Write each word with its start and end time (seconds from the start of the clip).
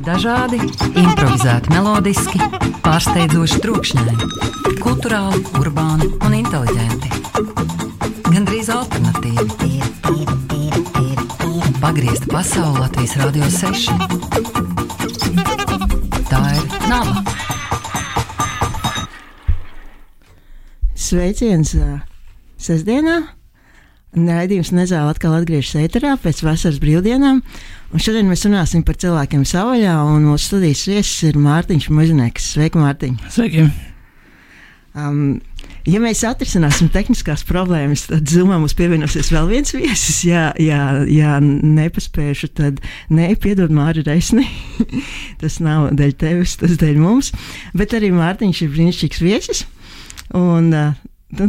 Ļoti 0.00 0.08
dažādi, 0.16 0.56
improvizēti, 0.96 1.68
melodiski, 1.74 2.38
pārsteidzoši 2.80 3.58
trokšņaini, 3.60 4.28
kultūrāli, 4.80 5.42
urbāni 5.60 6.08
un 6.24 6.36
inteliģenti. 6.38 7.10
Gan 8.30 8.46
drīz 8.48 8.70
alternatīvi. 8.72 9.44
Pagriezta 11.82 12.32
pasaule 12.32 12.80
Latvijas 12.80 13.12
Rādio 13.20 13.44
6. 13.52 13.92
Tā 16.30 16.40
ir 16.54 16.64
nava. 16.88 17.20
Sveiciens 20.96 21.76
sestdienā! 22.56 23.39
Raidījums 24.10 24.72
nezāle 24.74 25.12
atkal 25.12 25.36
atgriežas 25.36 25.76
ēterā 25.84 26.16
pēc 26.18 26.40
vasaras 26.42 26.80
brīvdienām. 26.82 27.44
Un 27.94 28.02
šodien 28.02 28.26
mēs 28.26 28.42
runāsim 28.46 28.82
par 28.86 28.98
cilvēkiem 28.98 29.44
savvaļā, 29.46 29.92
un 30.02 30.26
mūsu 30.26 30.48
studijas 30.48 30.82
viesis 30.90 31.28
ir 31.28 31.38
Mārtiņš 31.38 31.86
Muzinēks. 31.94 32.48
Sveiki, 32.56 32.82
Mārtiņ! 32.82 33.20
Sveiki! 33.30 33.68
Um, 34.98 35.38
ja 35.86 36.00
mēs 36.02 36.24
atrisināsim 36.26 36.90
tehniskās 36.90 37.44
problēmas, 37.46 38.08
tad 38.10 38.26
Zumā 38.26 38.58
mums 38.58 38.74
pievienosies 38.74 39.30
vēl 39.30 39.46
viens 39.52 39.70
viesis. 39.76 40.24
Ja, 40.26 40.48
ja, 40.58 41.04
ja 41.06 41.38
nepaspēšu, 41.38 42.50
tad 42.58 42.82
nē, 43.14 43.30
piedod 43.38 43.70
Māri 43.70 44.02
Reisni. 44.06 44.48
tas 45.42 45.62
nav 45.62 45.92
dēļ 45.94 46.18
tevis, 46.18 46.58
tas 46.58 46.74
dēļ 46.82 46.98
mums. 46.98 47.30
Bet 47.78 47.94
arī 47.94 48.10
Mārtiņš 48.18 48.66
ir 48.66 48.74
brīnišķīgs 48.74 49.22
viesis. 49.22 49.64
Un, 50.34 50.74
uh, 50.74 51.46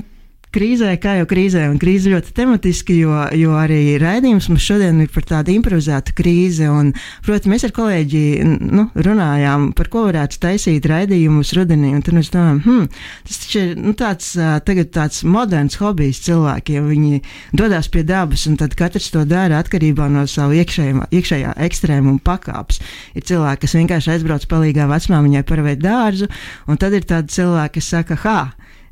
krīzē, 0.56 0.92
kā 1.02 1.16
jau 1.20 1.28
krīzē, 1.30 1.64
un 1.72 1.78
krīze 1.82 2.12
ļoti 2.12 2.34
tematiski, 2.36 2.98
jo, 3.02 3.16
jo 3.38 3.56
arī 3.60 3.96
raidījums 4.02 4.50
mums 4.52 4.66
šodien 4.66 5.00
ir 5.04 5.12
par 5.14 5.26
tādu 5.30 5.54
improvizētu 5.56 6.16
krīzi. 6.18 6.68
Un, 6.72 6.92
protams, 7.26 7.50
mēs 7.54 7.66
ar 7.68 7.74
kolēģi 7.76 8.24
nu, 8.44 8.88
runājām, 9.08 9.70
par 9.78 9.92
ko 9.94 10.06
varētu 10.10 10.42
taisīt 10.44 10.88
raidījumus 10.92 11.54
rudenī. 11.58 11.94
Tad 12.04 12.18
mēs 12.18 12.32
domājam, 12.34 12.62
hmm, 12.66 12.90
tas 13.28 13.42
taču 13.44 13.64
ir 13.64 13.74
nu, 13.80 13.96
tāds, 13.98 14.34
tagad 14.68 14.92
tāds 14.96 15.24
moderns 15.24 15.80
hobijs 15.82 16.24
cilvēkiem. 16.28 16.90
Viņi 16.92 17.22
dodas 17.58 17.92
pie 17.92 18.04
dabas, 18.08 18.46
un 18.52 18.60
tad 18.60 18.76
katrs 18.80 19.12
to 19.14 19.24
dara 19.30 19.62
atkarībā 19.64 20.10
no 20.12 20.26
sava 20.30 20.58
iekšējā, 20.60 21.08
iekšējā 21.16 21.56
ekstrēmuma 21.68 22.24
pakāpes. 22.28 22.82
Ir 23.16 23.28
cilvēki, 23.28 23.64
kas 23.66 23.78
vienkārši 23.80 24.16
aizbrauc 24.18 24.48
palīgā 24.52 24.90
vecmāmiņai 24.92 25.46
par 25.48 25.64
veidu 25.66 25.88
dārzu, 25.88 26.32
un 26.68 26.82
tad 26.82 26.98
ir 26.98 27.08
tādi 27.08 27.40
cilvēki, 27.40 27.80
kas 27.80 27.94
saka, 27.96 28.20
ha! 28.26 28.40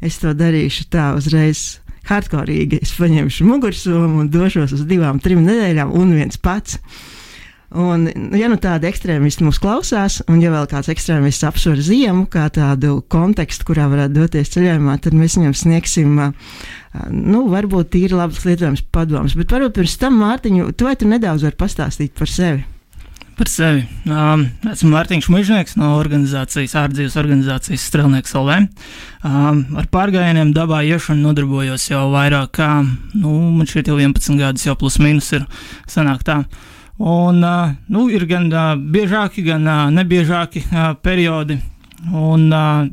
Es 0.02 0.20
to 0.22 0.34
darīšu 0.38 0.90
tā 0.94 1.12
uzreiz. 1.18 1.80
Hardcore, 2.10 2.56
es 2.80 2.96
paņemšu 2.98 3.46
mugursomu 3.46 4.24
un 4.24 4.30
došos 4.34 4.72
uz 4.74 4.86
divām, 4.90 5.20
trim 5.22 5.44
nedēļām, 5.46 5.92
un 5.94 6.16
viens 6.18 6.40
pats. 6.42 6.80
Un, 7.70 8.08
ja 8.34 8.48
nu 8.50 8.56
tādi 8.58 8.88
ekstrēmisti 8.90 9.46
mūs 9.46 9.60
klausās, 9.62 10.16
un 10.26 10.40
ja 10.42 10.50
vēl 10.50 10.66
kāds 10.72 10.90
ekstrēmists 10.90 11.46
apsver 11.46 11.78
ziemu 11.86 12.26
kā 12.32 12.48
tādu 12.50 12.96
kontekstu, 13.14 13.68
kurā 13.68 13.86
varētu 13.92 14.16
doties 14.16 14.50
ceļojumā, 14.56 14.96
tad 15.04 15.14
mēs 15.14 15.38
viņam 15.38 15.54
sniegsim, 15.54 16.18
nu, 17.14 17.44
varbūt 17.54 17.94
tīri 17.94 18.18
labas 18.18 18.42
lietojums 18.48 18.82
padomus. 18.90 19.38
Bet 19.38 19.54
varbūt 19.54 19.78
pirms 19.78 20.00
tam, 20.02 20.18
Mārtiņu, 20.24 20.72
tu 20.74 20.90
vai 20.90 20.98
tu 20.98 21.12
nedaudz 21.12 21.46
vari 21.46 21.62
pastāstīt 21.62 22.18
par 22.18 22.34
sevi? 22.34 22.66
Par 23.40 23.48
sevi. 23.48 23.86
Um, 24.04 24.42
esmu 24.68 24.90
Mārtiņš 24.92 25.30
Mūžnieks 25.32 25.78
no 25.80 25.94
organizācijas, 25.96 26.74
ārdzīves 26.76 27.14
organizācijas 27.22 27.86
Strelnieks 27.88 28.34
LV. 28.36 28.66
Um, 29.24 29.62
ar 29.80 29.88
pārgājieniem 29.94 30.52
dabā 30.52 30.82
iešanu 30.84 31.24
nodarbojos 31.30 31.86
jau 31.88 32.02
vairāk 32.12 32.52
kā, 32.58 32.68
nu, 33.16 33.38
man 33.56 33.70
šeit 33.72 33.88
jau 33.88 33.96
11 33.96 34.36
gadus, 34.42 34.68
jau 34.68 34.76
plus 34.82 35.00
mīnus 35.00 35.32
ir 35.38 35.48
sanāk 35.88 36.28
tā. 36.28 36.42
Un, 37.00 37.40
uh, 37.40 37.72
nu, 37.88 38.10
ir 38.12 38.28
gan 38.28 38.52
uh, 38.52 38.74
biežāki, 38.76 39.46
gan 39.48 39.64
uh, 39.64 39.86
nebiežāki 39.96 40.66
uh, 40.68 40.90
periodi, 41.00 41.62
Un 42.00 42.46
uh, 42.56 42.86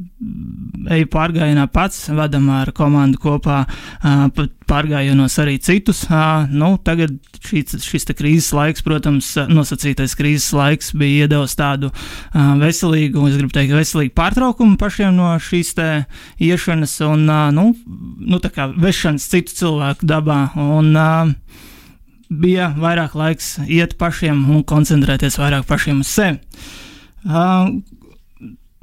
eju 0.91 1.07
pārgājienā 1.13 1.69
pats, 1.71 2.09
vedam 2.11 2.49
ar 2.51 2.73
komandu 2.75 3.21
kopā 3.23 3.61
uh, 3.63 4.25
pārgājienos 4.67 5.37
arī 5.43 5.61
citus. 5.63 6.03
Uh, 6.11 6.49
nu, 6.51 6.73
tagad 6.83 7.15
šis, 7.47 7.79
šis 7.87 8.11
krīzes 8.19 8.51
laiks, 8.57 8.83
protams, 8.87 9.29
nosacītais 9.47 10.17
krīzes 10.19 10.51
laiks 10.57 10.91
bija 10.99 11.27
iedevis 11.27 11.55
tādu 11.59 11.93
uh, 11.93 12.57
veselīgu, 12.59 13.29
es 13.31 13.39
gribu 13.39 13.55
teikt, 13.55 13.77
veselīgu 13.79 14.15
pārtraukumu 14.19 14.75
pašiem 14.81 15.15
no 15.15 15.31
šīs 15.39 15.75
te 15.79 15.91
iešanas 16.43 16.99
un, 17.07 17.29
uh, 17.31 17.47
nu, 17.55 17.71
nu, 18.19 18.43
tā 18.43 18.51
kā 18.55 18.73
vešanas 18.75 19.31
citu 19.31 19.55
cilvēku 19.63 20.11
dabā. 20.11 20.41
Un, 20.59 20.91
uh, 20.99 21.35
bija 22.27 22.73
vairāk 22.75 23.15
laiks 23.15 23.57
iet 23.71 23.95
pašiem 24.01 24.49
un 24.51 24.67
koncentrēties 24.67 25.39
vairāk 25.39 25.67
pašiem 25.69 26.03
uz 26.03 26.11
sevi. 26.11 26.41
Uh, 27.27 27.71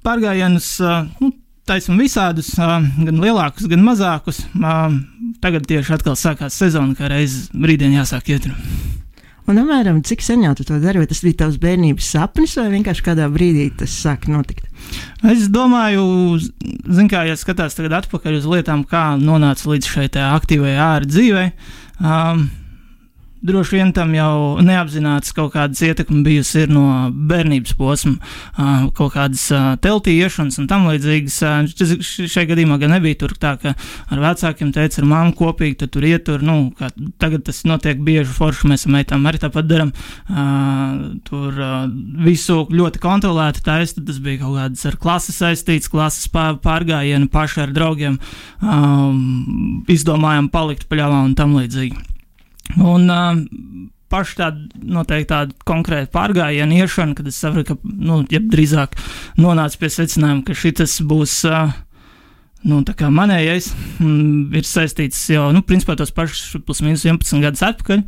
pārgājienus 0.06 0.70
nu, 1.22 1.32
taisam 1.68 2.00
visādus, 2.00 2.54
gan 2.58 3.22
lielākus, 3.24 3.68
gan 3.72 3.84
mazākus. 3.86 4.44
Tagad 5.44 5.68
tieši 5.68 5.98
atkal 5.98 6.18
sākās 6.20 6.58
sezona, 6.60 6.96
kā 6.98 7.12
reizes 7.12 7.50
brīdien 7.56 7.96
jāsāk 7.96 8.34
iet. 8.36 8.50
Un, 9.44 9.58
apmēram, 9.60 9.98
cik 10.08 10.22
sen 10.24 10.46
jau 10.46 10.54
tu 10.56 10.64
to 10.64 10.78
dari? 10.80 11.02
Vai 11.02 11.08
tas 11.10 11.20
bija 11.24 11.42
tavs 11.42 11.58
bērnības 11.60 12.12
sapnis, 12.16 12.56
vai 12.56 12.70
vienkārši 12.78 13.04
kādā 13.04 13.28
brīdī 13.32 13.66
tas 13.76 13.92
sāk 13.92 14.30
notikt? 14.32 14.70
Es 15.28 15.50
domāju, 15.52 16.38
zin, 16.40 17.10
kā 17.12 17.26
ja 17.28 17.36
skatās 17.40 17.76
atpakaļ 17.76 18.40
uz 18.40 18.48
lietām, 18.48 18.86
kā 18.88 19.04
nonāca 19.20 19.68
līdz 19.74 19.90
šai 19.90 20.08
aktīvajai 20.30 20.80
ārā 20.80 21.10
dzīvei. 21.10 21.50
Um, 22.00 22.48
droši 23.44 23.78
vien 23.78 23.92
tam 23.96 24.14
jau 24.16 24.62
neapzināts 24.64 25.34
kaut 25.36 25.54
kādas 25.56 25.82
ietekmes 25.84 26.24
bijusi 26.26 26.64
no 26.72 26.86
bērnības 27.12 27.76
posma, 27.80 28.16
kaut 28.96 29.14
kādas 29.16 29.46
teltī 29.84 30.16
iešanas 30.24 30.60
un 30.62 30.70
tam 30.72 30.88
līdzīgas. 30.88 31.40
Šajā 32.08 32.46
gadījumā 32.54 32.80
gan 32.82 32.96
nebija 32.96 33.20
tur 33.24 33.36
tā, 33.40 33.56
ka 33.60 33.74
ar 34.14 34.24
vecākiem 34.24 34.72
teica, 34.76 35.02
ar 35.02 35.10
māmu 35.10 35.36
kopīgi, 35.38 35.82
tad 35.84 35.94
tur 35.96 36.08
ietur, 36.08 36.46
nu, 36.46 36.72
tagad 37.22 37.46
tas 37.50 37.64
notiek 37.68 38.00
bieži 38.04 38.32
forši, 38.34 38.70
mēs 38.72 38.88
ar 38.88 38.96
meitām 38.98 39.28
arī 39.30 39.44
tāpat 39.44 39.68
daram. 39.70 39.92
Tur 41.28 41.60
visu 42.24 42.64
ļoti 42.72 43.04
kontrolēti 43.04 43.66
taisa, 43.66 44.00
tas 44.00 44.22
bija 44.24 44.44
kaut 44.46 44.58
kāds 44.62 44.88
ar 44.88 45.00
klases 45.02 45.42
saistīts, 45.44 45.92
klases 45.92 46.32
pārgājienu 46.32 47.28
paši 47.34 47.66
ar 47.68 47.76
draugiem, 47.76 48.18
izdomājām 49.92 50.50
palikt 50.54 50.88
paļāvā 50.92 51.24
un 51.28 51.38
tam 51.38 51.60
līdzīgi. 51.60 52.13
Un 52.80 53.10
uh, 53.12 53.40
paši 54.14 54.38
tāda 54.40 54.84
noteikti 54.98 55.32
tāda 55.32 55.58
konkrēta 55.68 56.12
pārgājiena 56.14 56.84
iešana, 56.84 57.18
kad 57.18 57.28
es 57.30 57.40
saprotu, 57.42 57.74
ka, 57.74 57.96
nu, 58.10 58.22
ja 58.32 58.42
drīzāk 58.42 58.96
nonācu 59.42 59.82
pie 59.82 59.92
secinājuma, 59.94 60.46
ka 60.48 60.58
šis 60.58 61.02
būs. 61.10 61.42
Uh, 61.50 61.74
Nu, 62.64 62.78
tā 62.88 62.94
kā 62.96 63.10
manējais 63.12 63.66
mm, 64.00 64.54
ir 64.56 64.64
saistīts 64.64 65.18
jau, 65.34 65.50
nu, 65.52 65.60
principā 65.68 65.98
tos 66.00 66.14
pašus 66.16 66.62
plus 66.64 66.80
mīnus 66.80 67.04
11 67.04 67.44
gadus 67.44 67.64
atpakaļ. 67.68 68.04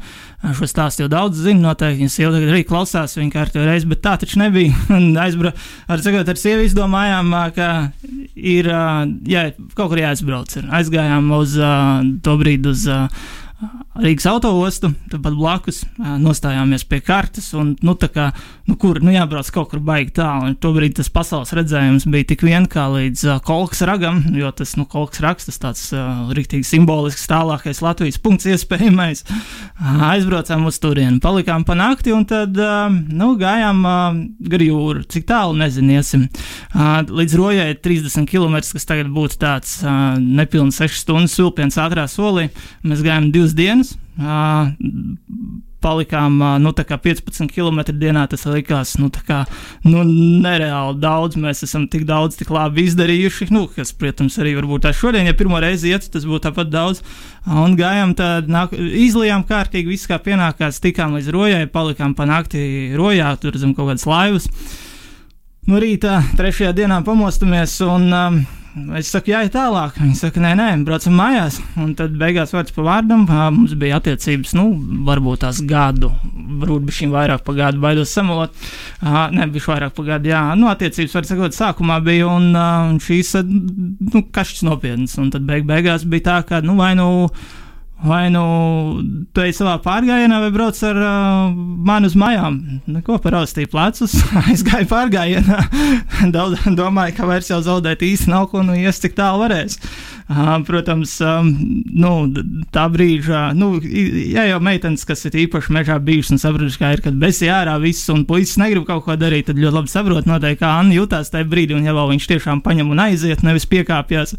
Šo 0.56 0.70
stāstu 0.72 1.04
jau 1.04 1.10
daudz 1.12 1.42
zina, 1.44 1.74
noteikti 1.74 2.00
viņas 2.00 2.16
jau 2.22 2.30
tagad 2.32 2.54
arī 2.54 2.62
klausās 2.68 3.18
kārtībā 3.34 3.66
reizi, 3.68 3.90
bet 3.92 4.04
tā 4.06 4.16
taču 4.22 4.40
nebija. 4.40 4.72
Aizbra, 5.26 5.52
ar, 5.92 6.04
sakot, 6.06 6.32
ar 6.32 6.40
sievi 6.40 6.70
izdomājām, 6.70 7.36
ka 7.58 7.70
ir, 8.32 8.72
jā, 9.28 9.50
kaut 9.76 9.92
kur 9.92 10.00
jāaizbrauc. 10.00 10.56
Aizgājām 10.80 11.28
uz 11.36 11.60
to 12.24 12.38
brīdi 12.40 12.72
uz 12.72 12.88
Rīgas 13.96 14.26
autoostu, 14.28 14.90
tāpat 15.08 15.36
blakus 15.38 15.78
nostājāmies 15.96 16.84
pie 16.90 16.98
kartes. 17.00 17.48
Un, 17.56 17.70
nu, 17.86 17.94
kā, 17.96 18.26
nu, 18.68 18.76
kur 18.76 19.00
nu, 19.00 19.14
jābrauc 19.14 19.48
kaut 19.56 19.70
kur 19.72 19.80
baigi 19.80 20.12
tālu. 20.18 20.52
Tobrīd 20.60 20.98
tas 20.98 21.08
pasaules 21.14 21.54
redzējums 21.56 22.04
bija 22.12 22.28
tik 22.34 22.44
vien 22.44 22.68
kā 22.68 22.90
līdz 22.92 23.24
uh, 23.30 23.38
kolkas 23.46 23.86
ragam, 23.88 24.20
jo 24.36 24.52
tas 24.52 24.76
nu, 24.76 24.84
kolkas 24.92 25.24
rags 25.24 25.48
tas 25.48 25.62
tāds 25.64 25.86
uh, 25.96 26.28
rīktīgi 26.36 26.68
simbolisks, 26.68 27.24
tālākais 27.32 27.80
Latvijas 27.86 28.20
punkts 28.20 28.50
iespējamais. 28.52 29.24
Uh, 29.24 30.04
aizbraucām 30.10 30.68
uz 30.68 30.82
turieni, 30.84 31.22
palikām 31.24 31.64
pa 31.64 31.80
nakti 31.80 32.12
un 32.12 32.28
tad 32.28 32.60
uh, 32.60 32.92
nu, 32.92 33.32
gājām 33.40 33.82
uh, 33.88 34.20
gar 34.52 34.66
jūru. 34.68 35.06
Cik 35.16 35.30
tālu 35.32 35.56
neziniesim. 35.64 36.28
Uh, 36.76 37.00
līdz 37.08 37.38
rojai 37.40 37.70
30 37.80 38.28
km, 38.28 38.60
kas 38.76 38.92
tagad 38.92 39.08
būtu 39.16 39.40
tāds 39.40 39.80
uh, 39.88 40.20
nepilns 40.20 40.84
6 40.84 41.02
stundas 41.06 41.40
vilpiens 41.40 41.80
ātrā 41.80 42.10
solī. 42.12 42.50
Mēs 42.84 43.06
gājām 43.06 43.32
divas 43.46 43.56
dienas. 43.58 43.96
Uh, 44.16 44.72
palikām 45.86 46.40
nu, 46.64 46.72
15 46.74 47.52
km 47.54 47.82
dienā. 47.94 48.26
Tas 48.32 48.46
likās 48.50 48.96
nu, 49.02 49.12
kā, 49.14 49.44
nu, 49.86 50.04
nereāli 50.06 50.98
daudz. 51.02 51.38
Mēs 51.40 51.66
esam 51.68 51.88
tik 51.92 52.08
daudz, 52.10 52.40
tik 52.40 52.50
labi 52.54 52.88
izdarījuši. 52.90 53.50
Nu, 53.54 53.66
kas, 53.72 53.94
protams, 53.98 54.40
arī 54.42 54.56
varbūt 54.58 54.86
tā 54.88 54.94
šodien, 54.96 55.30
ja 55.30 55.38
pirmo 55.38 55.62
reizi 55.62 55.94
iet, 55.94 56.10
tas 56.12 56.26
būtu 56.26 56.48
tāpat 56.48 56.74
daudz. 56.74 57.04
Un 57.46 57.78
gājām 57.78 58.16
tādā, 58.18 58.66
izlijām 59.06 59.46
kārtīgi, 59.48 59.94
viss 59.94 60.10
kā 60.10 60.20
pienākās, 60.24 60.82
tikām 60.84 61.18
līdz 61.20 61.32
rojai, 61.36 61.64
palikām 61.72 62.18
pa 62.18 62.28
nakti 62.30 62.96
rojā, 62.98 63.36
tur 63.42 63.58
zem 63.62 63.76
kaut 63.78 63.92
kādas 63.92 64.10
laivas. 64.10 64.50
No 65.66 65.80
rīta 65.82 66.20
trešajā 66.38 66.76
dienā 66.78 67.00
pamostamies 67.06 67.80
un 67.86 68.12
um, 68.14 68.44
Es 69.00 69.08
saku, 69.08 69.32
jā, 69.32 69.40
tālāk. 69.48 69.96
Viņi 70.02 70.18
saka, 70.20 70.42
nē, 70.44 70.50
nē, 70.60 70.68
braucam 70.84 71.14
mājās. 71.16 71.62
Un 71.80 71.94
tad 71.96 72.18
beigās 72.20 72.52
vārds 72.52 72.76
pa 72.76 72.84
vārdam. 72.84 73.24
Mums 73.56 73.76
bija 73.80 74.02
attiecības, 74.02 74.52
nu, 74.58 74.66
varbūt 75.08 75.46
tās 75.46 75.62
gadu, 75.64 76.10
varbūt 76.60 76.92
šīm 76.98 77.16
vairāk 77.16 77.46
pa 77.48 77.56
gadu, 77.56 77.80
baidos 77.86 78.12
samalot. 78.12 78.52
Nē, 79.00 79.48
bija 79.54 79.72
vairāk 79.72 79.96
pa 79.96 80.08
gadu, 80.10 80.32
jā. 80.34 80.44
Nu, 80.60 80.68
attiecības, 80.74 81.16
var 81.16 81.30
sakot, 81.30 81.56
sākumā 81.56 82.02
bija 82.04 82.28
un, 82.28 82.52
un 82.52 83.00
šīs, 83.04 83.38
nu, 83.48 84.26
kašķis 84.36 84.68
nopietnas. 84.68 85.16
Un 85.24 85.32
tad 85.32 85.48
beig 85.48 85.64
beigās 85.70 86.04
bija 86.04 86.28
tā, 86.28 86.42
ka, 86.50 86.60
nu, 86.66 86.76
vai 86.82 86.98
nu. 87.00 87.08
Vai 88.04 88.28
nu 88.30 88.42
tu 89.32 89.40
ej 89.40 89.54
savā 89.56 89.78
pārgājienā, 89.80 90.42
vai 90.44 90.50
brauc 90.52 90.80
ar 90.84 90.98
uh, 91.00 91.54
mani 91.88 92.10
uz 92.10 92.16
mājām? 92.20 92.58
Neko 92.92 93.16
paraustīju 93.24 93.70
plecus, 93.72 94.18
aizgāju 94.52 94.90
pārgājienā. 94.92 95.62
Daudz 96.36 96.68
domāju, 96.76 97.16
ka 97.16 97.30
vairs 97.30 97.50
jau 97.54 97.62
zaudēt 97.64 98.04
īsti 98.04 98.34
nav 98.34 98.50
ko, 98.52 98.66
nu, 98.68 98.76
ies 98.76 99.00
cik 99.00 99.16
tālu 99.16 99.46
varēs. 99.46 99.80
Uh, 100.28 100.58
protams, 100.68 101.14
um, 101.24 101.52
nu, 101.96 102.12
tā 102.76 102.86
brīža, 102.92 103.46
nu, 103.56 103.78
ja 103.80 104.44
jau 104.50 104.60
meitenes, 104.66 105.06
kas 105.08 105.24
ir 105.30 105.38
īpaši 105.46 105.76
mežā 105.78 105.96
bijušas 106.04 106.36
un 106.36 106.42
saprotuši, 106.42 106.82
kā 106.82 106.90
ir, 106.98 107.04
kad 107.06 107.20
besi 107.22 107.48
ārā 107.54 107.78
viss 107.82 108.10
un 108.12 108.26
puisis 108.28 108.60
negrib 108.60 108.88
kaut 108.90 109.06
ko 109.06 109.16
darīt, 109.22 109.48
tad 109.48 109.62
ļoti 109.62 109.80
labi 109.80 109.94
saprot 109.94 110.28
noteikti, 110.28 110.66
kā 110.66 110.74
Anna 110.82 110.98
jutās 110.98 111.32
tajā 111.32 111.48
brīdī, 111.48 111.78
un 111.78 111.88
ja 111.88 111.96
vēl 111.96 112.12
viņš 112.12 112.28
tiešām 112.34 112.66
paņem 112.66 112.92
un 112.92 113.06
aiziet, 113.06 113.46
nevis 113.46 113.70
piekāpjas. 113.72 114.36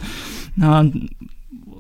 Uh, 0.57 0.85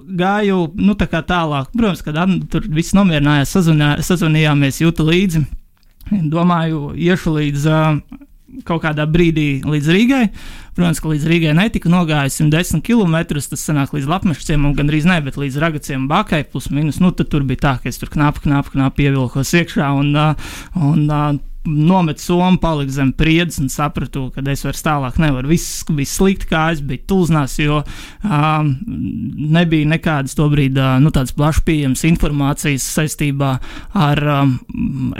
gāju 0.06 0.67
nu, 0.79 0.94
tā 0.99 1.08
tālāk. 1.11 1.73
Protams, 1.75 2.05
kad 2.06 2.19
tur 2.53 2.67
viss 2.70 2.94
nomierinājās, 2.97 3.55
sazvanā, 3.56 3.97
sazvanījāmies, 4.06 4.82
jūtu 4.85 5.06
līdzi. 5.06 5.44
Domāju, 6.31 6.93
iešu 6.94 7.35
līdz 7.35 7.67
uh, 7.67 8.20
kaut 8.67 8.85
kādā 8.85 9.06
brīdī 9.11 9.64
līdz 9.67 9.91
Rīgai. 9.93 10.23
Protams, 10.76 11.00
ka 11.03 11.11
līdz 11.11 11.26
Rīgai 11.31 11.55
netika 11.56 11.91
nogājis 11.91 12.38
110 12.41 12.85
km. 12.87 13.19
Tas 13.35 13.64
sanāk 13.64 13.94
līdz 13.97 14.08
Lapmešiem, 14.12 14.69
un 14.69 14.76
gandrīz 14.76 15.08
ne, 15.08 15.19
bet 15.25 15.38
līdz 15.41 15.58
Ragaciem 15.62 16.06
Bakai 16.11 16.44
plus 16.47 16.70
mīnus. 16.70 17.00
Nu, 17.03 17.11
tur 17.17 17.47
bija 17.49 17.64
tā, 17.64 17.75
ka 17.82 17.91
es 17.91 17.99
tur 18.00 18.12
knapi, 18.12 18.44
knapi, 18.47 18.76
knapi 18.76 19.08
ievilkos 19.08 19.55
iekšā. 19.61 19.91
Un, 19.99 20.14
uh, 20.14 20.55
un, 20.79 21.05
uh, 21.11 21.35
nometu 21.67 22.23
somu, 22.23 22.59
paliku 22.63 22.95
zem 22.95 23.13
priedes 23.17 23.59
un 23.63 23.69
sapratu, 23.73 24.29
ka 24.35 24.45
es 24.51 24.65
vairs 24.67 24.85
tālāk 24.85 25.19
nevaru. 25.23 25.51
Viss 25.51 25.85
bija 25.91 26.09
slikti, 26.11 26.49
kā 26.51 26.69
es 26.75 26.83
biju 26.85 27.05
tulznās, 27.11 27.57
jo 27.61 27.83
um, 27.83 28.71
nebija 29.57 29.89
nekādas 29.91 30.37
tobrīd 30.39 30.79
uh, 30.81 30.97
nu, 31.03 31.13
tādas 31.15 31.35
plašas 31.37 31.65
pieejamas 31.67 32.05
informācijas 32.09 32.87
saistībā 32.97 33.53
ar 33.97 34.23
um, 34.33 34.55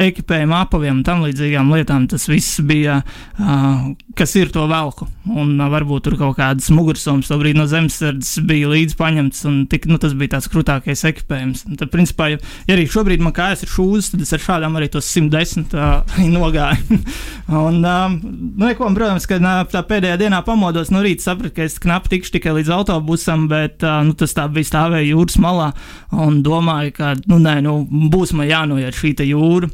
ekipējumu, 0.03 0.57
apaviem 0.59 1.01
un 1.01 1.07
tam 1.07 1.25
līdzīgām 1.27 1.73
lietām. 1.75 2.09
Tas 2.11 2.29
viss 2.31 2.61
bija, 2.67 3.01
uh, 3.39 3.91
kas 4.19 4.37
ir 4.39 4.53
to 4.55 4.67
velku. 4.71 5.09
Un 5.27 5.57
uh, 5.59 5.71
varbūt 5.73 6.07
tur 6.07 6.19
kaut 6.21 6.39
kādas 6.41 6.71
mugursomas 6.75 7.31
tobrīd 7.31 7.59
no 7.59 7.67
zemesardzes 7.71 8.45
bija 8.47 8.71
līdzi 8.73 8.99
paņemts, 8.99 9.45
un 9.51 9.63
tik, 9.71 9.89
nu, 9.91 10.01
tas 10.03 10.15
bija 10.19 10.37
tāds 10.37 10.51
krūtākais 10.53 11.07
ekipējums. 11.11 11.67
Un 11.71 11.81
tad, 11.81 11.93
principā, 11.95 12.31
ja, 12.35 12.43
ja 12.69 12.77
arī 12.77 12.87
šobrīd 12.91 13.25
man 13.25 13.35
kājas 13.37 13.67
ir 13.67 13.73
šūzes, 13.73 14.13
tad 14.15 14.25
es 14.27 14.35
ar 14.37 14.45
šādām 14.47 14.79
arī 14.79 14.91
tos 14.93 15.09
110 15.13 15.75
uh, 15.77 16.21
nogāju. 16.37 17.01
un, 17.67 17.81
um, 17.81 18.17
nu, 18.23 18.67
neko, 18.69 18.89
protams, 18.95 19.27
kad 19.29 19.43
uh, 19.43 19.65
tā 19.73 19.83
pēdējā 19.89 20.21
dienā 20.21 20.43
pamodos 20.47 20.93
no 20.95 21.03
rīta, 21.05 21.25
sapratu, 21.27 21.57
ka 21.57 21.67
es 21.67 21.79
knapi 21.83 22.13
tikšu 22.15 22.37
tikai 22.37 22.55
līdz 22.59 22.73
autobusam, 22.77 23.49
bet 23.51 23.85
uh, 23.87 24.03
nu, 24.07 24.17
tas 24.19 24.37
tā 24.37 24.47
bija 24.53 24.71
stāvēja 24.71 25.11
jūras 25.13 25.39
malā 25.43 25.71
un 26.15 26.43
domāju, 26.47 26.95
ka 26.97 27.15
nu, 27.27 27.41
nē, 27.43 27.59
nu, 27.67 27.79
būs 28.13 28.35
man 28.37 28.51
jānoiet 28.51 28.97
šī 28.97 29.15
jūra. 29.27 29.71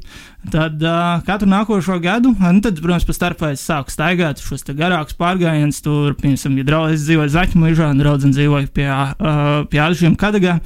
Tad 0.51 0.81
uh, 0.83 1.21
katru 1.23 1.47
nākošo 1.47 2.01
gadu, 2.03 2.33
nu, 2.35 2.63
tad, 2.65 2.81
protams, 2.83 3.07
pa 3.07 3.15
starpā 3.15 3.53
es 3.55 3.63
sāku 3.63 3.95
staigāt 3.95 4.43
šos 4.43 4.67
garākus 4.75 5.15
pārgājienus. 5.19 5.79
Tur, 5.85 6.17
piemēram, 6.19 6.57
ja 6.59 6.67
draugs 6.67 7.05
dzīvoja 7.07 7.31
Zaķmuļā, 7.37 7.93
un 7.95 8.03
draugs 8.03 8.27
dzīvoja 8.27 8.73
pie, 8.75 8.89
uh, 8.91 9.63
pie 9.71 9.85
Alžiem 9.85 10.19
Kadagā. 10.19 10.59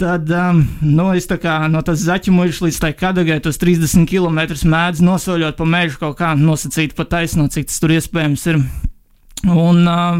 Tad 0.00 0.30
um, 0.32 0.62
nu, 0.82 1.10
es 1.14 1.28
kā, 1.28 1.58
no 1.70 1.82
tās 1.86 2.02
zaķimuļas 2.08 2.62
līdz 2.64 2.78
tai 2.82 2.90
kadagai 2.98 3.36
tos 3.44 3.60
30 3.62 4.08
km 4.10 4.40
mēdzu 4.72 5.04
nosoļot 5.06 5.60
pa 5.60 5.68
mežu 5.68 6.00
kaut 6.00 6.18
kā 6.18 6.32
nosacīt 6.38 6.96
pa 6.98 7.06
taisno, 7.06 7.46
cik 7.52 7.68
tas 7.70 7.78
tur 7.82 7.94
iespējams 7.94 8.48
ir. 8.50 8.58
Un 9.44 9.82
uh, 9.84 10.16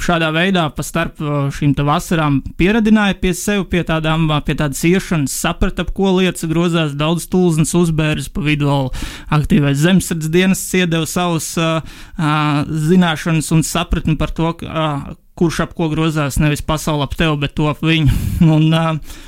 šādā 0.00 0.30
veidā 0.32 0.64
pa 0.72 0.84
starp 0.86 1.20
uh, 1.20 1.50
šīm 1.52 1.74
vasarām 1.86 2.38
pieradināja 2.56 3.18
pie 3.20 3.34
sevis, 3.36 3.68
pie, 3.68 3.82
tādām, 3.84 4.24
uh, 4.30 4.40
pie 4.40 4.56
tādas 4.56 4.80
iešanas, 4.88 5.34
saprata, 5.44 5.84
ap 5.84 5.92
ko 5.96 6.14
lietas 6.16 6.48
grozās, 6.48 6.96
daudz 6.96 7.28
tūlznes 7.28 7.74
uzbērs, 7.76 8.30
pa 8.32 8.40
vidu 8.46 8.70
vēl 8.70 8.90
aktīvais 9.36 9.76
zemesardzes 9.82 10.32
dienas 10.32 10.64
iedeva 10.72 11.04
savus 11.10 11.52
uh, 11.60 11.84
uh, 12.16 12.64
zināšanas 12.64 13.52
un 13.52 13.62
sapratni 13.66 14.16
par 14.16 14.32
to, 14.32 14.54
uh, 14.64 15.12
kurš 15.36 15.64
ap 15.66 15.76
ko 15.78 15.90
grozās, 15.92 16.40
nevis 16.42 16.64
pasaule 16.64 17.06
ap 17.06 17.16
tevi, 17.18 17.36
bet 17.44 17.56
to 17.58 17.70
ap 17.70 17.82
viņu. 17.84 18.20
un, 18.56 18.68
uh, 18.72 19.24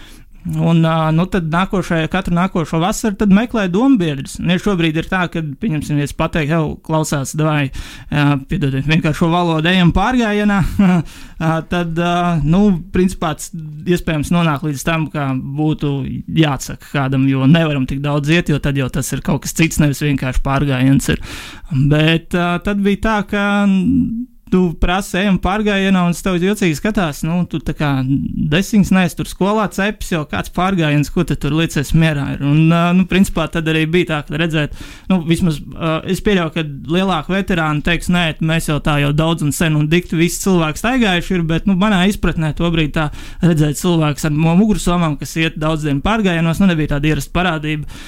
Un, 0.57 0.81
nu, 1.13 1.25
tad 1.29 1.49
nākošajā, 1.53 2.09
katru 2.13 2.33
nākošo 2.37 2.79
vasaru 2.81 3.27
meklēju 3.35 3.73
dombiedrus. 3.75 4.37
Ja 4.41 4.57
šobrīd 4.63 4.97
ir 4.97 5.09
tā, 5.11 5.27
ka, 5.33 5.43
pieņemsim, 5.61 5.99
es 6.01 6.15
pateiktu, 6.17 6.55
jau 6.55 6.63
klausās, 6.85 7.35
vai 7.37 7.69
piedodiet, 8.49 8.87
vienkārši 8.89 9.19
šo 9.19 9.29
valodu 9.33 9.69
ejam 9.69 9.93
pārgājienā, 9.97 10.61
tad, 11.73 12.01
nu, 12.47 12.63
principā, 12.95 13.35
iespējams 13.37 14.33
nonāk 14.33 14.65
līdz 14.69 14.87
tam, 14.87 15.09
ka 15.13 15.29
būtu 15.37 15.93
jāatsaka 16.39 16.95
kādam, 16.95 17.29
jo 17.29 17.45
nevaram 17.51 17.85
tik 17.91 18.01
daudz 18.05 18.33
iet, 18.33 18.49
jo 18.53 18.63
tad 18.63 18.79
jau 18.79 18.89
tas 18.95 19.13
ir 19.13 19.25
kaut 19.27 19.45
kas 19.45 19.57
cits, 19.59 19.83
nevis 19.83 20.05
vienkārši 20.07 20.45
pārgājiens. 20.47 21.13
Ir. 21.13 21.23
Bet 21.93 22.33
tad 22.33 22.85
bija 22.85 23.05
tā, 23.05 23.21
ka 23.29 23.45
tu 24.53 24.61
prasi, 24.81 25.17
ejam 25.23 25.39
pārgājienā, 25.43 26.05
un 26.09 26.17
es 26.17 26.23
tev 26.25 26.39
jocīgi 26.43 26.77
skatās, 26.79 27.23
nu, 27.27 27.41
tu 27.51 27.61
tā 27.65 27.75
kā 27.77 27.91
desmit 28.05 28.91
neesi 28.95 29.19
tur 29.19 29.29
skolā 29.31 29.67
cepis, 29.75 30.13
jau 30.15 30.25
kāds 30.29 30.53
pārgājiens, 30.55 31.11
ko 31.13 31.25
tu 31.29 31.37
tur 31.41 31.57
liecies 31.59 31.95
mierā. 31.99 32.27
Ir. 32.37 32.45
Un, 32.47 32.75
nu, 32.99 33.07
principā 33.11 33.49
tad 33.53 33.69
arī 33.71 33.85
bija 33.91 34.11
tā, 34.13 34.21
ka 34.29 34.41
redzēt, 34.41 34.77
nu, 35.11 35.21
vismaz 35.29 35.61
es 36.09 36.23
pieļauju, 36.25 36.55
ka 36.55 36.67
lielāki 36.95 37.35
veterāni 37.35 37.85
teiks, 37.87 38.11
nē, 38.13 38.27
mēs 38.49 38.71
jau 38.71 38.79
tā 38.85 38.99
jau 39.03 39.13
daudz 39.17 39.47
un 39.47 39.55
sen 39.57 39.77
un 39.79 39.89
dikti 39.91 40.19
visi 40.19 40.43
cilvēki 40.45 40.83
staigājuši 40.83 41.37
ir, 41.39 41.45
bet, 41.49 41.69
nu, 41.69 41.77
manā 41.81 42.05
izpratnē 42.11 42.55
tobrīd 42.59 42.95
tā 42.97 43.09
redzēt 43.45 43.81
cilvēks 43.81 44.29
ar 44.29 44.39
mugursomām, 44.39 45.19
kas 45.21 45.37
iet 45.41 45.59
daudz 45.61 45.87
dienu 45.89 46.05
pārgājienos, 46.05 46.63
nu, 46.63 46.71
nebija 46.73 46.97
tāda 46.97 47.13
ierasta 47.13 47.35
parādība. 47.35 48.01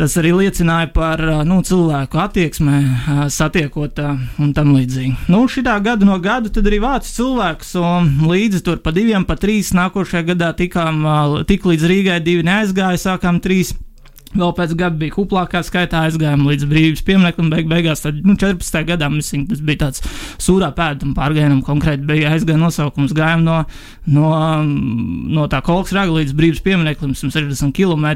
Tas 0.00 0.14
arī 0.16 0.32
liecināja 0.34 0.88
par 0.94 1.20
nu, 1.46 1.60
cilvēku 1.66 2.18
attieksmē, 2.22 2.78
satiekot 3.30 4.00
un 4.40 4.54
tam 4.56 4.72
līdzīgi. 4.74 5.28
Nu, 5.30 5.44
šitā 5.52 5.76
gada 5.84 6.08
no 6.08 6.16
gada 6.22 6.50
tad 6.52 6.66
arī 6.70 6.80
vācu 6.82 7.12
cilvēkus, 7.12 7.74
un 7.78 8.10
līdzi 8.30 8.62
tur 8.66 8.80
pa 8.82 8.94
diviem, 8.96 9.26
pa 9.28 9.36
trīs 9.38 9.74
nākošajā 9.76 10.24
gadā 10.32 10.50
tikām, 10.58 11.04
tik 11.48 11.68
līdz 11.68 11.88
Rīgai 11.92 12.20
divi 12.24 12.46
neaizgāja, 12.48 13.00
sākām 13.04 13.42
trīs. 13.44 13.74
Vēl 14.32 14.52
pēc 14.56 14.70
gada 14.80 14.96
bija 14.96 15.12
kuplākā 15.12 15.60
skaitā, 15.66 16.06
aizgājām 16.06 16.46
līdz 16.48 16.64
brīvības 16.70 17.02
piemineklim, 17.04 17.50
beig 17.52 17.68
beigās, 17.68 18.00
tad, 18.04 18.22
nu, 18.24 18.32
14. 18.40 18.78
gadā 18.88 19.10
mēs, 19.12 19.28
tas 19.50 19.60
bija 19.60 19.82
tāds 19.84 20.04
sūrā 20.40 20.70
pēdam 20.76 21.12
pārgājienam, 21.18 21.60
konkrēti 21.66 22.08
bija 22.08 22.32
aizgāja 22.32 22.60
nosaukums, 22.62 23.12
gājām 23.16 23.44
no, 23.44 23.58
no, 24.08 24.32
no 25.36 25.46
tā 25.52 25.60
kolks 25.66 25.92
raga 25.96 26.16
līdz 26.16 26.32
brīvības 26.38 26.64
piemineklim, 26.64 27.12
60 27.20 27.76
km, 27.76 28.08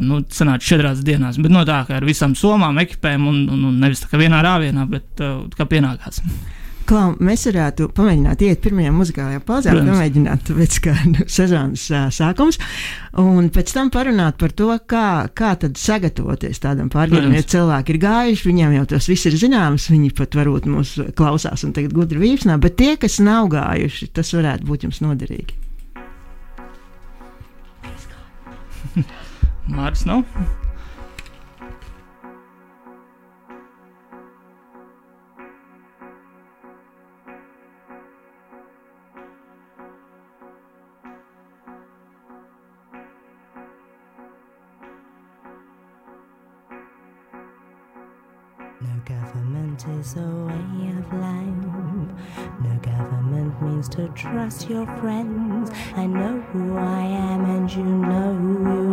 nu, 0.00 0.24
sanāca 0.32 0.64
četrās 0.64 1.04
dienās, 1.04 1.36
bet 1.36 1.52
no 1.52 1.66
tā, 1.68 1.82
ka 1.88 2.00
ar 2.00 2.08
visām 2.08 2.32
somām, 2.38 2.80
ekipēm 2.86 3.28
un, 3.28 3.44
un, 3.52 3.68
un 3.68 3.80
nevis 3.84 4.06
tā 4.06 4.12
kā 4.12 4.24
vienā 4.24 4.40
rāvienā, 4.48 4.88
bet 4.88 5.24
kā 5.58 5.68
pienākās. 5.68 6.24
Klau, 6.94 7.16
mēs 7.18 7.42
varētu 7.48 7.88
pamēģināt 7.90 8.42
iet 8.46 8.60
pirmajā 8.62 8.92
muzikālajā 8.94 9.40
pauzē, 9.42 9.72
pamēģināt 9.74 10.52
pēc 10.54 10.76
sezonas 11.36 11.88
uh, 11.90 12.04
sākums, 12.14 12.60
un 13.18 13.48
pēc 13.50 13.72
tam 13.74 13.90
parunāt 13.90 14.38
par 14.38 14.54
to, 14.54 14.68
kā, 14.86 15.26
kā 15.34 15.56
tad 15.58 15.74
sagatavoties 15.80 16.62
tādam 16.62 16.92
pārgājienam. 16.94 17.34
Ja 17.34 17.42
cilvēki 17.50 17.96
ir 17.96 18.00
gājuši, 18.04 18.46
viņiem 18.46 18.78
jau 18.78 18.86
tas 18.94 19.10
viss 19.10 19.26
ir 19.26 19.34
zināms, 19.42 19.88
viņi 19.90 20.14
pat 20.14 20.38
varbūt 20.38 20.70
mūs 20.70 20.94
klausās 21.18 21.66
un 21.66 21.74
tagad 21.74 21.98
gudri 21.98 22.22
vīpsnā, 22.22 22.60
bet 22.62 22.78
tie, 22.78 22.92
kas 22.94 23.18
nav 23.18 23.50
gājuši, 23.56 24.12
tas 24.14 24.30
varētu 24.38 24.70
būt 24.70 24.86
jums 24.86 25.02
noderīgi. 25.02 25.58
Mārcis 29.74 30.06
nav? 30.06 30.22
Government 49.04 49.84
is 50.00 50.16
a 50.16 50.20
way 50.20 50.88
of 50.96 51.12
life. 51.12 52.08
No 52.62 52.74
government 52.80 53.60
means 53.62 53.88
to 53.90 54.08
trust 54.08 54.70
your 54.70 54.86
friends. 54.98 55.70
I 55.94 56.06
know 56.06 56.40
who 56.52 56.76
I 56.78 57.02
am 57.02 57.44
and 57.44 57.70
you 57.70 57.84
know 57.84 58.34
who 58.34 58.52
you 58.72 58.83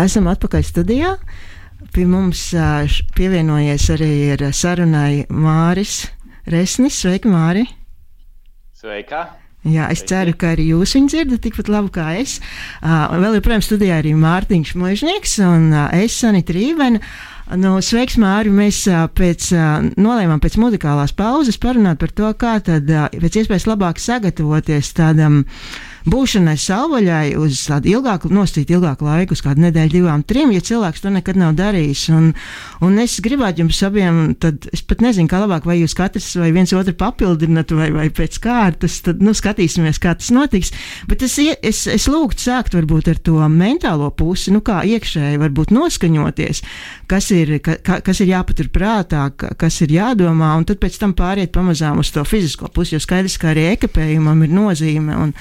Esam 0.00 0.30
atpakaļ 0.30 0.64
studijā. 0.64 1.16
Pie 1.94 2.06
mums 2.08 2.50
pievienojies 3.16 3.88
arī 3.92 4.10
ir 4.30 4.44
sarunai 4.56 5.26
Māris 5.28 6.04
Resnis. 6.48 6.96
Sveiki, 7.02 7.28
Māri! 7.30 7.66
Sveika! 8.76 9.26
Jā, 9.60 9.90
es 9.92 10.00
Sveiki. 10.00 10.08
ceru, 10.08 10.34
ka 10.40 10.54
arī 10.54 10.70
jūs 10.70 10.94
viņu 10.96 11.10
dzirdat 11.12 11.42
tikpat 11.44 11.68
labi 11.68 11.92
kā 11.92 12.06
es. 12.16 12.38
Uh, 12.80 13.12
vēl 13.20 13.36
joprojām 13.36 13.64
studijā 13.64 13.98
arī 14.00 14.14
Mārtiņš 14.16 14.72
Mūžnieks 14.80 15.36
un 15.44 15.66
uh, 15.74 15.90
es 15.92 16.16
Sanita 16.16 16.56
Rībena. 16.56 17.02
Nu, 17.60 17.74
sveiks, 17.84 18.16
Māri! 18.22 18.52
Mēs 18.54 18.80
uh, 18.88 19.04
pēc, 19.12 19.50
uh, 19.52 19.90
nolēmām 20.00 20.40
pēc 20.40 20.56
muzikālās 20.62 21.12
pauzes 21.18 21.60
parunāt 21.60 22.00
par 22.00 22.14
to, 22.16 22.32
kā 22.40 22.56
tad 22.64 22.88
uh, 22.88 23.10
pēc 23.12 23.42
iespējas 23.42 23.68
labāk 23.68 24.00
sagatavoties 24.00 24.94
tādam 24.96 25.42
būšanai 26.08 26.56
savvaļai 26.60 27.34
uz 27.40 27.60
tādu 27.68 27.90
ilgāku, 27.94 28.30
nosīt 28.32 28.70
ilgāku 28.72 29.04
laiku, 29.04 29.36
uz 29.36 29.42
kādu 29.44 29.64
nedēļu, 29.66 29.92
divām, 29.98 30.22
trim, 30.24 30.52
ja 30.54 30.60
cilvēks 30.64 31.02
to 31.04 31.12
nekad 31.12 31.36
nav 31.40 31.54
darījis. 31.58 32.04
Un, 32.16 32.30
un 32.86 32.98
es 33.02 33.18
gribētu 33.24 33.64
jums 33.64 33.80
abiem, 33.86 34.20
tad 34.40 34.68
es 34.72 34.82
pat 34.86 35.02
nezinu, 35.04 35.28
kā 35.30 35.40
labāk, 35.42 35.66
vai 35.68 35.78
jūs 35.80 35.94
katrs 35.98 36.30
vai 36.40 36.50
viens 36.56 36.72
otru 36.76 36.94
papildināt, 36.98 37.72
vai, 37.76 37.90
vai 37.94 38.06
pēc 38.14 38.38
kārtas, 38.44 39.00
tad, 39.06 39.20
nu, 39.24 39.34
skatīsimies, 39.36 40.00
kā 40.02 40.14
tas 40.18 40.30
notiks. 40.34 40.72
Bet 41.10 41.24
es, 41.26 41.36
es, 41.40 41.84
es 41.90 42.08
lūgtu 42.10 42.46
sākt 42.48 42.76
varbūt 42.78 43.10
ar 43.12 43.20
to 43.26 43.38
mentālo 43.52 44.10
pusi, 44.14 44.52
nu, 44.54 44.62
kā 44.64 44.80
iekšēji 44.88 45.40
varbūt 45.42 45.74
noskaņoties, 45.76 46.62
kas 47.10 47.30
ir, 47.36 47.56
ka, 47.64 47.76
ka- 47.84 48.00
kas 48.06 48.20
ir 48.24 48.32
jāpatur 48.32 48.70
prātā, 48.72 49.26
ka- 49.36 49.52
kas 49.58 49.80
ir 49.84 49.92
jādomā, 49.98 50.54
un 50.60 50.64
tad 50.68 50.80
pēc 50.82 50.98
tam 51.02 51.12
pāriet 51.18 51.52
pamazām 51.54 52.00
uz 52.00 52.10
to 52.14 52.24
fizisko 52.24 52.70
pusi, 52.72 52.96
jo 52.96 53.02
skaidrs, 53.02 53.38
ka 53.40 53.52
arī 53.52 53.68
ekipējumam 53.74 54.44
ir 54.46 54.54
nozīme. 54.56 55.16
Un, 55.20 55.34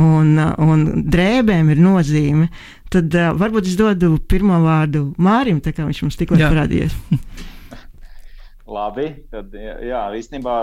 un, 0.00 0.36
un 0.62 0.86
drēbēm 1.10 1.72
ir 1.74 1.82
nozīme. 1.82 2.48
Tad 2.92 3.14
uh, 3.16 3.32
varbūt 3.38 3.70
es 3.70 3.76
dodu 3.78 4.14
pirmo 4.28 4.58
vārdu 4.64 5.08
Mārim, 5.22 5.60
tā 5.64 5.74
kā 5.76 5.86
viņš 5.86 6.02
mums 6.04 6.18
tikko 6.20 6.38
ir 6.38 6.46
parādījies. 6.46 6.96
Labi, 8.76 9.08
tad 9.30 9.52
jā, 9.54 10.02
īstenībā 10.18 10.56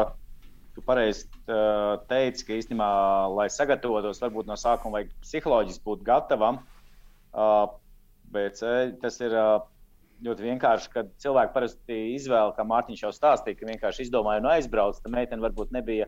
tu 0.75 0.84
pareizi 0.84 1.28
uh, 1.48 2.00
teici, 2.10 2.48
ka 2.48 2.58
īstenībā, 2.58 2.88
lai 3.34 3.50
sagatavotos, 3.54 4.22
varbūt 4.24 4.50
no 4.50 4.58
sākuma 4.60 5.00
vajag 5.00 5.13
psiholoģiski 5.24 5.86
būt 5.88 6.04
gatavam. 6.08 6.60
Bet 8.34 8.60
uh, 8.66 8.90
tas 9.02 9.22
ir 9.22 9.38
ļoti 10.24 10.46
vienkārši, 10.48 10.90
kad 10.94 11.10
cilvēki 11.22 11.54
parasti 11.56 12.00
izvēlas, 12.16 12.56
kā 12.58 12.66
Mārtiņš 12.68 13.06
jau 13.06 13.12
stāstīja, 13.16 13.58
ka 13.60 13.70
vienkārši 13.70 14.06
izdomāja 14.06 14.44
un 14.44 14.52
aizbrauc. 14.54 15.00
Tā 15.04 15.12
meitene 15.12 15.44
varbūt 15.44 15.74
nebija 15.75 16.08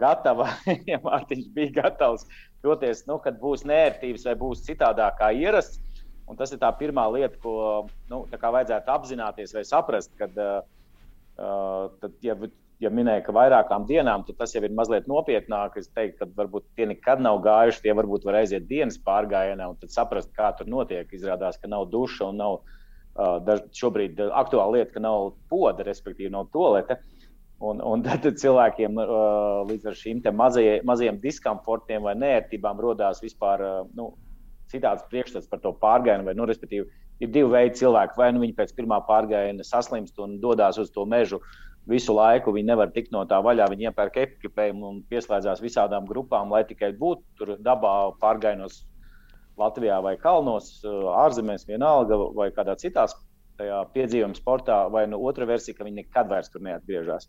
gatava, 0.00 0.48
ja 0.90 1.00
Mārtiņš 1.04 1.50
bija 1.54 1.74
gatavs 1.82 2.26
doties, 2.64 3.04
nu, 3.08 3.18
kad 3.22 3.38
būs 3.40 3.66
nērtības 3.68 4.26
vai 4.28 4.36
būs 4.40 4.64
citādāk 4.66 5.18
kā 5.20 5.32
ierasts. 5.36 5.82
Un 6.28 6.36
tas 6.36 6.50
ir 6.52 6.60
tā 6.60 6.68
pirmā 6.76 7.06
lieta, 7.08 7.38
ko 7.40 7.52
nu, 8.10 8.24
vajadzētu 8.28 8.92
apzināties 8.92 9.54
vai 9.56 9.62
saprast, 9.64 10.10
kad, 10.20 10.34
uh, 10.36 10.58
uh, 11.40 11.86
tad, 12.02 12.18
ja, 12.20 12.36
ja 12.84 12.90
minēja, 12.92 13.22
ka 13.24 13.32
vairākām 13.32 13.86
dienām, 13.88 14.26
tad 14.26 14.36
tas 14.42 14.52
jau 14.52 14.60
ir 14.60 14.74
mazliet 14.76 15.08
nopietnāk. 15.08 15.78
Es 15.80 15.88
teiktu, 15.88 16.20
ka 16.20 16.42
varbūt 16.42 16.66
tie 16.76 16.90
nekad 16.90 17.22
nav 17.24 17.40
gājuši, 17.46 17.80
tie 17.86 17.96
varbūt 17.96 18.28
var 18.28 18.42
aiziet 18.42 18.68
dienas 18.68 19.00
pārgājienā 19.06 19.70
un 19.72 19.78
tad 19.80 19.94
saprast, 19.94 20.28
kā 20.36 20.50
tur 20.58 20.68
notiek. 20.68 21.08
Izrādās, 21.16 21.56
ka 21.62 21.70
nav 21.72 21.88
duša 21.94 22.28
un 22.28 22.42
nav 22.44 22.58
uh, 22.58 23.38
daž, 23.48 23.64
šobrīd 23.80 24.20
uh, 24.20 24.34
aktuāla 24.42 24.76
lieta, 24.76 24.98
ka 24.98 25.04
nav 25.08 25.32
poda, 25.48 25.86
respektīvi 25.88 26.34
nav 26.36 26.52
tolete. 26.52 27.00
Un, 27.58 27.80
un 27.82 28.02
tad 28.06 28.26
cilvēkiem 28.38 28.98
uh, 29.02 29.66
līdz 29.68 29.90
ar 29.90 29.98
šīm 29.98 30.22
mazajai, 30.38 30.80
mazajiem 30.86 31.18
diskomfortiem 31.22 32.04
vai 32.06 32.14
nērtībām 32.18 32.80
rodās 32.80 33.22
vispār 33.24 33.64
uh, 33.64 33.78
nu, 33.98 34.12
citāds 34.70 35.06
priekšstats 35.10 35.48
par 35.50 35.62
to 35.64 35.72
pārgājienu. 35.82 36.28
Vai, 36.28 36.36
nu, 36.38 36.46
respektīvi, 36.48 36.86
ir 37.24 37.32
divi 37.34 37.50
veidi 37.50 37.80
cilvēki. 37.80 38.18
Vai 38.18 38.30
nu 38.34 38.44
viņi 38.44 38.54
pēc 38.58 38.74
pirmā 38.76 39.00
pārgājiena 39.08 39.66
saslimst 39.66 40.20
un 40.22 40.38
dodas 40.42 40.78
uz 40.78 40.92
to 40.94 41.06
mežu 41.08 41.40
visu 41.88 42.12
laiku, 42.12 42.52
viņi 42.52 42.68
nevar 42.68 42.92
tikt 42.92 43.14
no 43.14 43.22
tā 43.26 43.38
vaļā, 43.42 43.70
viņi 43.72 43.88
iepērk 43.88 44.20
ekipējumu 44.22 44.90
un 44.90 44.98
pieslēdzās 45.08 45.62
visādām 45.64 46.06
grupām, 46.06 46.52
lai 46.52 46.60
tikai 46.68 46.92
būtu 47.00 47.40
tur 47.40 47.54
dabā 47.64 47.94
pārgājienos 48.20 48.82
Latvijā 49.58 49.96
vai 50.04 50.14
kalnos, 50.20 50.76
uh, 50.84 51.08
ārzemēs, 51.24 51.64
vienalga 51.66 52.20
vai 52.36 52.52
kādā 52.54 52.76
citā 52.78 53.08
tajā 53.58 53.78
piedzīvojuma 53.94 54.38
sportā, 54.38 54.80
vai 54.92 55.06
nu 55.10 55.20
otra 55.26 55.48
versija, 55.48 55.76
ka 55.76 55.86
viņi 55.86 56.02
nekad 56.02 56.30
vairs 56.30 56.50
tur 56.52 56.64
neatgriežas. 56.64 57.28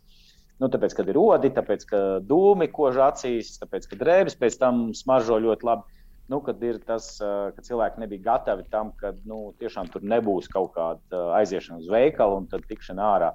Nu, 0.60 0.68
tāpēc, 0.68 0.94
kad 0.98 1.08
ir 1.08 1.16
odi, 1.16 1.48
tāpēc, 1.56 1.86
ka 1.88 2.00
dūmi 2.28 2.68
kož 2.72 3.00
acīs, 3.06 3.54
tāpēc, 3.62 3.88
ka 3.88 3.96
drēbes 4.02 4.36
pēc 4.40 4.58
tam 4.60 4.90
smaržo 4.96 5.40
ļoti 5.40 5.66
labi. 5.66 5.96
Nu, 6.30 6.38
kad 6.46 6.60
ir 6.62 6.78
tas, 6.86 7.16
ka 7.18 7.64
cilvēki 7.66 8.04
nebija 8.04 8.26
gatavi 8.28 8.68
tam, 8.70 8.92
ka 9.00 9.14
nu, 9.26 9.54
tiešām 9.58 9.88
tur 9.90 10.04
nebūs 10.06 10.50
kaut 10.52 10.76
kāda 10.76 11.24
aiziešana 11.40 11.80
uz 11.80 11.88
veikalu 11.90 12.42
un 12.42 12.46
tad 12.52 12.68
tikšana 12.68 13.08
ārā. 13.16 13.32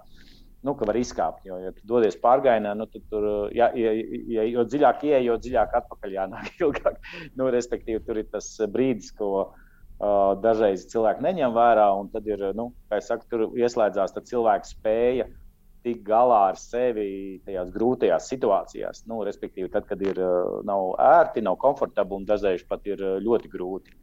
Nu, 0.66 0.74
ka 0.78 0.88
var 0.88 0.98
izkāpt, 0.98 1.44
jo, 1.46 1.58
ja 1.62 1.74
tu 1.76 1.84
dodies 1.90 2.16
pārgājienā, 2.22 2.72
nu, 2.78 2.88
tad 2.90 3.04
tur, 3.12 3.28
ja, 3.54 3.68
ja, 3.78 3.92
ja, 4.38 4.46
jo 4.50 4.64
dziļāk 4.70 5.04
ieej, 5.10 5.28
jo 5.28 5.36
dziļāk 5.42 5.76
atpakaļ 5.82 6.16
jānāk 6.16 6.48
ilgāk. 6.64 7.02
Nu, 7.36 7.50
respektīvi, 7.54 8.02
tur 8.06 8.22
ir 8.22 8.32
tas 8.32 8.48
brīdis, 8.74 9.12
ko 9.18 9.34
uh, 9.42 9.65
dažreiz 10.44 10.86
cilvēki 10.92 11.24
neņem 11.24 11.56
vērā, 11.56 11.88
un 11.96 12.10
tad 12.12 12.28
ir, 12.28 12.42
nu, 12.58 12.72
kā 12.90 13.00
es 13.00 13.08
saku, 13.12 13.28
tur 13.32 13.46
ieslēdzās 13.56 14.16
cilvēka 14.18 14.68
spēja 14.68 15.28
tikt 15.86 16.02
galā 16.08 16.40
ar 16.50 16.58
sevi 16.58 17.40
tajās 17.46 17.70
grūtajās 17.74 18.30
situācijās. 18.32 19.04
Nu, 19.10 19.22
respektīvi, 19.28 19.70
tad, 19.72 19.86
kad 19.90 20.02
ir 20.02 20.18
nav 20.66 20.96
ērti, 21.02 21.46
nav 21.46 21.60
komfortabli 21.62 22.20
un 22.20 22.26
dažreiz 22.26 22.66
pat 22.68 22.88
ir 22.90 23.04
ļoti 23.22 23.52
grūti. 23.54 23.94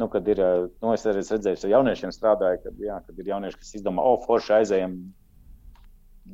Nu, 0.00 0.08
kad 0.12 0.26
ir, 0.28 0.40
nu, 0.82 0.92
es 0.92 1.06
arī 1.08 1.22
redzējis, 1.22 1.64
ka 1.64 1.72
jauniešiem 1.72 2.12
strādāja, 2.12 2.60
kad, 2.64 2.80
jā, 2.80 2.98
kad 3.06 3.20
ir 3.20 3.30
jaunieši, 3.32 3.60
kas 3.60 3.76
izdomā, 3.78 4.04
o, 4.04 4.18
forši 4.26 4.52
aizējām 4.58 4.96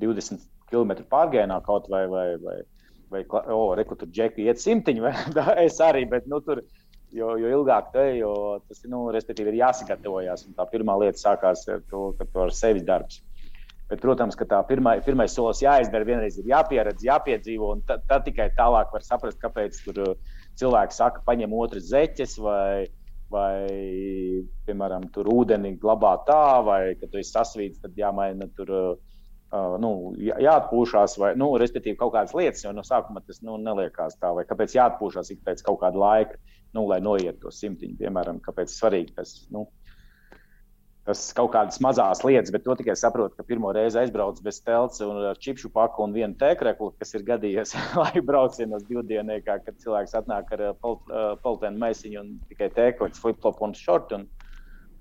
20 0.03 0.47
km 0.71 1.05
pārgājienā 1.11 1.61
kaut 1.67 1.87
vai, 1.93 2.03
vai, 2.11 2.27
vai, 2.43 2.57
vai 3.13 3.23
o, 3.31 3.61
reku 3.79 3.99
tur 3.99 4.11
džeki 4.11 4.49
iet 4.49 4.63
simtiņu, 4.63 5.05
vai 5.07 5.15
tā, 5.37 5.47
es 5.63 5.79
arī, 5.85 6.03
bet, 6.11 6.27
nu, 6.31 6.43
tur, 6.43 6.65
jo, 7.17 7.35
jo 7.41 7.51
ilgāk 7.59 7.93
te, 7.95 8.07
jo 8.19 8.33
tas, 8.69 8.83
nu, 8.89 9.05
ir 9.13 9.59
jāsagatavojas. 9.61 10.47
Tā 10.57 10.67
pirmā 10.71 10.97
lieta 11.03 11.21
sākās 11.21 11.67
ar 11.71 11.85
to, 11.91 12.11
ka 12.19 12.27
tu 12.29 12.43
ar 12.47 12.55
sevis 12.57 12.87
darbs. 12.89 13.21
Bet, 13.93 14.01
protams, 14.01 14.37
ka 14.39 14.47
tā 14.49 14.63
pirmā, 14.65 14.97
pirmais 15.05 15.35
solis 15.37 15.61
jāizdara, 15.61 16.07
vienreiz 16.09 16.39
ir 16.41 16.49
jāpieredz, 16.49 17.05
jāpiedzīvo, 17.05 17.75
un 17.77 17.83
tad, 17.89 18.07
tad 18.09 18.25
tikai 18.25 18.49
tālāk 18.57 18.93
var 18.95 19.05
saprast, 19.05 19.41
kāpēc 19.43 19.77
tur 19.85 20.01
uh, 20.01 20.39
cilvēki 20.61 20.97
saka, 20.97 21.21
paņem 21.27 21.53
otras 21.53 21.91
zeķes 21.91 22.39
vai, 22.41 22.87
vai 23.33 23.53
piemēram, 24.65 25.11
tur 25.13 25.29
ūdeni 25.35 25.75
glabā 25.83 26.15
tā, 26.25 26.45
vai, 26.65 26.81
kad 27.01 27.13
tu 27.13 27.21
esi 27.21 27.35
sasvīts, 27.35 27.83
tad 27.85 27.99
jāmaina 28.01 28.49
tur. 28.57 28.73
Uh, 28.73 29.12
nu, 29.53 29.93
jā- 30.17 30.39
jāatpūšas, 30.41 31.19
vai, 31.21 31.35
nu, 31.37 31.51
kaut 31.99 32.15
kādas 32.15 32.35
lietas, 32.35 32.65
jo 32.65 32.73
no 32.73 32.85
sākuma 32.87 33.21
tas 33.27 33.43
nu, 33.43 33.59
neliekās 33.61 34.17
tā, 34.17 34.33
vai 34.35 34.45
kāpēc 34.49 34.77
jāatpūšas 34.79 35.31
ik 35.35 35.45
pēc 35.45 35.63
kaut 35.67 35.81
kāda 35.83 36.01
laika, 36.01 36.41
nu, 36.73 36.87
lai 36.89 37.01
noiet 37.05 37.41
to 37.41 37.53
simtiņu, 37.53 37.99
piemēram, 38.01 38.41
kāpēc 38.41 38.73
svarīgi 38.73 39.15
tas. 39.17 39.35
Nu, 39.53 39.67
Tas 41.03 41.19
kaut 41.35 41.51
kādas 41.51 41.81
mazas 41.83 42.21
lietas, 42.23 42.53
bet 42.55 42.63
to 42.63 42.77
tikai 42.79 42.95
saprotu, 42.95 43.35
ka 43.35 43.43
pirmo 43.43 43.73
reizi 43.75 43.99
aizbraucu 43.99 44.45
bez 44.47 44.61
telts 44.63 45.03
un 45.03 45.17
ar 45.33 45.41
čipšu 45.43 45.73
paku 45.75 46.05
un 46.05 46.13
vienu 46.15 46.37
tēkreklu, 46.39 46.93
kas 46.95 47.11
ir 47.19 47.25
gadījies 47.27 47.75
laika 47.99 48.23
braucienos 48.29 48.85
divdienīgā, 48.87 49.57
kad 49.65 49.81
cilvēks 49.83 50.15
atnāk 50.21 50.53
ar 50.55 50.63
poltēnu 51.43 51.83
maisiņu 51.83 52.21
un 52.23 52.31
tikai 52.53 52.71
tēkļus, 52.77 53.19
flip-flop 53.19 53.65
un 53.67 53.75
short. 53.75 54.15
Un, 54.15 54.29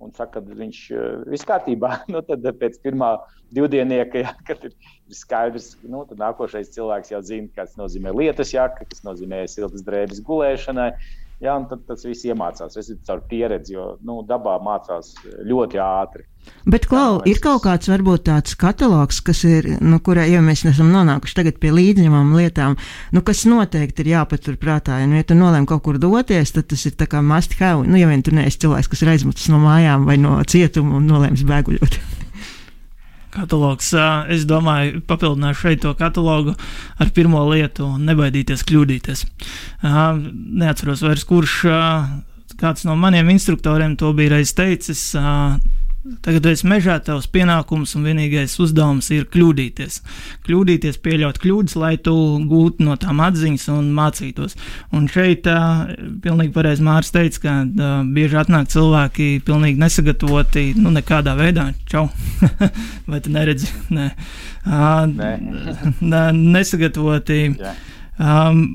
un 0.01 0.13
saka, 0.15 0.41
ka 0.41 0.57
viņš 0.59 0.79
ir 0.95 1.23
viss 1.31 1.47
kārtībā. 1.47 1.93
nu, 2.13 2.23
tad 2.25 2.45
pēc 2.61 2.79
pirmā 2.85 3.13
divdienieka, 3.55 4.23
ja, 4.25 4.33
kad 4.47 4.63
ir, 4.67 4.75
ir 5.07 5.17
skaidrs, 5.17 5.73
nu, 5.83 6.03
tad 6.09 6.21
nākošais 6.21 6.73
cilvēks 6.75 7.13
jau 7.13 7.21
zina, 7.25 7.51
kas 7.57 7.77
nozīmē 7.79 8.13
lietas 8.15 8.53
jaka, 8.55 8.87
kas 8.87 9.03
nozīmē 9.07 9.43
siltas 9.51 9.85
drēbes 9.87 10.23
gulēšanai. 10.27 10.91
Jā, 11.41 11.55
tad 11.69 11.87
tas 11.87 12.05
viss 12.05 12.27
iemācās. 12.27 12.77
Es 12.77 12.91
esmu 12.91 13.01
caur 13.07 13.23
pieredzi, 13.29 13.73
jo 13.73 13.95
nu, 14.05 14.19
dabā 14.29 14.59
mācās 14.61 15.15
ļoti 15.47 15.81
ātri. 15.81 16.27
Bet, 16.61 16.85
Klau, 16.85 17.23
ir 17.25 17.39
kaut 17.41 17.63
kāds 17.63 17.89
varbūt 17.89 18.27
tāds 18.27 18.53
katalogs, 18.59 19.17
kas 19.25 19.39
ir, 19.49 19.65
nu, 19.81 19.97
kurā, 20.03 20.27
ja 20.29 20.43
mēs 20.45 20.61
esam 20.69 20.91
nonākuši 20.93 21.37
tagad 21.39 21.57
pie 21.61 21.71
līdzņemām 21.73 22.35
lietām, 22.37 22.75
nu, 23.15 23.23
kas 23.25 23.47
noteikti 23.49 24.05
ir 24.05 24.11
jāpatur 24.11 24.59
prātā. 24.61 24.99
Ja, 25.01 25.09
nu, 25.09 25.17
ja 25.17 25.25
tu 25.25 25.37
nolēm 25.37 25.65
kaut 25.69 25.81
kur 25.87 25.97
doties, 26.01 26.53
tad 26.53 26.69
tas 26.69 26.85
ir 26.85 26.93
tā 26.99 27.09
kā 27.09 27.23
must 27.25 27.57
have. 27.57 27.87
Nu, 27.87 27.97
ja 27.97 28.09
vien 28.11 28.21
tu 28.21 28.33
neesi 28.35 28.61
cilvēks, 28.61 28.91
kas 28.93 29.01
ir 29.01 29.13
aizmucis 29.15 29.49
no 29.49 29.57
mājām 29.63 30.05
vai 30.05 30.19
no 30.21 30.37
cietuma 30.45 30.99
un 30.99 31.09
nolēms 31.09 31.41
bēguļot. 31.49 31.97
Katalogs, 33.35 33.89
es 34.29 34.45
domāju, 34.45 35.01
papildināšu 35.07 35.65
šeit 35.65 35.81
to 35.81 35.95
katalogu 35.97 36.53
ar 37.01 37.13
pirmo 37.15 37.41
lietu 37.49 37.87
un 37.87 38.05
nebaidīties 38.05 38.67
kļūdīties. 38.69 39.25
Neatceros 39.81 41.01
vairs, 41.07 41.25
kurš 41.25 41.61
kāds 42.61 42.85
no 42.85 42.93
maniem 42.99 43.31
instruktoriem 43.33 43.95
to 43.97 44.11
bija 44.13 44.35
reiz 44.35 44.53
teicis. 44.53 45.07
Tagad, 46.01 46.47
esi 46.49 46.65
mežā, 46.65 46.95
tavs 47.05 47.27
pienākums 47.29 47.91
un 47.93 48.07
vienīgais 48.07 48.55
uzdevums 48.63 49.11
ir 49.13 49.27
kļūdīties. 49.29 49.99
Kļūdīties, 50.47 50.97
pieļaut 51.05 51.37
kļūdas, 51.43 51.75
lai 51.77 51.91
tu 52.01 52.15
gūtu 52.49 52.87
no 52.87 52.95
tām 52.97 53.21
atziņas 53.21 53.67
un 53.75 53.91
mācītos. 53.93 54.57
Un 54.97 55.05
šeit 55.13 55.45
uh, 55.51 55.91
pilnīgi 56.23 56.55
pareizi 56.55 56.87
Mārcis 56.87 57.13
teica, 57.13 57.43
ka 57.43 57.53
uh, 57.67 57.91
bieži 58.17 58.39
atnāk 58.41 58.71
cilvēki 58.73 59.29
pilnīgi 59.45 59.77
nesagatavoti, 59.83 60.65
nu, 60.81 60.89
nekādā 60.97 61.35
veidā. 61.37 61.67
Čau! 61.91 62.07
Vai 63.11 63.21
tu 63.21 63.35
neredzi? 63.37 63.69
Nē. 63.93 64.09
Uh, 64.65 65.05
Nē. 65.13 66.25
nesagatavoti. 66.57 67.43
Um, 68.17 68.65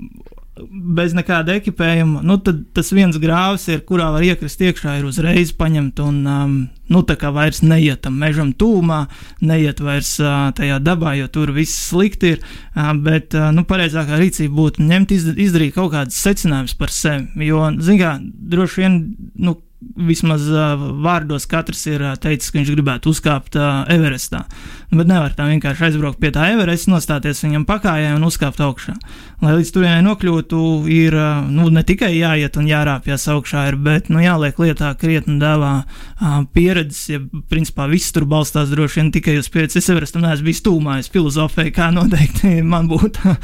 bez 0.57 1.13
nekāda 1.17 1.57
ekipējuma, 1.61 2.23
nu, 2.25 2.39
tad 2.41 2.63
tas 2.77 2.89
viens 2.95 3.17
grāvs, 3.21 3.67
ir, 3.73 3.83
kurā 3.89 4.09
var 4.15 4.25
iekrist 4.25 4.63
iekšā, 4.65 4.97
ir 4.99 5.09
uzreiz 5.09 5.53
paņemt 5.57 6.01
un 6.05 6.23
um, 6.25 6.55
nu, 6.93 7.03
tā 7.05 7.19
kā 7.21 7.33
vairs 7.35 7.61
neiet 7.65 8.03
tam 8.07 8.17
mežam 8.23 8.55
tūmā, 8.57 9.03
neiet 9.45 9.83
vairs 9.85 10.15
uh, 10.23 10.49
tajā 10.57 10.79
dabā, 10.85 11.17
jo 11.21 11.29
tur 11.33 11.53
viss 11.57 11.91
slikti 11.91 12.37
ir. 12.37 12.49
Uh, 12.73 12.95
bet 13.05 13.37
uh, 13.37 13.51
nu, 13.53 13.67
pareizākā 13.69 14.17
rīcība 14.21 14.57
būtu 14.57 14.87
ņemt, 14.87 15.13
izdarīt 15.37 15.77
kaut 15.77 15.93
kādas 15.93 16.25
secinājumus 16.25 16.77
par 16.81 16.95
sevi. 16.95 17.49
Jo, 17.51 17.69
zinām, 17.85 18.33
droši 18.57 18.85
vien. 18.85 19.01
Nu, 19.37 19.59
vismaz 19.97 20.47
uh, 20.51 20.81
vārdos 21.05 21.47
katrs 21.49 21.85
ir 21.91 22.03
uh, 22.03 22.15
teicis, 22.21 22.51
ka 22.51 22.59
viņš 22.59 22.73
gribētu 22.73 23.13
uzkāpt 23.13 23.59
uh, 23.61 23.85
Everestā. 23.93 24.45
Bet 24.93 25.09
nevar 25.09 25.35
tā 25.37 25.49
vienkārši 25.51 25.91
aizbraukt 25.91 26.21
pie 26.23 26.33
tā 26.35 26.49
Everesta, 26.55 26.93
nostāties 26.93 27.43
viņam 27.45 27.67
pakājai 27.69 28.15
un 28.17 28.25
uzkāpt 28.27 28.63
augšā. 28.65 28.97
Lai 29.45 29.53
līdz 29.53 29.71
turienei 29.75 30.05
nokļūtu, 30.07 30.59
ir 30.89 31.15
nu, 31.53 31.67
ne 31.69 31.83
tikai 31.85 32.09
jāiet 32.17 32.55
un 32.57 32.69
jārāpjas 32.71 33.27
augšā, 33.35 33.67
ir, 33.69 33.77
bet 33.85 34.07
nu, 34.09 34.23
jāliek 34.25 34.57
lietā 34.63 34.95
krietni 34.97 35.37
dēvā 35.43 35.73
uh, 35.83 36.39
pieredzes. 36.57 37.03
Ja, 37.13 37.21
principā 37.51 37.85
viss 37.91 38.15
tur 38.17 38.25
balstās 38.29 38.73
droši 38.73 39.03
vien 39.03 39.11
tikai 39.13 39.35
uz 39.37 39.51
pieredzi. 39.53 39.83
Es 39.83 39.91
Everestam 39.93 40.25
neesmu 40.25 40.49
bijis 40.49 40.63
tūmā, 40.65 40.97
es 41.03 41.11
filozofēju, 41.13 41.75
kā 41.77 41.91
noteikti 41.93 42.55
man 42.73 42.89
būtu. 42.89 43.35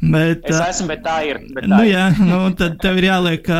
bet, 0.00 0.48
es 0.48 0.62
esmu, 0.70 0.88
bet 0.94 1.04
tā 1.04 1.18
ir. 1.28 1.42
Bet 1.52 1.68
tā 1.68 1.72
nu, 1.74 1.82
jā, 1.90 2.06
nu, 2.16 2.40
tad 2.56 2.80
tev 2.80 3.02
ir 3.02 3.10
jāliek 3.10 3.52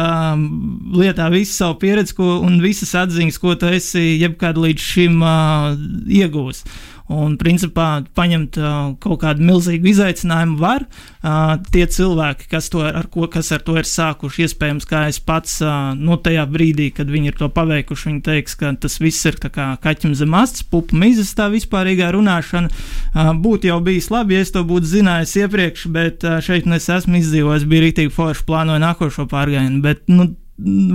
lietā 0.96 1.28
visu 1.34 1.58
savu 1.58 1.76
pieredzi 1.82 2.16
ko, 2.16 2.38
un 2.46 2.56
visas 2.64 2.94
atziņas, 3.04 3.40
ko 3.42 3.52
tu 3.60 3.68
esi 3.68 4.14
jebkad 4.22 4.56
līdz 4.64 4.88
šim 4.94 5.20
uh, 5.20 5.76
iegūs. 6.22 6.64
Un, 7.12 7.34
principā, 7.40 8.02
paņemt 8.16 8.56
uh, 8.60 8.94
kaut 9.02 9.20
kādu 9.22 9.44
milzīgu 9.44 9.90
izaicinājumu 9.90 10.56
var. 10.60 10.86
Uh, 11.22 11.58
tie 11.74 11.84
cilvēki, 11.90 12.48
kas, 12.50 12.70
to, 12.72 12.80
ar 12.86 13.08
ko, 13.12 13.26
kas 13.30 13.52
ar 13.54 13.62
to 13.66 13.76
ir 13.78 13.88
sākuši, 13.88 14.46
iespējams, 14.46 14.86
kā 14.88 15.04
es 15.10 15.20
pats, 15.22 15.58
uh, 15.64 15.92
no 15.98 16.16
tajā 16.16 16.46
brīdī, 16.50 16.88
kad 16.96 17.10
viņi 17.12 17.32
ir 17.32 17.38
to 17.38 17.50
paveikuši, 17.52 18.08
viņi 18.08 18.22
teiks, 18.26 18.56
ka 18.58 18.72
tas 18.80 18.98
viss 19.02 19.28
ir 19.28 19.38
kā 19.42 19.68
kaķim 19.82 20.16
zem 20.18 20.36
astes, 20.38 20.64
pupu 20.64 20.98
mizas, 20.98 21.34
tā 21.36 21.50
vispārīgā 21.52 22.12
runāšana. 22.16 22.72
Uh, 23.12 23.32
būtu 23.44 23.68
jau 23.70 23.80
bijis 23.84 24.08
labi, 24.14 24.38
ja 24.38 24.46
es 24.46 24.54
to 24.54 24.64
būtu 24.66 24.94
zinājis 24.96 25.36
iepriekš, 25.44 25.88
bet 25.92 26.26
uh, 26.26 26.40
šeit 26.44 26.70
nu 26.70 26.78
es 26.78 26.88
esmu 26.92 27.20
izdzīvojis, 27.20 27.68
bija 27.68 27.88
rītīgi 27.88 28.14
forši 28.14 28.46
plānoju 28.48 28.86
nākošo 28.86 29.28
pārgājienu. 29.30 29.82
Bet, 29.84 30.06
nu, 30.08 30.32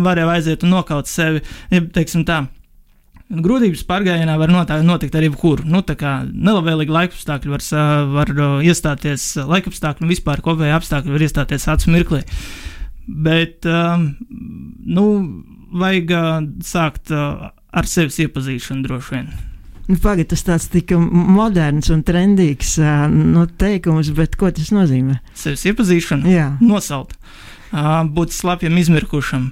var 0.03 0.19
jau 0.19 0.29
aiziet 0.31 0.63
un 0.63 0.75
nokaut 0.75 1.09
sevi. 1.09 1.41
Ja, 1.71 1.81
teiksim, 1.81 2.25
tā, 2.27 2.45
Grūtības 3.27 3.81
pārgājienā 3.83 4.37
var 4.39 4.53
notikt 4.87 5.15
arī 5.19 5.27
jebkur. 5.27 5.65
Nu, 5.67 5.81
nelabvēlīgi 5.83 6.93
laikapstākļi 6.95 7.51
var, 7.51 7.65
var 8.13 8.31
iestāties, 8.63 9.33
laikapstākļi 9.49 10.05
un 10.05 10.13
vispār 10.13 10.43
kopēji 10.45 10.75
apstākļi 10.77 11.11
var 11.11 11.25
iestāties 11.25 11.67
acu 11.73 11.91
mirklī. 11.91 12.21
Bet, 13.07 13.67
um, 13.67 14.13
nu, 14.87 15.05
vajag 15.75 16.15
uh, 16.15 16.31
sākt 16.63 17.11
uh, 17.11 17.51
ar 17.51 17.91
sevis 17.91 18.21
iepazīšanu 18.23 18.87
droši 18.87 19.15
vien. 19.15 19.29
Nu, 19.87 19.99
Pagaidā 20.03 20.33
tas 20.33 20.43
tāds 20.47 20.69
tik 20.71 20.91
moderns 20.95 21.91
un 21.91 22.01
trendīgs 22.07 22.77
no 22.79 23.43
nu, 23.43 23.45
teikums, 23.47 24.11
bet 24.15 24.39
ko 24.39 24.51
tas 24.55 24.71
nozīmē? 24.75 25.19
Sevis 25.35 25.67
iepazīšana, 25.67 26.31
Jā. 26.31 26.49
nosaukt 26.63 27.15
būt 27.71 28.33
slapjam, 28.35 28.77
izmirkušam. 28.79 29.51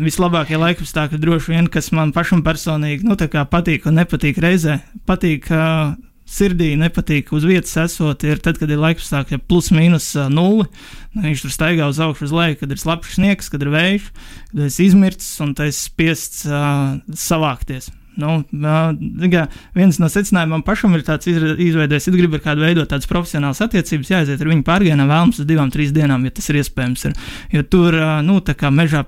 Vislabākie 0.00 0.58
laikapstākļi 0.60 1.20
droši 1.22 1.54
vien, 1.54 1.70
kas 1.70 1.92
man 1.92 2.14
pašam 2.16 2.44
personīgi 2.46 3.06
nu, 3.06 3.16
patīk 3.16 3.86
un 3.86 4.00
nepatīk 4.00 4.40
reizē. 4.42 4.80
Patīk 5.06 5.50
sirdī, 6.30 6.72
nepatīk 6.78 7.32
uz 7.34 7.46
vietas 7.48 7.76
esot, 7.82 8.24
ir 8.24 8.40
tad, 8.42 8.60
kad 8.60 8.70
ir 8.70 8.80
laikapstākļi 8.82 9.40
plus 9.50 9.70
mīnus 9.74 10.12
nulli. 10.30 10.68
Nu, 11.14 11.24
viņš 11.26 11.46
tur 11.46 11.54
staigā 11.54 11.88
uz 11.90 11.98
augšu, 12.02 12.28
uz 12.28 12.34
leju, 12.34 12.60
kad 12.60 12.70
ir 12.70 12.82
slapjš 12.82 13.16
sniegs, 13.18 13.50
kad 13.50 13.64
ir 13.64 13.72
vējš, 13.74 14.10
kad 14.52 14.66
es 14.68 14.78
izmirts 14.82 15.32
un 15.42 15.56
tas 15.58 15.86
spiests 15.88 16.44
uh, 16.46 17.00
savākties. 17.18 17.90
Nu, 18.18 18.40
viens 19.76 19.98
no 20.02 20.08
secinājumiem 20.10 20.64
pašam 20.66 20.96
ir 20.96 21.04
tāds 21.06 21.28
izveidojis, 21.30 22.08
ja 22.08 22.14
gribi 22.14 22.38
ar 22.38 22.42
kādu 22.44 22.64
veidot 22.66 22.90
tādas 22.90 23.08
profesionālas 23.10 23.62
attiecības, 23.64 24.10
jāaiziet 24.10 24.42
ar 24.42 24.50
viņu 24.50 24.64
pārgājienā 24.66 25.06
vēlams 25.06 25.38
uz 25.40 25.48
divām, 25.48 25.70
trīs 25.72 25.92
dienām, 25.94 26.24
ja 26.26 26.34
tas 26.34 26.50
ir 26.50 26.58
iespējams. 26.60 27.06
Ir. 27.06 27.14
Jo 27.54 27.64
tur, 27.70 27.96
nu, 28.26 28.40
tā 28.44 28.56
kā 28.58 28.72
mežā 28.74 29.04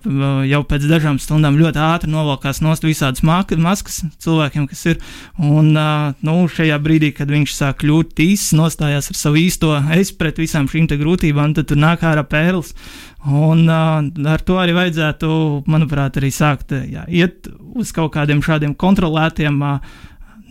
jau 0.48 0.62
pēc 0.70 0.86
dažām 0.90 1.18
stundām 1.22 1.58
ļoti 1.60 1.82
ātri 1.82 2.12
novalkās 2.12 2.62
nost 2.64 2.86
visādas 2.86 3.24
maskas 3.26 4.02
cilvēkiem, 4.22 4.68
kas 4.70 4.86
ir. 4.94 5.02
Un, 5.42 5.74
nu, 5.74 6.36
šajā 6.48 6.78
brīdī, 6.82 7.12
kad 7.16 7.30
viņš 7.32 7.56
sāk 7.58 7.82
kļūt 7.82 8.22
īsts, 8.22 8.54
nostājās 8.56 9.10
ar 9.10 9.18
savu 9.18 9.42
īsto 9.42 9.74
es 9.98 10.14
pret 10.14 10.38
visām 10.40 10.70
šīm 10.70 10.88
grūtībām, 10.92 11.56
tad 11.58 11.68
tur 11.70 11.80
nāk 11.80 12.06
ārā 12.06 12.24
pērls. 12.26 12.74
Un 13.22 13.68
uh, 13.70 14.00
ar 14.32 14.42
to 14.42 14.56
arī 14.58 14.72
vajadzētu, 14.74 15.28
manuprāt, 15.70 16.16
arī 16.18 16.32
sākt 16.34 16.72
jā, 16.74 17.04
iet 17.06 17.46
uz 17.78 17.92
kaut 17.94 18.16
kādiem 18.16 18.40
šādiem 18.42 18.72
kontrolētiem, 18.74 19.60
uh, 19.62 20.00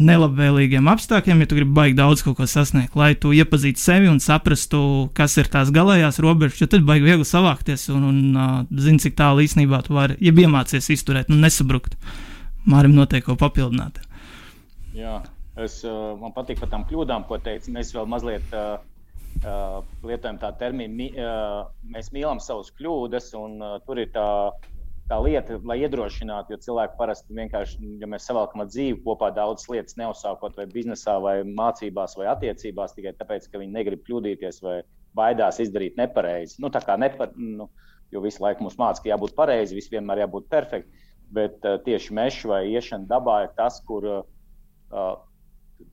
nelabvēlīgiem 0.01 0.87
apstākļiem, 0.89 1.43
ja 1.43 1.49
tu 1.49 1.57
gribi 1.59 1.75
baigi 1.75 1.97
daudz 1.99 2.23
kaut 2.25 2.37
ko 2.39 2.47
sasniegt, 2.49 2.95
lai 2.97 3.11
tu 3.19 3.33
iepazītu 3.35 3.81
sevi 3.81 4.07
un 4.09 4.21
saprastu, 4.23 4.81
kas 5.17 5.35
ir 5.37 5.49
tās 5.51 5.69
galējās 5.75 6.21
robežas, 6.23 6.61
jo 6.63 6.69
tad 6.71 6.87
baigi 6.87 7.09
viegli 7.09 7.27
savākties 7.27 7.89
un, 7.93 8.07
un 8.07 8.21
uh, 8.39 8.53
zini, 8.71 9.01
cik 9.03 9.19
tālu 9.19 9.43
īstenībā 9.43 9.81
tu 9.85 9.97
vari, 9.97 10.15
ja 10.23 10.31
iemācies 10.31 10.89
izturēt 10.95 11.29
un 11.29 11.43
nesabrukt. 11.43 11.99
Mārim 12.71 12.95
noteikti 12.95 13.27
ko 13.27 13.35
papildināt. 13.41 13.99
Jā, 14.95 15.19
es, 15.59 15.81
man 16.21 16.33
patīk 16.35 16.61
par 16.61 16.69
tām 16.71 16.85
kļūdām, 16.87 17.25
ko 17.27 17.39
teicu. 17.41 17.73
Mēs 17.73 17.91
vēl 17.95 18.07
mazliet. 18.09 18.47
Uh, 18.53 18.77
uh, 19.43 19.81
lietojam 20.05 20.39
tādu 20.41 20.59
terminu, 20.61 20.93
mi, 20.95 21.07
uh, 21.15 21.65
mēs 21.93 22.11
mīlam 22.15 22.41
savus 22.43 22.71
kļūdas, 22.77 23.31
un 23.39 23.57
uh, 23.61 23.77
tur 23.85 24.01
ir 24.01 24.11
tā, 24.13 24.25
tā 25.11 25.19
lieta, 25.23 25.59
lai 25.67 25.79
iedrošinātu, 25.83 26.53
jo 26.53 26.61
cilvēki 26.65 26.97
parasti 26.99 27.37
vienkārši, 27.37 27.91
ja 28.01 28.09
mēs 28.11 28.27
savalkam 28.29 28.63
dzīvi 28.67 29.01
kopā 29.05 29.31
daudzas 29.35 29.69
lietas, 29.71 29.97
neuzsākot 29.99 30.57
vai 30.59 30.67
biznesā, 30.71 31.17
vai 31.23 31.35
mācībās, 31.47 32.17
vai 32.19 32.29
attiecībās, 32.31 32.95
tikai 32.97 33.15
tāpēc, 33.19 33.49
ka 33.51 33.61
viņi 33.61 33.75
negrib 33.75 34.03
kļūdīties 34.07 34.61
vai 34.65 34.81
baidās 35.17 35.59
izdarīt 35.63 35.99
nepareizi. 35.99 36.59
Nu, 36.63 36.71
tā 36.71 36.83
kā 36.85 36.95
nepar, 36.99 37.33
nu, 37.35 37.67
jo 38.11 38.23
visu 38.23 38.43
laiku 38.43 38.65
mums 38.65 38.79
māca, 38.79 39.03
ka 39.03 39.11
jābūt 39.11 39.35
pareizi, 39.35 39.75
viss 39.75 39.91
vienmēr 39.91 40.23
jābūt 40.25 40.47
perfekti, 40.51 41.07
bet 41.31 41.59
uh, 41.67 41.79
tieši 41.83 42.15
meža 42.15 42.53
vai 42.53 42.61
iešana 42.71 43.07
dabā 43.09 43.41
ir 43.47 43.51
tas, 43.57 43.79
kur 43.87 44.07
uh, 44.07 44.23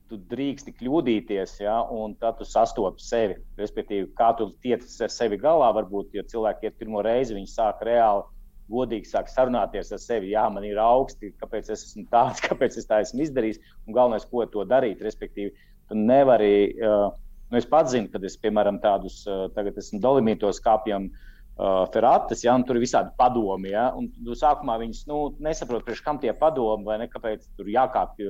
tu 0.09 0.17
drīksti 0.31 0.73
kļūdīties, 0.79 1.55
ja, 1.63 1.77
un 1.93 2.15
tad 2.19 2.39
tu 2.39 2.47
sastopi 2.47 3.03
sevi. 3.03 3.37
Respektīvi, 3.59 4.09
kā 4.17 4.31
tu 4.37 4.49
tiec 4.63 4.85
ar 5.05 5.13
sevi 5.13 5.39
galā, 5.41 5.69
varbūt, 5.77 6.13
ja 6.17 6.25
cilvēki 6.27 6.69
iet 6.69 6.77
pirmo 6.81 7.03
reizi, 7.05 7.37
viņi 7.37 7.51
sāk 7.51 7.83
reāli 7.87 8.25
godīgi 8.69 9.09
sāk 9.09 9.31
sarunāties 9.31 9.93
ar 9.95 10.01
sevi. 10.03 10.33
Jā, 10.35 10.45
man 10.53 10.67
ir 10.67 10.81
augsti, 10.81 11.33
kāpēc 11.41 11.71
es 11.73 11.87
esmu 11.89 12.05
tāds, 12.11 12.43
kāpēc 12.47 12.77
es 12.77 12.89
tā 12.89 13.01
esmu 13.05 13.25
izdarījis, 13.25 13.61
un 13.87 13.97
galvenais, 13.97 14.27
ko 14.29 14.45
to 14.51 14.65
darīt. 14.69 15.01
Respektīvi, 15.05 15.55
tu 15.89 15.97
nevari, 15.97 16.53
uh, 16.85 17.09
nu, 17.49 17.57
es 17.57 17.69
pats 17.69 17.95
zinu, 17.95 18.11
kad 18.13 18.25
es, 18.27 18.37
piemēram, 18.41 18.81
tādus, 18.83 19.23
uh, 19.27 19.47
tagad 19.55 19.77
esmu 19.81 20.01
dolīmītos 20.05 20.61
kāpjam. 20.65 21.09
Uh, 21.09 21.25
Ferratas, 21.59 22.39
ja, 22.45 22.53
un 22.55 22.63
tur 22.63 22.77
ir 22.77 22.85
visādi 22.85 23.11
padomi. 23.19 23.73
Ja, 23.73 23.89
un 23.97 24.07
tu 24.15 24.35
sākumā 24.37 24.77
viņas 24.79 25.01
nu, 25.09 25.17
nesaprot, 25.43 25.83
priekš 25.83 26.01
kam 26.05 26.19
tie 26.21 26.31
padomi, 26.31 26.87
vai 26.87 26.95
ne, 27.01 27.09
kāpēc 27.11 27.49
tur 27.59 27.67
jākāpj 27.67 28.29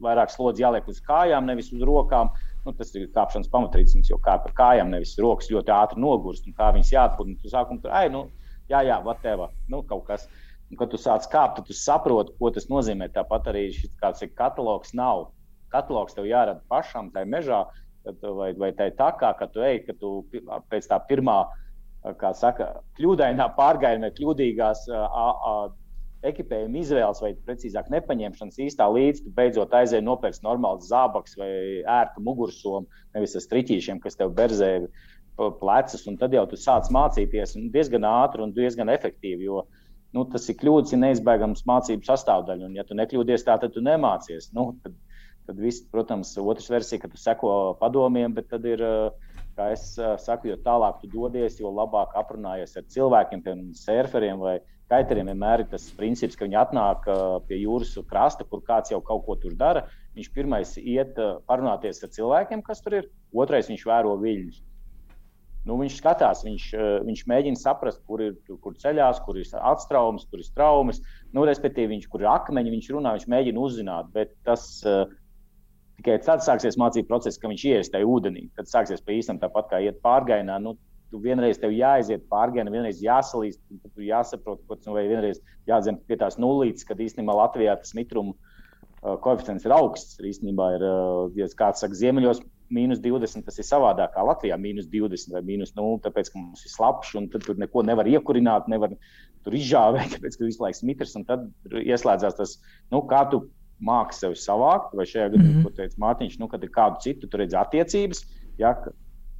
vairāk 0.00 0.32
slodzi 0.32 0.64
jāliek 0.64 0.88
uz 0.88 1.02
kājām, 1.04 1.44
nevis 1.50 1.68
uz 1.76 1.84
rokām. 1.84 2.32
Nu, 2.64 2.72
tas 2.76 2.94
ir 2.96 3.10
kāpšanas 3.12 3.52
pamatrīcības, 3.52 4.08
jo 4.12 4.16
kāp 4.24 4.48
ar 4.48 4.56
kājām, 4.56 4.94
nevis 4.94 5.12
rokas 5.20 5.52
ļoti 5.52 5.74
ātri 5.76 6.00
nogurst, 6.00 6.48
un 6.48 6.56
kā 6.56 6.70
viņas 6.76 6.94
jāatpūta. 6.96 7.36
Tu 7.42 7.52
sākumā 7.52 7.84
tur, 7.84 7.92
ai, 7.96 8.06
nu, 8.12 8.26
jā, 8.72 8.80
jā, 8.88 8.96
whatever, 9.04 9.52
nu, 9.68 9.84
kaut 9.84 10.06
kas. 10.08 10.28
Un, 10.70 10.78
kad 10.80 10.92
tu 10.92 11.00
sāc 11.00 11.26
kāpt, 11.28 11.58
tad 11.58 11.68
tu 11.68 11.76
saproti, 11.76 12.32
ko 12.38 12.48
tas 12.54 12.68
nozīmē. 12.72 13.10
Tāpat 13.12 13.52
arī 13.52 13.68
šis 13.76 13.92
kāds 14.00 14.24
ir 14.24 14.32
katalogs 14.38 14.94
nav. 14.96 15.28
Katalogs 15.74 16.16
tev 16.16 16.28
jārada 16.30 16.62
pašam, 16.70 17.10
tai 17.12 17.26
mežā, 17.28 17.64
vai, 18.22 18.52
vai 18.56 18.70
tai 18.78 18.88
tā 18.96 19.10
kā, 19.20 19.34
ka 19.36 19.50
tu 19.50 19.64
ej, 19.66 19.82
ka 19.88 19.96
tu 19.98 20.20
pēc 20.70 20.88
tā 20.88 21.00
pirmā 21.10 21.42
kā 22.20 22.32
saka, 22.36 22.72
kļūdainā 22.98 23.50
pārgājienā, 23.58 24.12
kļūdīgās 24.16 24.86
ekipējuma 26.30 26.80
izvēles, 26.82 27.20
vai 27.24 27.30
precīzāk 27.46 27.88
nepaņemšanas 27.92 28.60
īstā 28.66 28.86
līdzi, 28.92 29.24
tu 29.24 29.32
beidzot 29.36 29.72
aizēji 29.76 30.04
nopērts 30.04 30.42
normāls 30.44 30.88
zābaks 30.90 31.38
vai 31.40 31.50
ērtu 31.80 32.24
mugursomu, 32.24 32.88
nevis 33.16 33.36
ar 33.38 33.44
striķīšiem, 33.46 34.02
kas 34.04 34.20
tev 34.20 34.34
berzē 34.36 34.72
plecus, 35.60 36.04
un 36.10 36.18
tad 36.20 36.34
jau 36.36 36.44
tu 36.48 36.58
sāc 36.60 36.90
mācīties 36.92 37.56
diezgan 37.72 38.04
ātri 38.04 38.44
un 38.44 38.52
diezgan 38.56 38.92
efektīvi. 38.92 39.48
Jo 39.48 39.64
nu, 40.16 40.26
tas 40.28 40.48
ir 40.50 40.58
kļūdas, 40.60 40.92
ir 40.94 41.00
neizbēgams 41.04 41.64
mācību 41.68 42.04
sastāvdaļa. 42.06 42.68
Un, 42.68 42.76
ja 42.76 42.84
tu 42.86 42.96
nekļūdies 42.98 43.46
tā, 43.46 43.56
tad 43.62 43.72
tu 43.76 43.82
nemācies. 43.84 44.50
Nu, 44.56 44.72
tad, 44.84 44.96
tad 45.48 45.60
viss, 45.62 45.86
protams, 45.92 46.34
otrs 46.42 46.68
versija, 46.72 47.00
ka 47.04 47.12
tu 47.12 47.20
seko 47.20 47.54
padomiem, 47.80 48.34
bet 48.36 48.50
tad 48.52 48.68
ir. 48.68 48.84
Kā 49.58 49.70
es 49.74 49.86
saku, 50.24 50.50
jo 50.50 50.58
tālāk 50.64 51.00
tu 51.02 51.10
dodies, 51.12 51.58
jo 51.60 51.72
labāk 51.74 52.14
aprunājies 52.18 52.76
ar 52.78 52.86
cilvēkiem, 52.94 53.42
piemēram, 53.44 53.72
surferiem 53.76 54.40
vai 54.42 54.58
kaiteriem. 54.90 55.30
Vienmēr 55.30 55.64
ir 55.64 55.70
tas 55.72 55.88
princips, 55.96 56.38
ka 56.38 56.46
viņi 56.46 56.58
atnāk 56.60 57.06
pie 57.48 57.60
jūras 57.62 57.94
krasta, 58.10 58.46
kur 58.48 58.64
kāds 58.66 58.94
jau 58.94 59.02
kaut 59.04 59.26
ko 59.26 59.36
tur 59.42 59.54
dara. 59.58 59.86
Viņš 60.16 60.32
pirmais 60.34 60.74
iet 60.80 61.18
parunāties 61.50 62.02
ar 62.02 62.10
cilvēkiem, 62.16 62.64
kas 62.66 62.82
tur 62.82 62.98
ir, 63.02 63.12
otrais 63.34 63.70
viņš 63.70 63.86
vēro 63.86 64.16
viļņus. 64.22 64.66
Nu, 65.68 65.76
viņš 65.76 65.96
skatās, 66.00 66.40
viņš, 66.46 66.66
viņš 67.04 67.22
mēģina 67.28 67.60
saprast, 67.60 68.00
kur 68.08 68.22
ir 68.24 68.36
kur 68.64 68.76
ceļās, 68.80 69.20
kur 69.26 69.36
ir 69.36 69.48
atstraumes, 69.60 70.24
kur 70.30 70.40
ir 70.40 70.48
traumas. 70.56 71.02
Nu, 71.36 71.44
respektīvi, 71.44 71.92
viņš, 71.98 72.06
kur 72.10 72.24
ir 72.24 72.30
akmeņi, 72.32 72.72
viņš 72.78 72.88
runā, 72.96 73.12
viņš 73.18 73.26
mēģina 73.28 73.60
uzzināt. 73.60 74.08
Bet 74.14 74.32
tas 74.48 74.64
uh, 74.88 75.04
tikai 76.00 76.18
tad 76.24 76.44
sāksies 76.44 76.78
mācību 76.80 77.08
process, 77.10 77.38
ka 77.40 77.50
viņš 77.50 77.64
ies 77.68 77.92
tajā 77.92 78.08
ūdenī. 78.08 78.48
Tad 78.56 78.70
sāksies 78.70 79.02
pa 79.04 79.14
īstam 79.14 79.40
tāpat 79.42 79.68
kā 79.70 79.80
iet 79.84 80.00
pārgainā. 80.04 80.56
Nu, 80.62 80.76
tu 81.10 81.20
vienreiz 81.22 81.58
tev 81.60 81.74
jāaiziet 81.74 82.28
pārgājienā, 82.30 82.72
vienreiz 82.72 83.02
jāsalīst, 83.04 83.60
tad 83.82 83.90
tu 83.96 84.06
jāsaprot, 84.06 84.62
ko 84.66 84.78
tas 84.78 84.88
nu, 84.88 84.94
vai 84.96 85.08
vienreiz 85.10 85.42
jādzem 85.68 85.98
pie 86.06 86.18
tās 86.20 86.38
nulītes, 86.40 86.86
kad 86.88 87.02
īstenībā 87.02 87.34
Latvijā 87.36 87.74
tas 87.80 87.92
mitruma 87.98 88.32
uh, 88.36 89.16
koeficients 89.24 89.66
ir 89.66 89.74
augsts. 89.76 90.20
Īstenībā 90.22 90.70
ir, 90.78 90.86
uh, 90.86 91.36
ja 91.38 91.50
kāds 91.58 91.82
saka, 91.84 91.98
ziemeļos 91.98 92.42
mīnus 92.70 93.02
20, 93.02 93.44
tas 93.48 93.58
ir 93.58 93.66
savādāk 93.66 94.14
kā 94.14 94.24
Latvijā. 94.24 94.58
Mīnus 94.60 94.88
20 94.92 95.34
vai 95.34 95.42
mīnus 95.46 95.74
0, 95.78 95.98
tāpēc, 96.06 96.30
ka 96.30 96.38
mums 96.38 96.62
ir 96.64 96.74
slapjš 96.76 97.16
un 97.18 97.30
tur 97.32 97.58
neko 97.58 97.84
nevar 97.86 98.08
iekurināt, 98.08 98.70
nevar 98.70 98.94
tur 99.44 99.56
izžāvēt, 99.58 100.12
tāpēc, 100.14 100.38
ka 100.38 100.46
visu 100.46 100.62
laiku 100.62 100.80
smitrs. 100.84 101.18
Tad 101.26 101.48
ieslēdzās 101.82 102.38
tas, 102.38 102.60
nu, 102.94 103.02
kā 103.10 103.26
tu 103.32 103.48
māki 103.84 104.18
sevi 104.18 104.38
savākt, 104.38 104.94
vai 104.96 105.06
šajā 105.08 105.30
gadījumā, 105.32 105.52
mm 105.52 105.60
-hmm. 105.60 105.68
ko 105.68 105.76
teica 105.76 106.02
Mārtiņš, 106.04 106.38
nu, 106.40 106.48
kad 106.48 106.64
ir 106.64 106.74
kādu 106.74 107.00
citu, 107.04 107.28
tur 107.30 107.44
redz 107.44 107.56
attiecības. 107.58 108.24
Ja, 108.60 108.74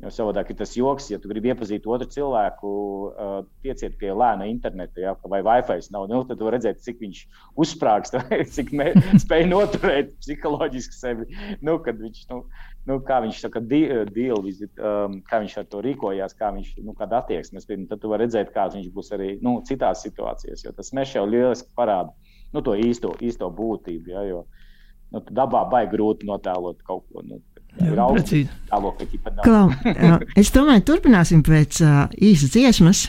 Jo 0.01 0.09
savādāk 0.09 0.49
ir 0.49 0.57
tas 0.57 0.71
joks, 0.73 1.11
ja 1.13 1.19
tu 1.21 1.29
gribi 1.29 1.51
iepazīt 1.53 1.85
otru 1.85 2.07
cilvēku, 2.09 2.69
uh, 3.11 3.33
tieciet 3.61 3.99
pie 4.01 4.15
lēna 4.17 4.47
interneta, 4.49 5.03
ja, 5.03 5.13
vai 5.29 5.43
Wi-Fi 5.45 5.93
nav. 5.93 6.07
Nu, 6.09 6.23
tad 6.25 6.41
var 6.41 6.57
redzēt, 6.57 6.81
cik 6.81 7.03
viņš 7.03 7.21
uzsprāgst, 7.61 8.17
cik 8.57 8.73
spēj 9.21 9.45
noturēt 9.51 10.15
psiholoģiski 10.23 10.97
sevi. 10.97 11.29
Nu, 11.61 11.77
viņš, 11.85 12.23
nu, 12.33 12.41
nu, 12.89 12.97
kā 13.05 13.21
viņš 13.27 13.43
saka, 13.45 13.61
deal, 13.61 14.49
um, 14.49 15.21
kā 15.29 15.43
viņš 15.45 15.59
ar 15.61 15.69
to 15.69 15.85
rīkojās, 15.85 16.37
kā 16.39 16.49
viņš 16.57 16.73
nu, 16.81 16.97
attieksmes. 16.97 17.69
Tad 17.69 18.01
tu 18.01 18.15
vari 18.15 18.25
redzēt, 18.25 18.55
kāds 18.57 18.81
viņš 18.81 18.89
būs 18.97 19.13
arī 19.19 19.35
nu, 19.45 19.59
citās 19.69 20.07
situācijās. 20.09 20.65
Jo 20.65 20.73
tas 20.81 20.95
mežs 20.97 21.19
jau 21.19 21.29
lieliski 21.29 21.69
parāda 21.77 22.17
nu, 22.55 22.63
to 22.67 22.75
īsto, 22.79 23.15
īsto 23.23 23.51
būtību. 23.55 24.13
Ja, 24.13 24.25
jo, 24.29 24.45
nu, 25.15 25.23
dabā 25.31 25.65
baigi 25.71 25.95
grūti 25.97 26.29
notēlot 26.31 26.83
kaut 26.87 27.07
ko. 27.11 27.25
Nu, 27.27 27.41
Klau, 29.47 29.71
es 30.41 30.51
domāju, 30.55 30.87
turpināsim 30.89 31.45
pēc 31.47 31.83
uh, 31.87 32.05
īsas 32.19 32.57
dziesmas. 32.57 33.05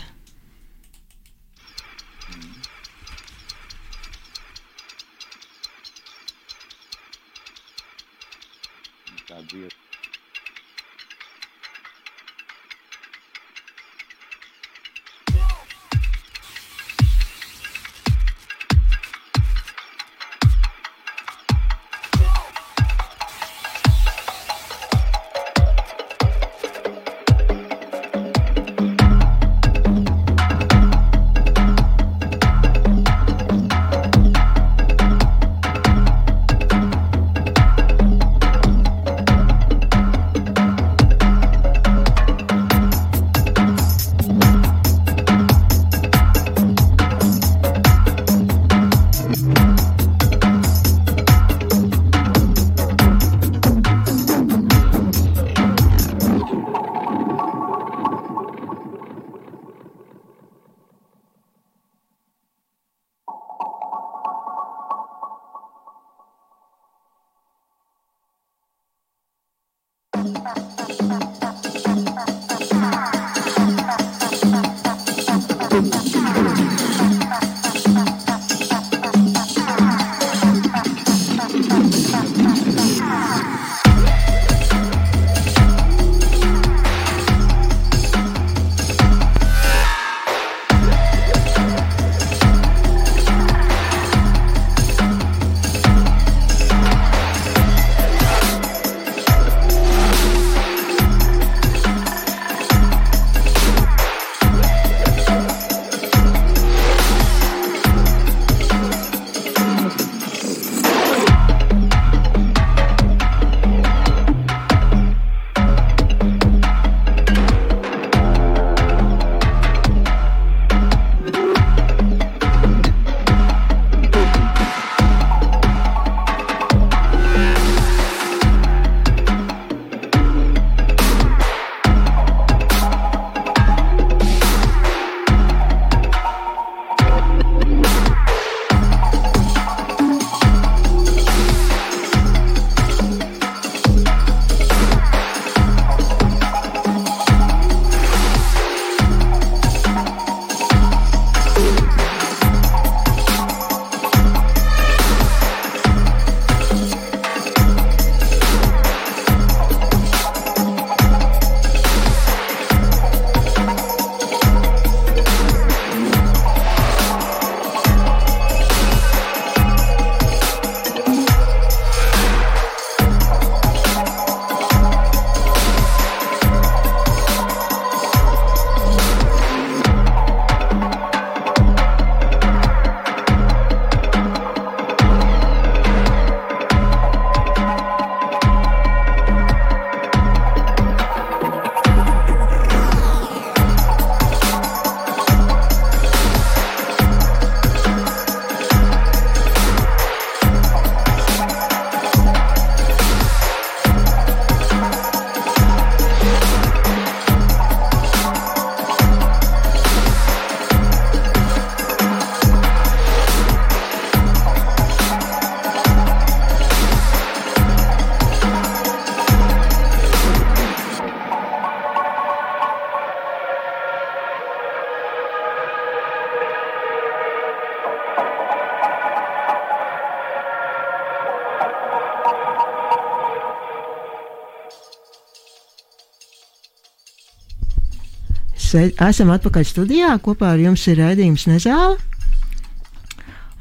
Esam 238.80 239.32
atpakaļ 239.34 239.68
studijā. 239.68 240.14
Kopā 240.24 240.54
ar 240.56 240.62
jums 240.62 240.84
ir 240.92 241.02
raidījums 241.02 241.48
Nezāle. 241.50 241.98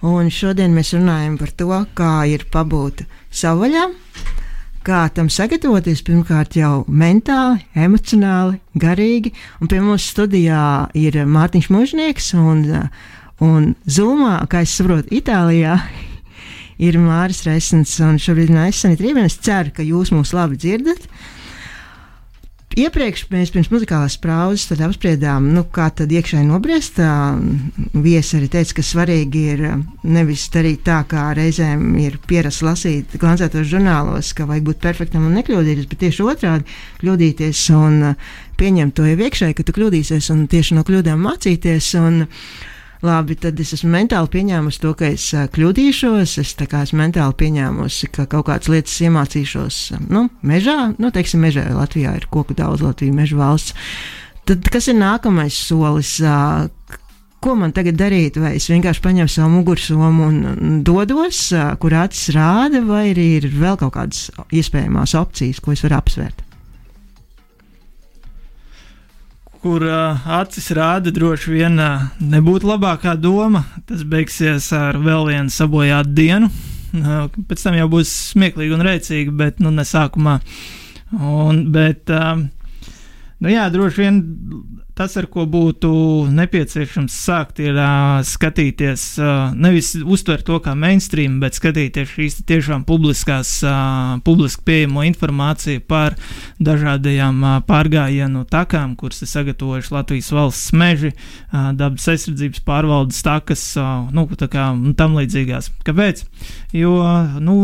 Un 0.01 0.31
šodien 0.33 0.73
mēs 0.73 0.94
runājam 0.96 1.35
par 1.37 1.51
to, 1.53 1.68
kā 1.92 2.12
ir 2.31 2.46
pabūt 2.49 3.03
savvaļā, 3.37 3.83
kā 4.87 5.01
tam 5.12 5.29
sagatavoties. 5.29 6.01
Pirmkārt, 6.07 6.57
jau 6.57 6.87
mentāli, 6.88 7.66
emocionāli, 7.77 8.62
garīgi. 8.81 9.35
Un 9.61 9.68
pie 9.68 9.83
mums 9.85 10.07
studijā 10.09 10.62
ir 10.96 11.20
Mārtiņš 11.29 11.68
Mūžnieks 11.75 12.33
un, 12.40 12.64
un 13.44 13.75
Zumā, 13.85 14.38
kā 14.49 14.64
es 14.64 14.79
saprotu, 14.79 15.12
Itālijā. 15.20 15.77
Ir 16.81 16.96
Mārcis 16.96 17.44
Reisens 17.44 17.90
un 18.01 18.16
šobrīd 18.16 18.49
mēs 18.57 18.79
esam 18.79 18.94
Rībēnā. 18.96 19.29
Es 19.29 19.37
ceru, 19.44 19.75
ka 19.77 19.85
jūs 19.85 20.14
mūs 20.16 20.33
labi 20.33 20.57
dzirdat. 20.57 21.03
Iepriekš 22.78 23.24
mēs 23.33 23.50
pirms 23.50 23.66
muzikālās 23.72 24.14
pauzes 24.22 24.78
apspriedām, 24.87 25.48
nu, 25.56 25.64
kā 25.74 25.88
tad 25.90 26.12
iekšēji 26.14 26.46
nobriest. 26.46 27.00
Viesi 27.98 28.37
arī 28.38 28.46
teica, 28.52 28.76
ka 28.78 28.85
svarīgi 28.87 29.42
ir 29.56 29.62
nevis 30.06 30.44
darīt 30.54 30.85
tā, 30.87 31.00
kā 31.11 31.24
reizēm 31.35 31.96
ir 31.98 32.20
pierasts 32.30 32.62
lasīt 32.62 33.16
glancētos 33.18 33.66
žurnālos, 33.72 34.30
ka 34.38 34.46
vajag 34.46 34.68
būt 34.68 34.83
perfektam 34.87 35.26
un 35.26 35.35
nekļūdīties, 35.40 35.90
bet 35.90 36.02
tieši 36.04 36.26
otrādi 36.30 36.78
kļūdīties 37.02 37.64
un 37.74 37.98
pieņemt 38.62 38.94
to 38.94 39.09
jau 39.09 39.18
iekšēji, 39.18 39.59
ka 39.59 39.66
tu 39.66 39.74
kļūdīsies 39.74 40.30
un 40.30 40.46
tieši 40.54 40.78
no 40.78 40.87
kļūdām 40.87 41.26
mācīties. 41.26 41.90
Un, 41.98 42.22
labi, 43.06 43.36
tad 43.40 43.60
es 43.62 43.72
esmu 43.76 43.90
mentāli 43.94 44.30
pieņēmusi 44.34 44.82
to, 44.82 44.92
ka 44.98 45.10
es 45.14 45.26
kļūdīšos. 45.54 46.36
Es 46.42 46.54
esmu 46.54 47.00
mentāli 47.00 47.36
pieņēmusi, 47.42 48.10
ka 48.14 48.26
kaut 48.30 48.48
kādas 48.50 48.70
lietas 48.72 48.96
iemācīšos 49.06 49.80
nu, 50.08 50.26
mežā. 50.46 50.92
Nu, 51.00 51.12
teiksim, 51.14 51.44
mežā 51.44 51.66
Latvijā 51.74 52.16
ir 52.18 52.28
koku 52.32 52.56
daudz, 52.58 52.84
Latvija 52.84 53.12
ir 53.12 53.20
meža 53.22 53.40
valsts. 53.40 53.76
Tad 54.48 54.66
kas 54.72 54.90
ir 54.90 54.98
nākamais 54.98 55.56
solis? 55.68 56.18
Ko 57.40 57.54
man 57.56 57.72
tagad 57.72 57.96
darīt? 57.96 58.36
Vai 58.36 58.56
es 58.58 58.68
vienkārši 58.68 59.00
paņemu 59.04 59.32
savu 59.32 59.54
mugursomu 59.54 60.26
un 60.28 60.82
dodos, 60.84 61.46
kur 61.80 61.96
acis 62.02 62.34
rāda, 62.36 62.84
vai 62.84 63.06
arī 63.14 63.26
ir 63.38 63.48
vēl 63.54 63.80
kaut 63.80 63.94
kādas 63.96 64.28
iespējamās 64.52 65.16
opcijas, 65.16 65.62
ko 65.64 65.72
es 65.72 65.84
varu 65.86 66.00
apsvērt? 66.02 66.49
Kur 69.61 69.85
uh, 69.85 70.27
acis 70.40 70.70
rāda, 70.77 71.12
droši 71.12 71.53
vien 71.53 71.81
uh, 71.81 72.09
nebūtu 72.20 72.68
labākā 72.70 73.14
doma. 73.20 73.64
Tas 73.88 74.05
beigsies 74.09 74.70
ar 74.77 74.99
vēl 75.01 75.29
vienu 75.29 75.53
sabojātu 75.53 76.14
dienu. 76.16 76.51
Uh, 76.96 77.27
pēc 77.51 77.66
tam 77.66 77.77
jau 77.79 77.88
būs 77.92 78.12
smieklīgi 78.33 78.75
un 78.77 78.85
rēcīgi, 78.87 79.35
bet 79.37 79.61
nu, 79.62 79.73
ne 79.75 79.85
sākumā. 79.87 80.38
Un, 81.20 81.66
bet, 81.75 82.11
uh, 82.11 82.40
nu, 82.40 83.53
jā, 83.53 83.68
droši 83.75 84.05
vien 84.05 84.23
tas, 85.00 85.14
ar 85.16 85.24
ko 85.32 85.46
būtu 85.48 85.90
nepieciešams 86.34 87.14
sākt, 87.24 87.60
ir 87.64 87.78
uh, 87.78 88.20
skatīties, 88.26 89.04
uh, 89.22 89.54
nevis 89.56 89.94
uztvert 89.96 90.44
to 90.44 90.58
kā 90.60 90.74
mainstream, 90.76 91.38
bet 91.40 91.56
skatīties 91.56 92.12
šīs 92.12 92.36
tiešām 92.48 92.84
publiskās, 92.88 93.54
uh, 93.64 94.18
publiski 94.26 94.66
pieejamo 94.68 95.06
informāciju 95.08 95.86
par 95.88 96.18
dažādajām 96.60 97.40
uh, 97.40 97.56
pārgājienu 97.64 98.44
takām, 98.52 98.92
kuras 99.00 99.24
ir 99.24 99.32
sagatavojuši 99.32 99.96
Latvijas 99.96 100.30
valsts 100.36 100.76
meži, 100.76 101.14
uh, 101.16 101.70
dabas 101.80 102.08
aizsardzības 102.12 102.64
pārvaldes 102.68 103.24
takas, 103.24 103.64
uh, 103.80 104.04
nu, 104.12 104.28
tā 104.36 104.50
kā 104.52 104.68
un 104.76 104.92
tam 104.98 105.16
līdzīgās. 105.16 105.72
Kāpēc? 105.86 106.26
Jo, 106.76 106.96
nu, 107.40 107.60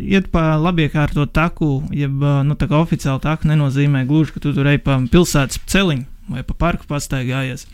iet 0.00 0.32
pa 0.32 0.54
labiekārto 0.56 1.28
taku, 1.28 1.82
jeb, 1.92 2.16
nu, 2.48 2.56
tā 2.56 2.70
kā 2.70 2.80
oficiāli 2.80 3.28
taku 3.28 3.52
nenozīmē 3.52 4.06
gluži, 4.08 4.38
ka 4.38 4.46
tu 4.46 4.56
tur 4.56 4.72
ej 4.72 4.80
pa 4.86 5.02
pilsētas 5.12 5.60
celiņu 5.68 6.14
vai 6.28 6.44
pa 6.46 6.56
parku 6.58 6.88
pastaigājies. 6.88 7.66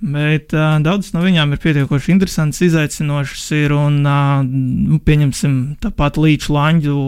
Bet 0.00 0.54
uh, 0.56 0.76
daudzas 0.84 1.14
no 1.16 1.22
viņām 1.24 1.54
ir 1.54 1.62
pietiekoši 1.62 2.12
interesantas, 2.14 2.62
izaicinošas. 2.66 3.46
Ir, 3.56 3.76
un, 3.76 4.02
uh, 4.04 5.00
pieņemsim, 5.06 5.56
tāpat 5.82 6.20
līča 6.20 6.52
lanģu 6.56 6.98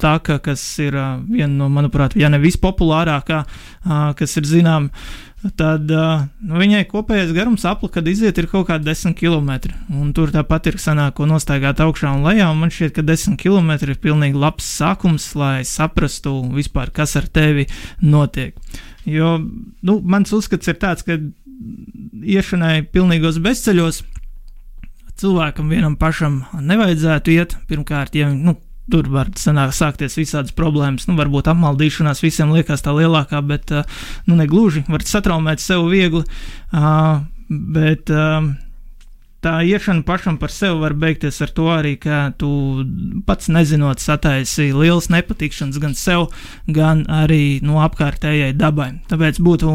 taka, 0.00 0.40
kas 0.44 0.64
ir 0.82 0.96
uh, 0.98 1.20
viena 1.28 1.52
no, 1.58 1.70
manuprāt, 1.72 2.16
ja 2.18 2.32
ne 2.32 2.40
vispopulārākā, 2.42 3.44
uh, 3.44 4.10
kas 4.18 4.36
ir 4.40 4.48
zinām. 4.48 4.90
Tad 5.52 5.90
uh, 5.92 6.22
nu, 6.40 6.56
viņai 6.56 6.86
kopējais 6.88 7.34
garums 7.36 7.66
apli, 7.68 7.90
kad 7.92 8.06
iziet, 8.08 8.38
ir 8.40 8.48
kaut 8.48 8.70
kādi 8.70 8.88
10 8.88 9.12
km. 9.18 9.74
Un 9.92 10.14
tur 10.16 10.32
tāpat 10.32 10.70
ir 10.70 10.80
sanāk, 10.80 11.18
ko 11.18 11.28
nostaigāt 11.28 11.82
augšā 11.84 12.14
un 12.16 12.24
lejā. 12.24 12.48
Un 12.48 12.62
man 12.62 12.72
šķiet, 12.72 12.94
ka 12.96 13.04
10 13.04 13.36
km 13.40 13.74
ir 13.76 14.00
pilnīgi 14.00 14.40
labs 14.40 14.70
sākums, 14.78 15.28
lai 15.36 15.58
saprastu 15.68 16.38
vispār, 16.54 16.94
kas 16.96 17.18
ar 17.20 17.28
tevi 17.28 17.68
notiek. 18.00 18.56
Jo 19.04 19.36
nu, 19.40 19.98
mans 20.00 20.32
uzskats 20.32 20.70
ir 20.70 20.78
tāds, 20.80 21.04
ka 21.04 21.18
iešanai 22.24 22.84
pilnīgos 22.92 23.40
bezceļos 23.44 24.02
cilvēkam 25.20 25.70
vienam 25.70 25.98
pašam 26.00 26.42
nevajadzētu 26.58 27.34
iet. 27.34 27.56
Pirmkārt, 27.70 28.16
ja 28.18 28.30
nu, 28.32 28.56
tur 28.90 29.08
var 29.12 29.30
sanāk, 29.38 29.74
sākties 29.76 30.18
visādas 30.18 30.54
problēmas, 30.56 31.06
nu, 31.08 31.16
varbūt 31.20 31.48
apmaldīšanās 31.52 32.24
visiem 32.24 32.52
liekas 32.54 32.84
tā 32.84 32.94
lielākā, 32.96 33.40
bet 33.46 33.72
nu, 34.26 34.36
ne 34.36 34.48
gluži 34.50 34.84
var 34.88 35.04
satraumēt 35.06 35.62
sev 35.62 35.86
viegli. 35.92 36.24
Uh, 36.74 37.22
bet 37.48 38.10
uh, 38.10 38.50
tā 39.44 39.58
iešana 39.68 40.04
pašam 40.06 40.38
par 40.40 40.52
sevi 40.52 40.80
var 40.80 40.94
beigties 40.96 41.40
ar 41.44 41.52
to 41.56 41.68
arī, 41.72 41.94
ka 42.00 42.32
tu 42.40 42.48
pats 43.28 43.50
nezinot 43.52 44.00
sataisi 44.00 44.70
liels 44.72 45.10
nepatikšanas 45.12 45.80
gan 45.82 45.96
sev, 45.98 46.28
gan 46.66 47.04
arī 47.12 47.60
no 47.64 47.82
apkārtējai 47.84 48.54
dabai. 48.56 48.90
Tāpēc 49.10 49.40
būtu 49.44 49.74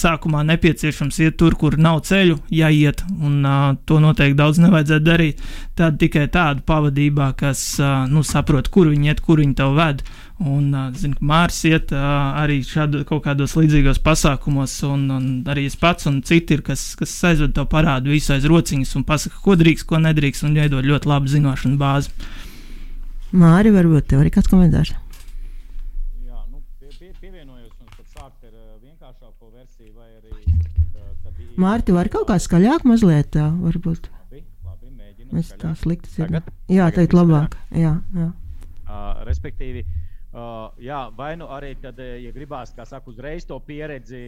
sākumā 0.00 0.42
nepieciešams 0.50 1.20
iet 1.24 1.38
tur, 1.40 1.56
kur 1.60 1.78
nav 1.78 2.02
ceļu, 2.08 2.40
jāiet, 2.54 3.04
un 3.20 3.44
uh, 3.46 3.60
to 3.86 4.00
noteikti 4.02 4.38
daudz 4.38 4.60
nevajadzētu 4.62 5.06
darīt. 5.06 5.44
Tad 5.78 6.00
tikai 6.02 6.26
tādu 6.32 6.64
pavadībā, 6.66 7.32
kas 7.38 7.62
uh, 7.80 8.04
nu, 8.10 8.24
saprot, 8.26 8.70
kur 8.74 8.90
viņi 8.90 9.12
iet, 9.12 9.22
kur 9.24 9.42
viņi 9.42 9.56
tev 9.62 9.78
ved 9.78 10.04
Un 10.40 10.70
zinu, 10.96 11.18
ka 11.18 11.26
Mārcis 11.28 11.66
iet 11.68 11.90
arī 11.92 12.62
šādu, 12.64 13.02
kaut 13.04 13.26
kādos 13.26 13.52
līdzīgos 13.58 13.98
pasākumos, 14.00 14.78
un, 14.88 15.02
un 15.12 15.26
arī 15.52 15.66
es 15.68 15.76
pats 15.76 16.08
un 16.08 16.22
citi 16.24 16.56
ir, 16.56 16.62
kas, 16.64 16.94
kas 16.96 17.12
aizved 17.28 17.52
to 17.58 17.66
parādu 17.68 18.14
visu 18.14 18.32
aiz 18.32 18.46
rociņas 18.48 18.94
un 18.96 19.04
pasaka, 19.04 19.36
ko 19.44 19.58
drīkst, 19.60 19.84
ko 19.90 20.00
nedrīkst, 20.00 20.46
un 20.48 20.56
iedod 20.56 20.88
ļoti 20.88 21.12
labu 21.12 21.28
zināšanu 21.28 21.76
bāzi. 21.82 22.14
Māri, 23.36 23.74
varbūt 23.74 24.08
tev 24.08 24.24
ir 24.24 24.32
kāds 24.32 24.48
komentārs? 24.48 24.94
Jā, 26.24 26.40
nu, 26.48 26.64
pie, 26.80 26.88
pie, 26.96 27.12
pievienojos 27.20 27.76
un 27.76 27.92
pat 27.92 28.08
sākt 28.16 28.48
ar 28.48 28.56
vienkāršāko 28.80 29.52
versiju, 29.52 29.92
vai 29.92 30.08
arī. 30.16 30.56
Tad... 31.20 31.46
Māri, 31.60 31.84
tu 31.84 32.00
vari 32.00 32.16
kaut 32.16 32.30
kā 32.32 32.40
skaļāk 32.40 32.88
mazliet, 32.88 33.28
tā, 33.36 33.52
varbūt. 33.60 34.08
Labi, 34.08 34.46
labi, 34.64 34.88
mēģinu. 34.96 35.36
Es 35.44 35.52
tā 35.52 35.76
slikti 35.84 36.08
dzirdu. 36.16 36.40
Tagad? 36.40 36.52
Jā, 36.72 36.88
Tagad 36.96 37.20
labāk. 37.20 37.60
Jā, 37.76 37.98
jā. 38.16 38.32
Uh, 38.90 39.20
respektīvi, 39.28 39.84
uh, 40.32 40.76
jā, 40.82 40.98
vai 41.16 41.32
nu 41.38 41.48
arī, 41.50 41.72
tad, 41.82 41.98
eh, 42.02 42.18
ja 42.24 42.32
gribās, 42.34 42.74
kā 42.76 42.86
saka, 42.88 43.10
uzreiz 43.10 43.46
to 43.48 43.58
pieredzi, 43.66 44.22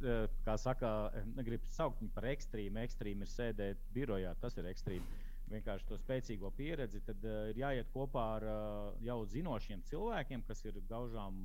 uh, 0.00 0.26
kā 0.46 0.56
saka, 0.60 0.90
eh, 1.14 1.28
negribu 1.36 1.70
saukt 1.74 2.02
viņu 2.02 2.14
par 2.14 2.28
ekstrēmu. 2.32 2.82
Ekstrēmu 2.82 3.26
ir 3.26 3.32
sēdēt 3.32 3.86
birojā, 3.94 4.34
tas 4.40 4.58
ir 4.58 4.70
ekstrēms. 4.72 5.22
Vienkārši 5.52 5.86
to 5.88 5.98
spēcīgo 6.00 6.50
pieredzi, 6.56 7.02
tad 7.06 7.24
uh, 7.24 7.48
ir 7.52 7.60
jāiet 7.60 7.90
kopā 7.94 8.28
ar 8.36 8.46
uh, 8.48 8.92
jau 9.04 9.18
zinošiem 9.26 9.82
cilvēkiem, 9.90 10.44
kas 10.48 10.64
ir 10.64 10.80
gaužām 10.88 11.36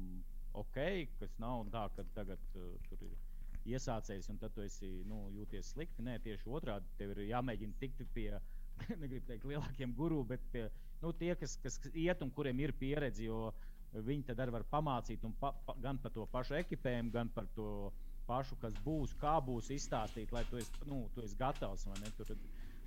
ok, 0.58 0.80
kas 1.20 1.36
nav 1.38 1.68
tā, 1.74 1.90
ka 1.96 2.06
tagad 2.16 2.40
uh, 2.56 2.72
tur 2.90 3.04
ir 3.06 3.18
iesācējis 3.70 4.30
un 4.32 4.40
tad 4.42 4.54
tu 4.56 4.64
esi 4.64 4.90
nu, 5.10 5.28
jūties 5.36 5.74
slikti. 5.74 6.06
Nē, 6.06 6.18
tieši 6.24 6.50
otrādi 6.50 6.90
tev 6.98 7.14
ir 7.16 7.28
jāmēģina 7.30 7.78
tikt 7.82 8.06
pie, 8.16 8.32
negribu 9.04 9.26
teikt, 9.28 9.48
lielākiem 9.52 9.94
guru, 9.98 10.24
bet 10.28 10.44
pie 10.54 10.70
nu, 11.04 11.12
tie, 11.16 11.34
kas, 11.40 11.58
kas 11.64 11.80
iet 11.94 12.24
un 12.26 12.32
kuriem 12.36 12.60
ir 12.64 12.74
pieredze, 12.80 13.28
jo 13.28 13.50
viņi 13.94 14.28
tad 14.30 14.40
arī 14.44 14.54
var 14.58 14.66
pamācīt 14.72 15.24
pa, 15.42 15.52
pa, 15.66 15.76
gan 15.82 15.98
par 15.98 16.14
to 16.14 16.26
pašu 16.32 16.58
ekipējumu, 16.60 17.12
gan 17.14 17.30
par 17.34 17.48
to 17.56 17.92
pašu, 18.30 18.58
kas 18.62 18.76
būs, 18.86 19.16
kā 19.22 19.40
būs 19.42 19.72
izstāstīt, 19.74 20.34
lai 20.36 20.44
tu 20.50 20.60
esi, 20.62 20.72
nu, 20.86 21.08
tu 21.16 21.24
esi 21.26 21.38
gatavs. 21.40 21.88
Tur, 22.18 22.36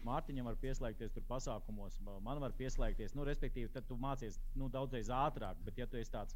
Mārtiņam 0.06 0.48
var 0.50 0.56
pieslēgties 0.58 1.12
tur 1.14 1.22
pasākumos, 1.28 2.00
man 2.26 2.40
var 2.42 2.54
pieslēgties. 2.58 3.14
Nu, 3.14 3.26
respektīvi, 3.26 3.70
tad 3.74 3.86
tu 3.86 3.98
mācies 4.02 4.38
nu, 4.58 4.68
daudzreiz 4.70 5.10
ātrāk, 5.14 5.60
bet 5.66 5.78
ja 5.78 5.86
tu 5.86 5.98
esi 6.00 6.10
tāds 6.10 6.34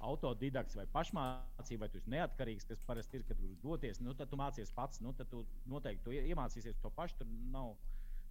autodidakts 0.00 0.78
vai 0.78 0.86
pašmācība, 0.94 1.84
vai 1.84 1.88
tu 1.92 1.98
esi 2.00 2.12
neatkarīgs, 2.14 2.68
kas 2.68 2.82
parasti 2.86 3.18
ir, 3.18 3.24
kad 3.28 3.40
tu 3.40 3.50
doties, 3.64 4.00
nu, 4.00 4.14
tad 4.16 4.30
tu 4.30 4.38
mācies 4.40 4.70
pats. 4.76 5.02
Nu, 5.04 5.12
tad 5.16 5.28
tu 5.32 5.42
noteikti 5.70 6.06
tu 6.06 6.14
iemācīsies 6.16 6.78
to 6.82 6.92
pašu. 6.96 7.18
Tur 7.20 7.34
nav 7.52 7.74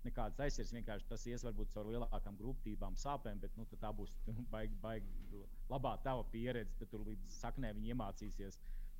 nekādas 0.07 0.39
aizsardzības. 0.45 0.75
Vienkārši 0.77 1.07
tas 1.09 1.25
ies 1.29 1.45
varbūt 1.47 1.73
caur 1.75 1.89
lielākām 1.93 2.37
grūtībām, 2.39 2.97
sāpēm, 2.99 3.39
bet 3.43 3.55
nu, 3.59 3.65
tā 3.81 3.91
būs 3.95 4.15
baigi, 4.53 4.75
baigi 4.83 5.43
labā 5.71 5.95
tava 6.05 6.25
pieredze. 6.33 6.75
Tad 6.79 6.93
tur 6.93 7.05
līdz 7.07 7.39
saknē 7.41 7.73
viņi 7.77 7.95
iemācīsies. 7.95 8.59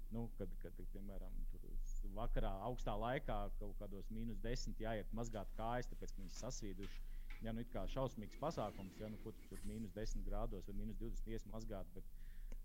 Nu, 0.10 0.26
kad, 0.40 0.50
kad, 0.64 0.78
piemēram, 0.94 1.34
tur 1.52 1.68
vakarā, 2.16 2.50
augstā 2.66 2.96
laikā, 2.98 3.38
kaut 3.60 3.76
kādos 3.78 4.10
mīnus 4.14 4.40
desmit 4.42 4.82
jāiet 4.82 5.12
mazgāt 5.14 5.52
kājas, 5.58 5.90
tāpēc 5.92 6.16
ka 6.16 6.24
viņi 6.24 6.38
sasvīduši. 6.40 7.04
Ja 7.46 7.54
nu 7.56 7.64
ir 7.64 7.70
kā 7.72 7.86
šausmīgs 7.88 8.40
pasākums, 8.42 8.98
ja 9.00 9.08
nu, 9.12 9.20
kur 9.24 9.36
tur 9.48 9.62
mīnus 9.70 9.94
10 9.96 10.26
grādos 10.26 10.66
vai 10.68 10.76
mīnus 10.82 10.98
20 11.00 11.30
ies 11.36 11.46
mazgāt, 11.54 11.88
bet 11.96 12.10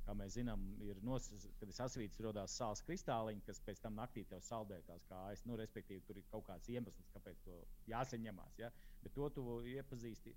kā 0.05 0.15
mēs 0.17 0.35
zinām, 0.37 0.65
ir 0.85 0.99
nos, 1.07 1.29
kad 1.59 1.69
ir 1.69 1.77
sasvīts, 1.77 2.21
radās 2.25 2.57
sāls 2.59 2.83
kristāliņi, 2.87 3.45
kas 3.47 3.61
pēc 3.65 3.81
tam 3.85 3.97
naktī 4.01 4.25
tev 4.29 4.43
saldē 4.45 4.81
tās 4.89 5.07
kājas. 5.11 5.45
Nu, 5.49 5.57
respektīvi, 5.61 6.05
tur 6.09 6.21
ir 6.21 6.27
kaut 6.33 6.47
kāds 6.49 6.69
iemesls, 6.73 7.13
kāpēc 7.15 7.41
to 7.47 7.61
jāsaņemās. 7.93 8.59
Ja? 8.61 8.71
Bet 9.05 9.17
to 9.17 9.31
tu 9.37 9.47
iepazīsti 9.75 10.35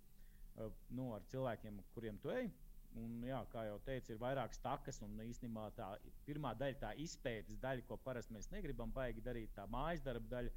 nu, 0.89 1.11
ar 1.15 1.27
cilvēkiem, 1.33 1.81
kuriem 1.95 2.19
tu 2.23 2.33
ej. 2.33 2.49
Un, 2.97 3.19
jā, 3.27 3.37
kā 3.51 3.65
jau 3.67 3.75
teicu, 3.85 4.13
ir 4.13 4.21
vairākas 4.21 4.61
takas, 4.63 5.01
un 5.05 5.19
īstenībā 5.21 5.67
tā 5.77 5.91
pirmā 6.25 6.53
daļa, 6.57 6.79
tā 6.81 6.93
izpētes 7.03 7.59
daļa, 7.61 7.83
ko 7.89 7.99
parasti 8.01 8.33
mēs 8.33 8.47
negribam 8.53 8.93
baigi 8.95 9.21
darīt, 9.21 9.51
tā 9.57 9.67
mājas 9.69 10.01
darba 10.05 10.31
daļa. 10.31 10.53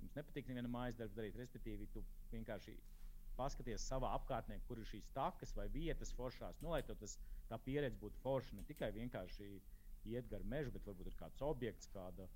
Mums 0.00 0.16
nepatīk 0.18 0.48
neviena 0.50 0.72
mājas 0.72 0.98
darba 0.98 1.20
darīt, 1.20 1.38
respektīvi, 1.38 1.86
tu 1.94 2.02
vienkārši 2.32 2.74
paskaties 3.38 3.86
savā 3.90 4.10
apkārtnē, 4.16 4.58
kur 4.66 4.80
ir 4.80 4.88
šīs 4.88 5.06
takas 5.14 5.54
vai 5.58 5.68
vietas 5.76 6.12
foršās, 6.18 6.58
nu, 6.64 6.72
lai 6.74 6.82
tas, 6.86 7.16
tā 7.50 7.58
pieredze 7.64 8.00
būtu 8.00 8.22
forša. 8.22 8.56
Ne 8.58 8.64
tikai 8.68 8.92
vienkārši 8.96 9.50
iet 10.12 10.30
gar 10.30 10.42
mežu, 10.48 10.72
bet 10.74 10.86
varbūt 10.88 11.10
ir 11.10 11.20
kāds 11.20 11.44
objekts, 11.44 11.90
kāda 11.94 12.28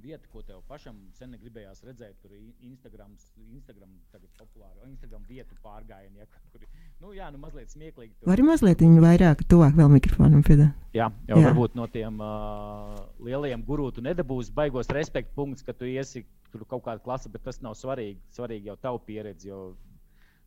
vieta, 0.00 0.28
ko 0.32 0.40
tev 0.46 0.60
pašam 0.68 0.96
sen 1.18 1.34
gribējās 1.40 1.82
redzēt. 1.84 2.16
Tur 2.22 2.32
ir 2.36 2.66
Instagram, 2.66 3.12
Instagram 3.56 3.92
tagad 4.12 4.30
populāra 4.38 4.88
Instagram 4.88 5.24
vietu 5.28 5.56
pārgājieni, 5.64 6.22
ja, 6.22 6.28
kur 6.52 6.64
nu, 7.02 7.12
jā, 7.16 7.28
nu, 7.34 7.40
mazliet 7.42 7.72
smieklīgi. 7.74 8.14
Tur. 8.20 8.30
Vari 8.30 8.46
mazliet 8.46 8.84
vairāk, 9.04 9.44
tuvāk 9.50 9.76
vēl 9.76 9.92
mikrofonam 9.92 10.44
piedāt. 10.46 10.72
Jā, 10.96 11.10
jau 11.28 11.38
jā. 11.38 11.50
varbūt 11.50 11.76
no 11.78 11.86
tiem 11.90 12.22
uh, 12.24 12.96
lielajiem 13.22 13.62
gurū 13.66 13.90
tu 13.94 14.04
nedabūsi 14.04 14.54
baigos 14.56 14.90
respektu 14.94 15.36
punktus, 15.36 15.66
ka 15.66 15.76
tu 15.76 15.88
iesi 15.90 16.24
tur 16.50 16.64
kaut 16.66 16.86
kāda 16.86 17.02
klase, 17.04 17.30
bet 17.30 17.44
tas 17.46 17.60
nav 17.62 17.76
svarīgi. 17.78 18.18
Svarīgi 18.34 18.72
jau 18.72 18.78
tavu 18.80 19.02
pieredzi, 19.06 19.52
jo 19.52 19.60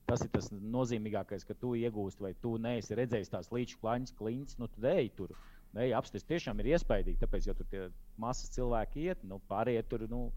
Tas 0.10 0.24
ir 0.26 0.32
tas 0.34 0.50
nozīmīgākais, 0.52 1.46
ka 1.48 1.56
tu 1.56 1.74
iegūsti, 1.80 2.26
vai 2.26 2.34
tu 2.44 2.58
neesi 2.62 2.98
redzējis 3.00 3.32
tās 3.32 3.52
līča 3.56 3.78
klaņas, 3.82 4.16
kliņas, 4.20 4.58
nu 4.60 4.68
tad 4.76 4.90
ej 4.92 5.12
tur. 5.18 5.32
Ej, 5.74 5.94
apstāties 5.98 6.28
tiešām 6.30 6.60
ir 6.62 6.74
iespaidīgi, 6.76 7.18
tāpēc, 7.22 7.48
jo 7.48 7.56
tur 7.58 7.70
tie 7.72 7.86
masas 8.22 8.52
cilvēki 8.54 9.08
iet, 9.08 9.24
nu, 9.26 9.40
pārējie 9.50 9.86
tur, 9.90 10.04
nu, 10.12 10.28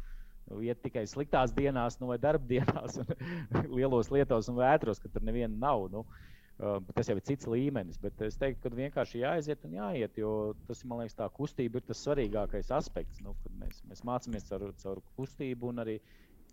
iet 0.65 0.81
tikai 0.85 1.03
sliktās 1.11 1.53
dienās, 1.57 1.99
nu, 2.01 2.09
vai 2.13 2.17
darba 2.23 2.47
dienās, 2.49 2.97
un 3.03 3.11
lielos 3.77 4.09
lietos 4.15 4.49
un 4.53 4.57
vētros, 4.63 5.03
ka 5.03 5.11
tur 5.13 5.27
neviena 5.27 5.53
nav. 5.67 5.89
Nu, 5.93 6.07
uh, 6.07 6.79
tas 6.95 7.11
jau 7.11 7.19
ir 7.19 7.25
cits 7.27 7.49
līmenis, 7.51 7.99
bet 8.01 8.23
es 8.25 8.39
teiktu, 8.41 8.63
ka 8.71 8.79
vienkārši 8.79 9.21
jāaiziet 9.25 9.67
un 9.69 9.77
jāiet, 9.77 10.17
jo 10.23 10.31
tas, 10.69 10.85
man 10.89 11.03
liekas, 11.03 11.19
tā 11.19 11.29
kustība 11.37 11.83
ir 11.83 11.89
tas 11.91 12.01
svarīgākais 12.07 12.73
aspekts. 12.79 13.21
Nu, 13.25 13.35
mēs, 13.61 13.83
mēs 13.91 14.05
mācāmies 14.09 14.49
caur, 14.49 14.71
caur 14.81 15.03
kustību 15.19 15.73
un 15.75 15.85
arī 15.85 15.99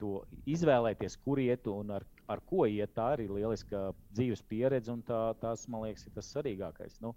to 0.03 0.13
izvēlēties, 0.49 1.17
kur 1.23 1.39
iet 1.39 1.67
un 1.71 1.95
ar, 1.97 2.05
ar 2.31 2.43
ko 2.49 2.67
iet. 2.67 2.91
Tā 2.97 3.13
arī 3.15 3.29
ir 3.29 3.35
lieliska 3.39 3.89
dzīves 4.11 4.43
pieredze, 4.51 4.91
un 4.91 5.03
tā, 5.07 5.25
tas, 5.41 5.65
man 5.71 5.85
liekas, 5.87 6.07
ir 6.07 6.15
tas 6.17 6.31
svarīgākais. 6.33 6.99
Nu, 7.03 7.13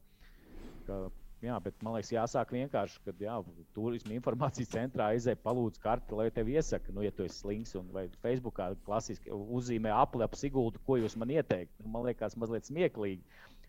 ka, 0.87 1.01
jā, 1.45 1.57
bet 1.65 1.83
man 1.83 1.97
liekas, 1.97 2.13
jāsāk 2.15 2.55
vienkārši, 2.55 3.01
kad 3.09 3.25
jā, 3.27 3.39
turisma 3.77 4.15
informācijas 4.17 4.73
centrā 4.77 5.11
aizēja 5.15 5.41
palūdz 5.43 5.83
karti, 5.83 6.17
lai 6.19 6.29
tev 6.35 6.53
iesaka, 6.53 6.95
nu, 6.95 7.03
ja 7.07 7.15
tu 7.15 7.27
esi 7.27 7.43
slings 7.43 7.75
un 7.79 7.91
vai 7.97 8.07
Facebookā 8.23 8.71
klasiski 8.87 9.35
uzzīmē 9.35 9.95
apli 9.97 10.27
ap 10.27 10.39
Siguldu, 10.39 10.83
ko 10.87 11.01
jūs 11.03 11.19
man 11.21 11.35
ieteikt. 11.35 11.75
Nu, 11.83 11.91
man 11.97 12.07
liekas, 12.09 12.39
mazliet 12.39 12.71
smieklīgi. 12.71 13.27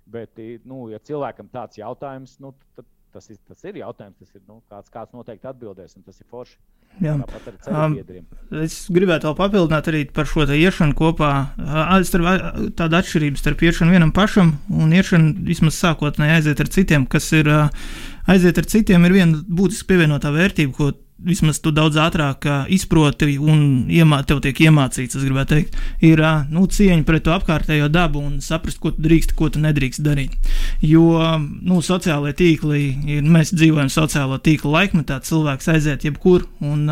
Bet, 0.07 0.39
nu, 0.63 0.85
ja 0.93 1.01
cilvēkam 1.03 1.49
tāds 1.51 1.81
jautājums, 1.81 2.37
nu, 2.39 2.53
tad 2.77 2.87
tas 3.17 3.29
ir, 3.33 3.37
tas 3.49 3.63
ir 3.65 3.79
jautājums, 3.81 4.17
tas 4.21 4.35
ir 4.37 4.43
nu, 4.45 4.59
kāds, 4.69 4.91
kāds 4.93 5.15
noteikti 5.17 5.49
atbildēs, 5.49 5.95
un 5.97 6.05
tas 6.05 6.19
ir 6.21 6.27
forši. 6.29 6.57
Tāpat 6.97 7.49
ar 7.51 7.57
ceļiem. 7.65 7.95
Um, 8.23 8.61
es 8.63 8.77
gribētu 8.93 9.27
vēl 9.27 9.37
papildināt 9.37 9.89
arī 9.91 10.03
par 10.13 10.29
šo 10.29 10.45
iešanu 10.53 10.95
kopā. 10.97 11.31
Uh, 11.57 12.69
tāda 12.77 13.01
atšķirība 13.01 13.41
starp 13.41 13.65
iešanu 13.67 13.93
vienam 13.93 14.13
pašam 14.15 14.55
un 14.73 14.93
iešanu 14.95 15.47
vismaz 15.49 15.77
sākotnēji 15.81 16.37
aiziet 16.37 16.63
ar 16.63 16.71
citiem, 16.77 17.09
kas 17.09 17.29
ir 17.37 17.49
uh, 17.51 17.89
aiziet 18.29 18.61
ar 18.61 18.69
citiem, 18.69 19.05
ir 19.05 19.17
viena 19.17 19.41
būtiski 19.59 19.89
pievienotā 19.91 20.33
vērtība, 20.33 20.73
ko 20.77 20.91
vismaz 21.17 21.59
tu 21.63 21.71
daudz 21.73 21.97
ātrāk 22.01 22.45
izproti 22.73 23.37
un 23.41 23.87
iemā, 23.93 24.19
tev 24.27 24.41
tiek 24.45 24.59
iemācīts, 24.67 25.17
es 25.17 25.25
gribētu 25.25 25.55
teikt, 25.55 25.77
ir 26.05 26.21
nu, 26.53 26.65
cieņa 26.69 27.05
pret 27.07 27.25
to 27.25 27.33
apkārtējo 27.33 27.89
dabu 27.93 28.21
un 28.21 28.37
saprast, 28.43 28.79
ko 28.83 28.93
tu 28.93 29.03
drīkst, 29.05 29.33
ko 29.37 29.49
tu 29.53 29.61
nedrīkst 29.63 30.03
darīt. 30.05 30.37
Jo 30.85 31.37
nu, 31.39 31.81
sociālai 31.85 32.35
tīkli, 32.37 32.83
ir, 33.17 33.25
mēs 33.25 33.55
dzīvojam 33.55 33.89
sociālo 33.93 34.37
tīklu 34.43 34.75
laikmetā, 34.75 35.19
cilvēks 35.25 35.73
aiziet 35.73 36.05
jebkur 36.07 36.45
un, 36.61 36.85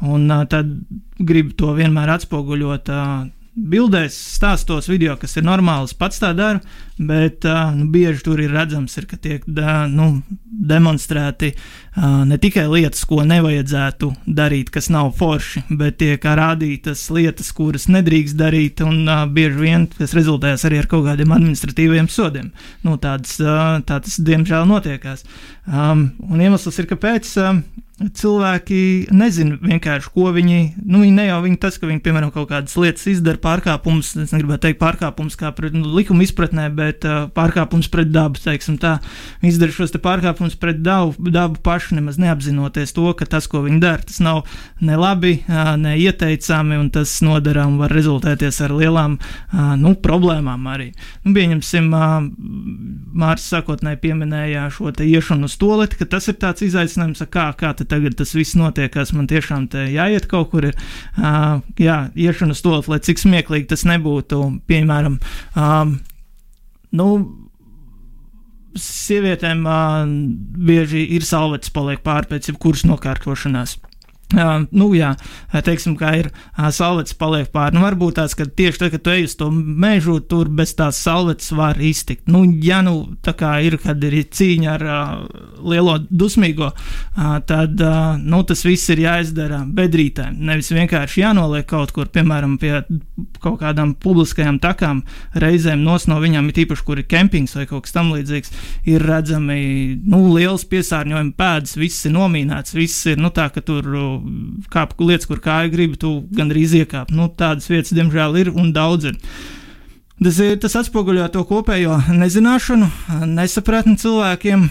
un 0.00 0.38
tad 0.50 0.72
grib 1.20 1.52
to 1.60 1.74
vienmēr 1.76 2.16
atspoguļot 2.16 2.88
bildēs, 3.60 4.14
stāstos, 4.38 4.88
video, 4.88 5.16
kas 5.20 5.36
ir 5.36 5.44
normāls, 5.44 5.92
pats 5.96 6.20
tā 6.22 6.30
dara, 6.36 6.62
bet 7.00 7.46
nu, 7.76 7.86
bieži 7.92 8.24
tur 8.26 8.40
ir 8.44 8.52
redzams, 8.52 8.96
ir, 9.00 9.06
ka 9.08 9.16
tiek 9.16 9.46
nu, 9.48 10.10
demonstrēti 10.50 11.54
ne 12.28 12.36
tikai 12.40 12.66
lietas, 12.70 13.02
ko 13.08 13.22
nevajadzētu 13.26 14.10
darīt, 14.28 14.70
kas 14.74 14.90
nav 14.92 15.12
forši, 15.18 15.64
bet 15.80 15.98
tiek 16.02 16.22
rādītas 16.22 17.06
lietas, 17.14 17.50
kuras 17.56 17.88
nedrīkst 17.90 18.38
darīt, 18.38 18.84
un 18.84 19.08
bieži 19.34 19.58
vien 19.58 19.86
tas 19.96 20.14
rezultējas 20.16 20.66
arī 20.68 20.82
ar 20.82 20.90
kaut 20.90 21.06
kādiem 21.08 21.32
administratīviem 21.36 22.10
sodiem. 22.12 22.52
Nu, 22.86 22.98
tāds, 23.00 23.38
tā 23.40 24.00
tas 24.00 24.20
diemžēl 24.20 24.68
notiekās. 24.70 25.24
Un 25.70 26.40
iemesls 26.40 26.82
ir, 26.82 26.90
kāpēc. 26.90 27.36
Cilvēki 28.00 29.10
nezina 29.12 29.58
vienkārši, 29.60 30.08
ko 30.14 30.30
viņi. 30.32 30.60
Nu, 30.88 31.02
viņi 31.02 31.12
ne 31.18 31.26
jau 31.26 31.42
viņi 31.44 31.58
tas, 31.60 31.76
ka 31.76 31.84
viņi, 31.84 32.00
piemēram, 32.00 32.30
kaut 32.32 32.48
kādas 32.48 32.72
lietas 32.80 33.04
izdara, 33.12 33.36
pārkāpumus, 33.44 34.14
es 34.22 34.32
negribētu 34.32 34.64
teikt 34.64 34.80
pārkāpumus 34.80 35.36
kā 35.36 35.50
pret 35.52 35.76
nu, 35.76 35.84
likuma 35.98 36.24
izpratnē, 36.24 36.70
bet 36.72 36.89
uh, 37.06 37.26
pārkāpumus 37.34 37.90
pret 37.92 38.10
dabu, 38.12 38.40
teiksim 38.42 38.78
tā. 38.80 38.96
Viņi 39.42 39.54
izdara 39.54 39.74
šos 39.74 39.94
te 39.94 40.00
pārkāpumus 40.02 40.56
pret 40.60 40.80
dabu, 40.84 41.30
dabu 41.32 41.60
paši 41.64 41.98
nemaz 41.98 42.18
neapzinoties 42.20 42.94
to, 42.96 43.06
ka 43.18 43.28
tas, 43.30 43.48
ko 43.50 43.62
viņi 43.66 43.80
dara, 43.82 44.02
tas 44.06 44.20
nav 44.24 44.42
ne 44.84 44.98
labi, 45.00 45.36
uh, 45.46 45.74
ne 45.80 45.96
ieteicami, 46.00 46.78
un 46.80 46.90
tas 46.94 47.12
nodarām 47.24 47.78
var 47.80 47.94
rezultēties 47.94 48.60
ar 48.66 48.74
lielām 48.76 49.18
uh, 49.20 49.74
nu, 49.80 49.94
problēmām 50.00 50.68
arī. 50.72 50.90
Nu, 51.24 51.34
pieņemsim, 51.36 51.90
uh, 51.94 52.18
Mārcis 53.20 53.50
sākotnēji 53.54 54.00
pieminēja 54.04 54.68
šo 54.74 54.92
te 54.96 55.06
iešanu 55.08 55.48
uz 55.50 55.56
toleti, 55.60 55.98
ka 56.00 56.08
tas 56.16 56.28
ir 56.30 56.38
tāds 56.40 56.64
izaicinājums, 56.66 57.24
kā, 57.32 57.50
kā 57.58 57.72
tagad 57.80 58.16
tas 58.18 58.34
viss 58.36 58.58
notiekās, 58.58 59.14
man 59.16 59.28
tiešām 59.30 59.66
te 59.72 59.86
jāiet 59.90 60.28
kaut 60.30 60.52
kur, 60.52 60.70
ir 60.70 60.76
uh, 60.76 61.60
jā, 61.80 61.98
iešana 62.14 62.56
uz 62.56 62.62
to, 62.64 62.76
lai 62.90 63.00
cik 63.04 63.20
smieklīgi 63.22 63.70
tas 63.72 63.84
nebūtu, 63.88 64.42
piemēram, 64.70 65.18
um, 65.58 65.96
nu, 66.96 67.06
sievietēm 68.78 69.64
uh, 69.66 70.02
bieži 70.70 71.02
ir 71.16 71.26
salvetes 71.26 71.72
paliek 71.74 72.02
pāri 72.06 72.30
pēc 72.30 72.50
jebkuras 72.52 72.86
nokārtošanās. 72.88 73.78
Uh, 74.30 74.62
nu, 74.70 74.92
jā, 74.94 75.08
teiksim, 75.50 75.96
kā 75.98 76.12
ir 76.20 76.28
uh, 76.30 76.68
salvetes 76.70 77.16
paliek 77.18 77.48
pāri. 77.50 77.74
Nu, 77.74 77.82
varbūt 77.82 78.20
tāds, 78.20 78.36
ka 78.38 78.44
tieši 78.46 78.78
tad, 78.78 78.92
kad 78.94 79.02
tu 79.02 79.10
ej 79.10 79.24
uz 79.26 79.34
to 79.40 79.48
mežu, 79.50 80.20
tur 80.22 80.46
bez 80.54 80.76
tās 80.78 81.00
salvetes 81.02 81.50
var 81.58 81.80
iztikt. 81.82 82.28
Nu, 82.30 82.44
ja 82.62 82.78
nu 82.86 83.16
tā 83.26 83.34
kā 83.34 83.56
ir, 83.66 83.74
kad 83.82 83.98
ir 84.06 84.14
cīņa 84.22 84.76
ar 84.76 84.84
uh, 84.86 85.24
lielo 85.66 85.96
dusmīgo, 86.08 86.70
tad 87.46 87.80
nu, 88.22 88.40
tas 88.46 88.62
viss 88.64 88.90
ir 88.92 89.02
jāizdara 89.02 89.60
bedrītēm. 89.66 90.38
Nevis 90.46 90.70
vienkārši 90.72 91.24
jānoliek 91.24 91.66
kaut 91.68 91.92
kur, 91.96 92.08
piemēram, 92.12 92.56
pie 92.60 92.80
kaut 93.42 93.58
kādām 93.60 93.96
publiskajām 94.00 94.60
takām, 94.62 95.02
reizēm 95.34 95.82
nos 95.84 96.06
no 96.10 96.20
viņām, 96.22 96.48
ir 96.50 96.62
īpaši, 96.64 96.86
kur 96.86 97.02
ir 97.02 97.08
kempings 97.10 97.56
vai 97.58 97.66
kaut 97.70 97.86
kas 97.86 97.96
tam 97.96 98.12
līdzīgs, 98.14 98.54
ir 98.90 99.04
redzami 99.10 99.60
nu, 100.00 100.22
liels 100.36 100.64
piesārņojuma 100.70 101.36
pēdas, 101.38 101.76
viss 101.80 102.06
ir 102.08 102.14
nomīnēts, 102.16 102.76
viss 102.78 103.10
ir 103.10 103.20
nu, 103.20 103.32
tā, 103.34 103.50
ka 103.52 103.64
tur 103.64 103.90
kāp 104.72 104.94
lietas, 105.00 105.28
kur 105.30 105.40
kāja 105.44 105.70
grib, 105.72 105.96
tu 106.00 106.20
gandrīz 106.36 106.74
iekāp. 106.80 107.12
Nu, 107.14 107.28
tādas 107.28 107.70
vietas, 107.70 107.94
diemžēl, 107.96 108.38
ir 108.42 108.52
un 108.54 108.74
daudz 108.76 109.10
ir. 109.12 109.18
Tas, 110.20 110.36
ir, 110.44 110.58
tas 110.60 110.76
atspoguļo 110.76 111.30
to 111.32 111.46
kopējo 111.48 111.96
nezināšanu, 112.12 112.90
nesapratni 113.30 113.96
cilvēkiem, 114.02 114.66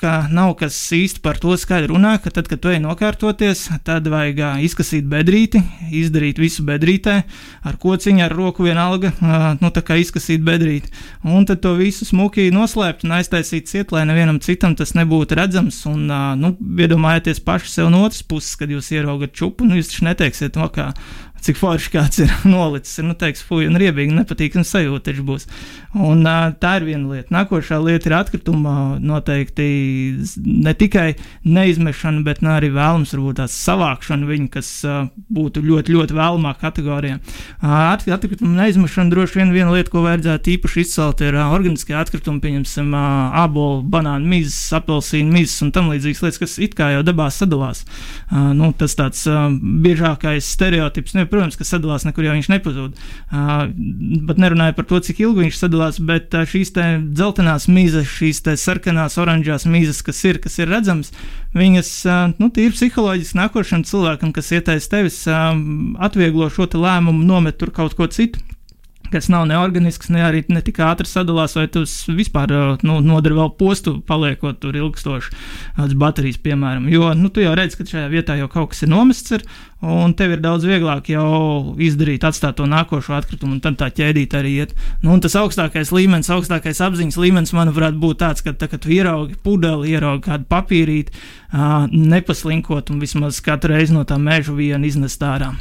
ka 0.00 0.12
nav 0.32 0.54
kas 0.60 0.76
īsti 0.96 1.20
par 1.24 1.38
to 1.40 1.52
skaidri 1.60 1.92
runā, 1.92 2.14
ka 2.22 2.32
tad, 2.32 2.48
kad 2.48 2.62
tu 2.62 2.70
ej 2.72 2.80
nokārtoties, 2.80 3.66
tad 3.84 4.08
vajag 4.08 4.62
izkasīt 4.64 5.04
bedrīti, 5.10 5.60
izdarīt 6.00 6.40
visu 6.40 6.64
bedrītē, 6.68 7.16
ar 7.68 7.76
kociņu, 7.80 8.24
ar 8.24 8.34
roku 8.36 8.64
vienalga, 8.64 9.12
nu 9.60 9.72
tā 9.74 9.84
kā 9.84 9.98
izkasīt 10.00 10.44
bedrīti. 10.46 10.92
Un 11.28 11.44
tad 11.48 11.60
to 11.64 11.74
visu 11.78 12.08
smuki 12.08 12.48
noslēpt 12.54 13.04
un 13.04 13.16
aiztaisīt 13.18 13.68
ciet, 13.68 13.92
lai 13.92 14.06
nevienam 14.08 14.40
citam 14.40 14.76
tas 14.78 14.94
nebūtu 14.96 15.36
redzams. 15.36 15.82
Un, 15.90 16.08
nu, 16.40 16.54
iedomājieties 16.80 17.42
paši 17.44 17.74
sev 17.74 17.92
no 17.92 18.06
otras 18.08 18.24
puses, 18.24 18.56
kad 18.60 18.72
jūs 18.72 18.92
ieraugat 18.96 19.36
čupu, 19.36 19.68
nu 19.68 19.76
jūs 19.76 19.92
taču 19.92 20.08
neteiksiet, 20.08 20.56
no 20.60 20.70
kā 20.72 20.90
cik 21.44 21.58
forši 21.60 21.92
kāds 21.94 22.22
ir 22.24 22.32
nolicis. 22.54 22.98
Ir, 23.00 23.08
nu, 23.10 23.16
teiks, 23.18 23.42
fuj, 23.46 23.66
un 23.70 23.78
riebīgi, 23.80 24.14
nepatīkami 24.16 24.66
sajūta 24.66 25.10
taču 25.10 25.24
būs. 25.26 25.46
Un, 25.96 26.22
tā 26.62 26.74
ir 26.78 26.86
viena 26.86 27.16
lieta. 27.16 27.32
Nākošā 27.34 27.80
lieta 27.82 28.10
ir 28.10 28.16
atkrituma 28.20 28.74
noteikti 29.02 29.66
ne 30.44 30.74
tikai 30.78 31.08
neizmešana, 31.48 32.22
bet 32.26 32.44
nu, 32.44 32.52
arī 32.54 32.70
vēlams 32.74 33.14
varbūt 33.16 33.40
tās 33.40 33.56
savākšana 33.64 34.28
viņa, 34.28 34.48
kas 34.54 34.70
būtu 35.32 35.64
ļoti, 35.66 35.96
ļoti 35.96 36.18
vēlamā 36.18 36.54
kategorijā. 36.60 37.18
Atkrituma 37.60 38.62
neizmešana 38.62 39.14
droši 39.14 39.40
vien 39.40 39.54
viena 39.54 39.74
lieta, 39.74 39.90
ko 39.92 40.04
vajadzētu 40.06 40.54
īpaši 40.54 40.84
izcelt, 40.84 41.24
ir 41.26 41.38
organiskie 41.40 41.96
atkritumi, 41.98 42.42
pieņemsim, 42.44 42.94
ābolu, 43.42 43.80
banānu 43.90 44.30
mizas, 44.30 44.58
apelsīnu 44.78 45.34
mizas 45.34 45.58
un 45.66 45.72
tam 45.74 45.90
līdzīgas 45.92 46.22
lietas, 46.24 46.40
kas 46.42 46.58
it 46.62 46.76
kā 46.78 46.92
jau 46.94 47.02
dabās 47.06 47.40
sadalās. 47.42 47.82
Nu, 48.30 48.70
tas 48.76 48.94
tāds 48.98 49.24
biežākais 49.60 50.46
stereotips. 50.54 51.16
Ne, 51.18 51.26
protams, 51.30 51.56
ka 51.58 51.66
sadalās 51.66 52.06
nekur 52.06 52.26
jau 52.26 52.34
viņš 52.36 52.50
nepazūd. 52.52 53.00
Pat 53.30 54.42
nerunāju 54.42 54.76
par 54.78 54.88
to, 54.90 55.00
cik 55.06 55.22
ilgi 55.24 55.46
viņš 55.46 55.60
sadalās, 55.62 56.00
bet 56.10 56.34
šīs 56.52 56.74
dzeltenās 56.74 57.68
mīzes, 57.70 58.10
šīs 58.10 58.42
sarkanās, 58.60 59.18
oranžās 59.20 59.66
mīzes, 59.70 60.02
kas 60.06 60.22
ir, 60.28 60.40
kas 60.42 60.58
ir 60.60 60.70
redzamas, 60.72 61.12
viņas 61.56 61.92
nu, 62.38 62.50
tīri 62.54 62.74
psiholoģiski 62.76 63.40
nākošam 63.40 63.84
cilvēkam, 63.88 64.34
kas 64.36 64.52
ietais 64.56 64.90
tevis, 64.90 65.22
atvieglo 65.30 66.50
šo 66.52 66.68
lēmumu, 66.70 67.26
nomet 67.26 67.58
tur 67.60 67.74
kaut 67.74 67.96
ko 67.98 68.10
citu 68.10 68.42
kas 69.12 69.28
nav 69.32 69.46
neorganisks, 69.50 70.10
ne 70.12 70.22
arī 70.24 70.42
ne 70.48 70.62
tik 70.64 70.80
ātri 70.84 71.08
sadalās, 71.08 71.56
vai 71.58 71.66
tu 71.72 71.82
vispār 72.16 72.52
nu, 72.86 73.00
nodari 73.04 73.36
vēl 73.36 73.50
postu, 73.58 73.98
paliekot 74.06 74.60
tur 74.62 74.76
ilgstoši 74.78 75.32
uz 75.84 75.96
baterijas, 75.98 76.38
piemēram. 76.44 76.88
Jo 76.92 77.12
nu, 77.18 77.30
tu 77.32 77.42
jau 77.44 77.54
redz, 77.58 77.76
ka 77.78 77.86
šajā 77.88 78.06
vietā 78.12 78.38
jau 78.38 78.48
kaut 78.52 78.72
kas 78.72 78.84
ir 78.86 78.92
nomests, 78.92 79.34
ir, 79.36 79.44
un 79.82 80.14
tev 80.16 80.36
ir 80.36 80.44
daudz 80.44 80.66
vieglāk 80.68 81.10
jau 81.12 81.74
izdarīt, 81.80 82.24
atstāt 82.28 82.58
to 82.60 82.68
nākošo 82.70 83.16
atkritumu, 83.18 83.56
un 83.56 83.64
tad 83.64 83.78
tā 83.80 83.90
ķēdīt 83.96 84.36
arī 84.38 84.54
iet. 84.62 84.74
Nu, 85.04 85.16
tas 85.22 85.36
augstākais 85.40 85.92
līmenis, 85.96 86.30
augstākais 86.32 86.82
apziņas 86.86 87.20
līmenis, 87.20 87.54
manuprāt, 87.56 87.98
būtu 88.00 88.20
tāds, 88.22 88.44
ka, 88.46 88.54
tā, 88.54 88.70
kad 88.70 88.84
tu 88.84 88.94
ieraugi 88.94 89.38
pudeli, 89.44 89.94
ieraugi 89.94 90.26
kādu 90.28 90.48
papīrīti, 90.50 91.26
nepaslinkot 91.90 92.92
un 92.94 93.02
vismaz 93.02 93.42
katru 93.44 93.74
reizi 93.74 93.96
no 93.96 94.06
tā 94.08 94.20
meža 94.20 94.54
vienu 94.56 94.88
iznest 94.88 95.22
ārā. 95.24 95.54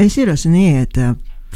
Es 0.00 0.16
ierosinu 0.18 0.58
iet 0.58 0.98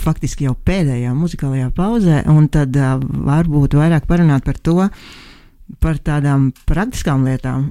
faktiski 0.03 0.49
jau 0.49 0.55
pēdējā 0.69 1.15
muzikālajā 1.17 1.73
pauzē, 1.77 2.23
un 2.33 2.49
tad 2.53 2.77
uh, 2.79 2.97
varbūt 3.01 3.77
vairāk 3.79 4.09
parunāt 4.11 4.47
par 4.47 4.61
to, 4.61 4.89
par 5.83 6.01
tādām 6.05 6.51
praktiskām 6.69 7.27
lietām, 7.29 7.71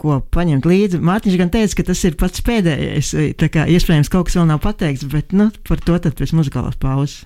ko 0.00 0.18
paņemt 0.34 0.66
līdzi. 0.66 1.00
Mārtiņš 1.04 1.38
gan 1.38 1.52
teica, 1.54 1.78
ka 1.78 1.86
tas 1.92 2.02
ir 2.08 2.16
pats 2.18 2.42
pēdējais, 2.44 3.12
tā 3.40 3.50
kā 3.52 3.68
iespējams 3.70 4.10
kaut 4.12 4.28
kas 4.28 4.38
vēl 4.40 4.48
nav 4.50 4.62
pateikts, 4.64 5.06
bet 5.10 5.34
nu, 5.36 5.50
par 5.68 5.82
to 5.84 6.00
tad 6.02 6.18
pēc 6.18 6.34
muzikālās 6.34 6.80
pauzes. 6.82 7.22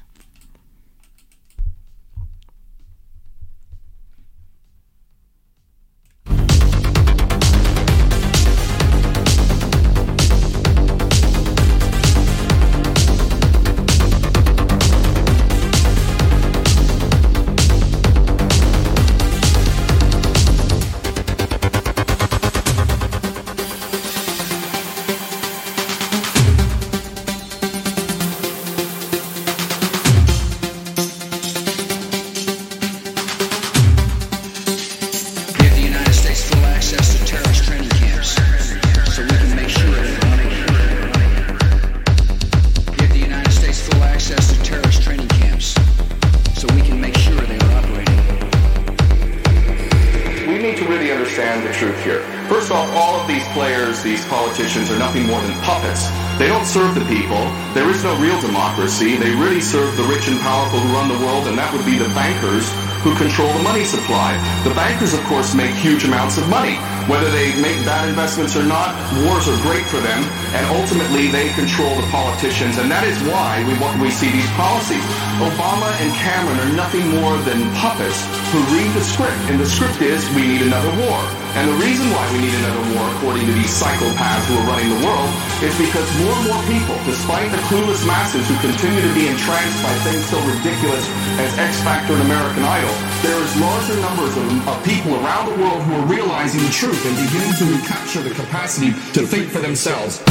And 61.49 61.57
that 61.57 61.73
would 61.73 61.85
be 61.89 61.97
the 61.97 62.09
bankers 62.13 62.69
who 63.01 63.15
control 63.17 63.49
the 63.57 63.65
money 63.65 63.85
supply. 63.85 64.37
The 64.69 64.75
bankers, 64.75 65.15
of 65.15 65.23
course, 65.25 65.55
make 65.55 65.73
huge 65.73 66.05
amounts 66.05 66.37
of 66.37 66.49
money. 66.49 66.77
Whether 67.09 67.31
they 67.33 67.57
make 67.57 67.79
bad 67.89 68.09
investments 68.09 68.53
or 68.53 68.65
not, 68.65 68.93
wars 69.25 69.49
are 69.49 69.57
great 69.65 69.87
for 69.89 69.97
them, 69.97 70.21
and 70.53 70.65
ultimately 70.77 71.33
they 71.33 71.49
control 71.57 71.89
the 71.97 72.07
politicians, 72.13 72.77
and 72.77 72.91
that 72.91 73.09
is 73.09 73.17
why 73.25 73.65
we, 73.65 73.73
we 74.03 74.11
see 74.13 74.29
these 74.29 74.51
policies. 74.61 75.01
Obama 75.41 75.89
and 76.05 76.13
Cameron 76.21 76.59
are 76.61 76.75
nothing 76.77 77.09
more 77.17 77.39
than 77.49 77.65
puppets 77.81 78.29
who 78.53 78.61
read 78.77 78.91
the 78.93 79.05
script, 79.05 79.39
and 79.49 79.57
the 79.57 79.67
script 79.67 80.03
is 80.03 80.21
we 80.37 80.45
need 80.45 80.61
another 80.61 80.93
war. 81.01 81.17
And 81.57 81.65
the 81.73 81.79
reason 81.81 82.11
why 82.13 82.29
we 82.33 82.45
need 82.45 82.55
another 82.61 82.85
war, 82.93 83.09
according 83.17 83.47
to 83.49 83.55
these 83.57 83.73
psychopaths 83.73 84.45
who 84.47 84.61
are 84.61 84.67
running 84.69 84.91
the 84.93 85.03
world, 85.07 85.31
is 85.65 85.73
because 85.81 86.07
more 86.21 86.35
and 86.37 86.45
more 86.53 86.63
people, 86.69 86.97
despite 87.09 87.49
the 87.51 87.61
clueless 87.73 88.05
masses 88.05 88.45
who 88.49 88.57
continue 88.61 89.01
to 89.01 89.13
be 89.17 89.27
entranced 89.27 89.79
by 89.83 89.93
things 90.05 90.25
so 90.29 90.37
ridiculous 90.45 91.05
as 91.41 91.51
X 91.59 91.81
Factor 91.83 92.13
and 92.13 92.23
American 92.29 92.63
Idol, 92.63 92.95
there 93.25 93.39
is 93.41 93.51
larger 93.61 93.97
numbers 94.01 94.37
of, 94.37 94.69
of 94.69 94.77
people 94.85 95.17
around 95.25 95.49
the 95.49 95.57
world 95.57 95.83
who 95.83 95.95
are 95.97 96.07
realizing 96.07 96.61
the 96.63 96.71
truth 96.71 97.01
and 97.09 97.17
beginning 97.17 97.55
to 97.57 97.65
recapture 97.65 98.23
the 98.23 98.35
capacity 98.37 98.93
to 99.17 99.27
think 99.27 99.49
for 99.49 99.59
themselves. 99.59 100.23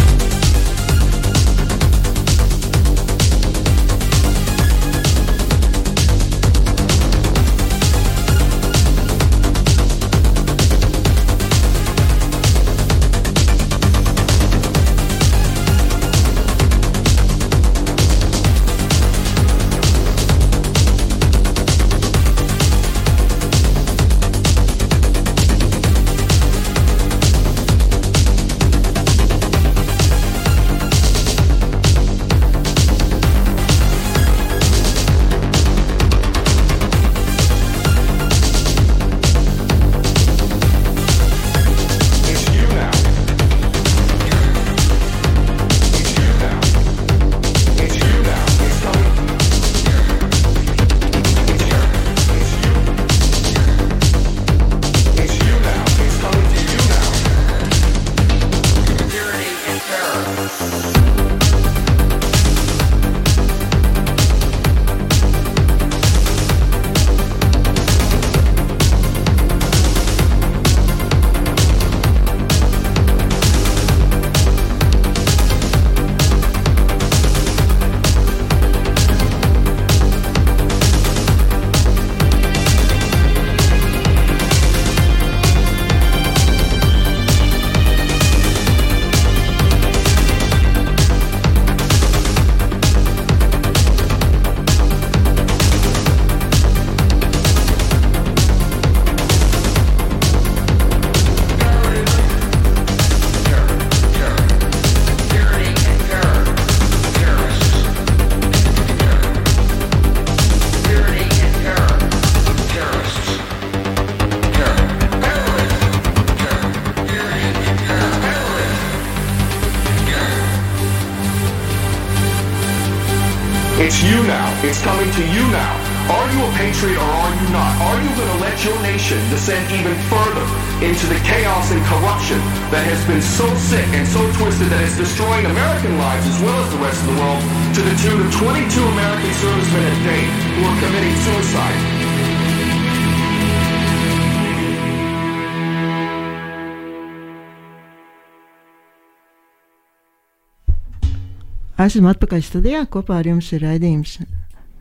Esam 151.88 152.08
atpakaļ 152.10 152.42
studijā. 152.44 152.80
Kopā 152.92 153.22
ar 153.22 153.28
jums 153.30 153.48
ir 153.56 153.62
raidījums 153.64 154.18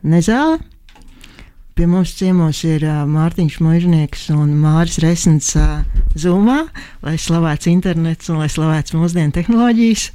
Nezāle. 0.03 0.57
Pie 1.77 1.85
mums 1.87 2.11
ciemos 2.17 2.57
ir 2.67 2.83
uh, 2.83 3.05
Mārtiņš 3.07 3.59
Mūžnieks 3.63 4.25
un 4.33 4.49
Māris 4.59 4.97
Resns 4.99 5.53
uh, 5.55 5.85
Zumā, 6.19 6.57
lai 7.05 7.13
slavēts 7.21 7.69
internets 7.71 8.27
un 8.33 8.41
lai 8.41 8.49
slavēts 8.51 8.95
mūsdienu 8.97 9.31
tehnoloģijas. 9.37 10.09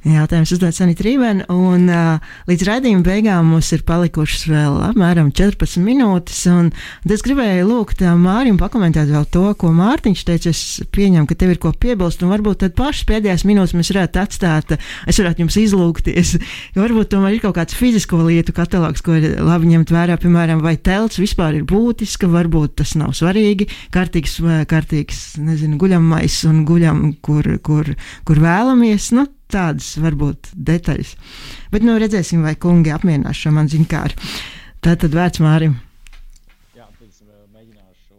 Jautājums 0.00 0.48
uzdot 0.54 0.72
Sanita 0.72 1.04
Rībēna, 1.04 1.44
un 1.52 1.82
uh, 1.92 2.30
līdz 2.48 2.62
raidījuma 2.64 3.04
beigām 3.04 3.50
mums 3.52 3.68
ir 3.76 3.82
palikušas 3.84 4.46
vēl 4.48 4.78
apmēram 4.86 5.28
14 5.36 5.82
minūtes, 5.84 6.38
un 6.48 6.70
es 7.04 7.20
gribēju 7.26 7.66
lūgt 7.68 8.00
uh, 8.00 8.14
Mārim 8.16 8.56
pakomentēt 8.56 9.10
vēl 9.12 9.26
to, 9.28 9.42
ko 9.60 9.68
Mārtiņš 9.76 10.22
teica. 10.24 10.54
Es 10.54 10.80
pieņemu, 10.88 11.28
ka 11.28 11.36
tev 11.36 11.52
ir 11.52 11.60
ko 11.60 11.74
piebilst, 11.76 12.24
un 12.24 12.32
varbūt 12.32 12.62
tad 12.62 12.72
pašas 12.78 13.04
pēdējās 13.10 13.44
minūtes 13.44 13.76
mēs 13.76 13.90
varētu 13.92 14.22
atstāt, 14.22 14.72
es 15.04 15.20
varētu 15.20 15.44
jums 15.44 15.58
izlūgties. 15.60 16.32
varbūt 16.80 17.10
tomēr 17.12 17.36
ir 17.36 17.42
kaut 17.44 17.58
kāds 17.58 17.76
fizisko 17.76 18.22
lietu 18.24 18.54
katalogs, 18.56 19.04
ko 19.04 19.18
ir 19.18 19.36
labi 19.44 19.68
ņemt 19.74 19.92
vērā, 19.92 20.16
piemēram, 20.22 20.62
vai 20.64 20.78
telts 20.80 21.20
vispār 21.20 21.58
ir 21.58 21.66
būtiska, 21.68 22.30
varbūt 22.32 22.78
tas 22.80 22.94
nav 22.96 23.12
svarīgi, 23.20 23.68
kārtīgs, 23.92 24.38
kārtīgs 24.70 25.20
nezinu, 25.44 25.76
guļamais 25.84 26.40
un 26.48 26.64
guļam, 26.64 27.04
kur, 27.20 27.52
kur, 27.60 27.92
kur 28.24 28.42
vēlamies. 28.48 29.10
Nu, 29.18 29.26
tādas 29.52 29.92
varbūt 30.00 30.52
detaļas. 30.54 31.12
Bet 31.72 31.86
nu 31.86 31.96
redzēsim, 32.00 32.42
vai 32.46 32.56
kungi 32.60 32.92
apmierinās 32.94 33.38
šo 33.38 33.52
man 33.56 33.70
ziņkāru. 33.70 34.30
Tā 34.84 34.96
tad 34.96 35.14
vērts 35.16 35.42
Mārim. 35.44 35.76
Jā, 36.76 36.88
es 37.04 37.20
uh, 37.22 37.34
mēģināšu. 37.52 38.18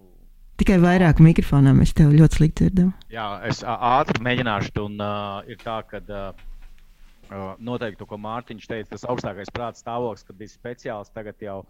Tikai 0.62 0.78
vairāk 0.84 1.22
mikrofonā 1.24 1.74
mēs 1.78 1.96
tev 1.98 2.14
ļoti 2.14 2.42
slikti 2.42 2.68
dzirdam. 2.68 2.94
Jā, 3.14 3.28
es 3.50 3.64
ātri 3.66 4.24
mēģināšu, 4.28 4.74
un 4.86 4.98
uh, 5.02 5.42
ir 5.50 5.62
tā, 5.64 5.82
ka 5.90 6.02
uh, 6.06 7.54
noteikti 7.58 8.04
to, 8.04 8.10
ko 8.10 8.20
Mārtiņš 8.22 8.68
teica, 8.70 8.92
tas 8.94 9.08
augstākais 9.10 9.54
prāta 9.56 9.82
stāvoklis, 9.82 10.28
kad 10.28 10.38
bija 10.38 10.54
speciāls, 10.54 11.14
tagad 11.16 11.42
jau 11.42 11.62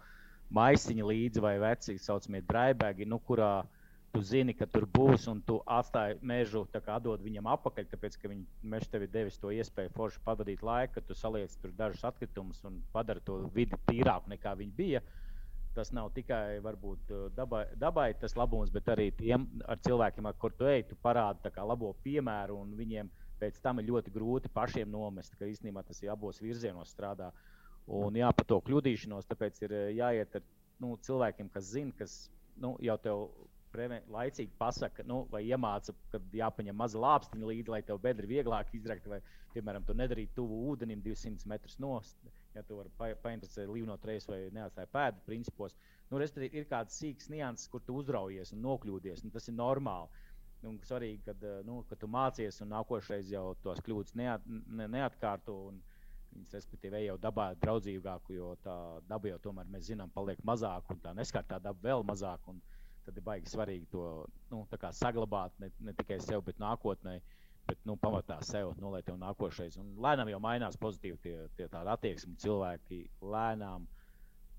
maisiņi 0.52 1.06
līdzi 1.08 1.40
vai 1.40 1.56
veci, 1.62 1.96
saucamie 1.96 2.42
draibēgi, 2.44 3.08
nu, 3.08 3.16
kurā 3.24 3.54
uh, 3.62 3.78
tu 4.12 4.20
zini, 4.20 4.52
ka 4.52 4.66
tur 4.68 4.84
būs, 4.84 5.24
un 5.32 5.40
tu 5.46 5.56
atstāji 5.64 6.18
mežu, 6.28 6.66
kā 6.72 6.98
atdod 6.98 7.22
viņam 7.24 7.48
atpakaļ, 7.54 7.86
tāpēc 7.88 8.18
ka 8.20 8.28
viņš 8.28 8.88
tev 8.92 9.06
ir 9.06 9.10
devis 9.12 9.38
to 9.40 9.52
iespēju 9.54 9.92
forši 9.96 10.20
pavadīt 10.26 10.64
laiku, 10.66 10.98
kad 10.98 11.06
tu 11.08 11.16
saliec 11.16 11.54
tur 11.62 11.72
dažus 11.78 12.04
atkritumus 12.04 12.60
un 12.68 12.82
padara 12.92 13.22
to 13.24 13.38
vidi 13.56 13.78
tīrāku 13.88 14.34
nekā 14.34 14.52
viņi 14.58 14.76
bija. 14.76 15.02
Tas 15.72 15.88
nav 15.96 16.10
tikai 16.12 16.60
varbūt, 16.60 17.14
dabai, 17.32 17.62
dabai 17.80 18.10
tas 18.20 18.36
labums, 18.36 18.68
bet 18.74 18.90
arī 18.92 19.08
tiem 19.16 19.46
ar 19.64 19.80
cilvēkiem, 19.80 20.28
ar 20.28 20.36
kuriem 20.36 20.58
tu 20.58 20.68
ej, 20.68 20.84
tu 20.90 20.98
parādi 21.00 21.52
labo 21.56 21.94
piemēru, 22.04 22.58
un 22.60 22.74
viņiem 22.76 23.08
pēc 23.40 23.56
tam 23.64 23.80
ir 23.80 23.88
ļoti 23.88 24.12
grūti 24.12 24.52
pašiem 24.52 24.92
nomest, 24.92 25.32
ka 25.38 25.48
īstenībā 25.48 25.80
tas 25.88 26.02
ir 26.04 26.12
abos 26.12 26.42
virzienos 26.44 26.92
strādā. 26.92 27.32
Un 27.88 28.14
jā, 28.14 28.28
par 28.36 28.46
to 28.46 28.60
kļūdīšanos, 28.62 29.26
tāpēc 29.26 29.64
ir 29.64 29.74
jāiet 29.96 30.36
ar 30.36 30.44
nu, 30.84 30.92
cilvēkiem, 31.00 31.48
kas 31.50 31.72
zina, 31.72 31.96
kas 31.96 32.28
nu, 32.60 32.76
jau 32.84 32.98
tev 33.00 33.24
preven, 33.72 34.04
laicīgi 34.12 34.52
pasaka, 34.60 35.04
nu, 35.08 35.22
vai 35.32 35.42
iemāca, 35.48 35.94
ka 36.12 36.20
jāpaņem 36.36 36.78
maza 36.78 37.00
lāpstiņa 37.02 37.48
līdzi, 37.50 37.72
lai 37.74 37.82
tev 37.88 38.00
bedri 38.02 38.30
vieglāk 38.30 38.72
izrakt, 38.76 39.08
vai, 39.10 39.20
piemēram, 39.54 39.86
tu 39.88 39.96
nedarītu 39.98 40.36
tuvu 40.40 40.60
ūdenim 40.72 41.02
200 41.04 41.48
metrus 41.50 41.78
nost, 41.82 42.18
ja 42.54 42.64
tu 42.68 42.78
vari 42.78 42.92
pa, 42.98 43.12
painteresēt 43.24 43.70
līnot 43.72 44.04
reizes 44.08 44.28
vai 44.30 44.42
neatstāja 44.54 44.90
pēdu 44.92 45.24
principos. 45.28 45.76
Nu, 46.10 46.20
respektīvi, 46.20 46.60
ir 46.60 46.68
kāds 46.68 46.98
sīks 47.00 47.30
nianses, 47.32 47.70
kur 47.72 47.82
tu 47.86 47.96
uzraujies 48.00 48.52
un 48.52 48.62
nokļūdies, 48.66 49.24
un 49.24 49.32
tas 49.34 49.48
ir 49.48 49.56
normāli. 49.56 50.22
Nu, 50.62 50.76
svarīgi, 50.86 51.24
kad, 51.26 51.46
nu, 51.66 51.80
kad 51.88 51.98
tu 51.98 52.06
mācies 52.10 52.60
un 52.62 52.70
nākošais 52.70 53.32
jau 53.32 53.48
tos 53.64 53.80
kļūdas 53.82 54.14
neat, 54.20 54.44
ne, 54.46 54.86
neatkārto. 54.98 55.56
Un, 55.72 55.80
Viņas, 56.32 56.54
respektīvi, 56.56 57.02
jau 57.04 57.18
dabā 57.20 57.50
draudzīgāku, 57.60 58.32
jo 58.32 58.52
tā 58.64 58.74
daba 59.04 59.28
jau 59.28 59.38
tomēr 59.46 59.66
mēs 59.68 59.90
zinām, 59.90 60.08
paliek 60.14 60.38
mazāk, 60.48 60.86
un 60.88 61.00
tā 61.04 61.12
neskartā 61.16 61.58
daba 61.60 61.84
vēl 61.84 62.04
mazāk. 62.08 62.46
Un, 62.48 62.62
tad 63.06 63.18
ir 63.18 63.24
baigi 63.26 63.52
svarīgi 63.52 63.88
to 63.92 64.02
nu, 64.50 64.64
saglabāt 64.98 65.54
ne, 65.62 65.70
ne 65.80 65.94
tikai 65.98 66.20
sev, 66.22 66.44
bet 66.46 66.60
nākotnē. 66.62 67.20
Bet, 67.62 67.78
nu, 67.86 67.94
pamatā 67.94 68.40
sev, 68.42 68.72
nu, 68.82 68.88
lai 68.90 69.04
tev 69.06 69.14
nākošais. 69.20 69.76
Un 69.78 69.92
lēnām 70.02 70.32
jau 70.32 70.40
mainās 70.42 70.78
pozitīvi 70.82 71.18
tie, 71.22 71.34
tie 71.54 71.68
tādi 71.70 71.92
attieksmi. 71.92 72.34
Cilvēki 72.42 72.98
lēnām 73.22 73.86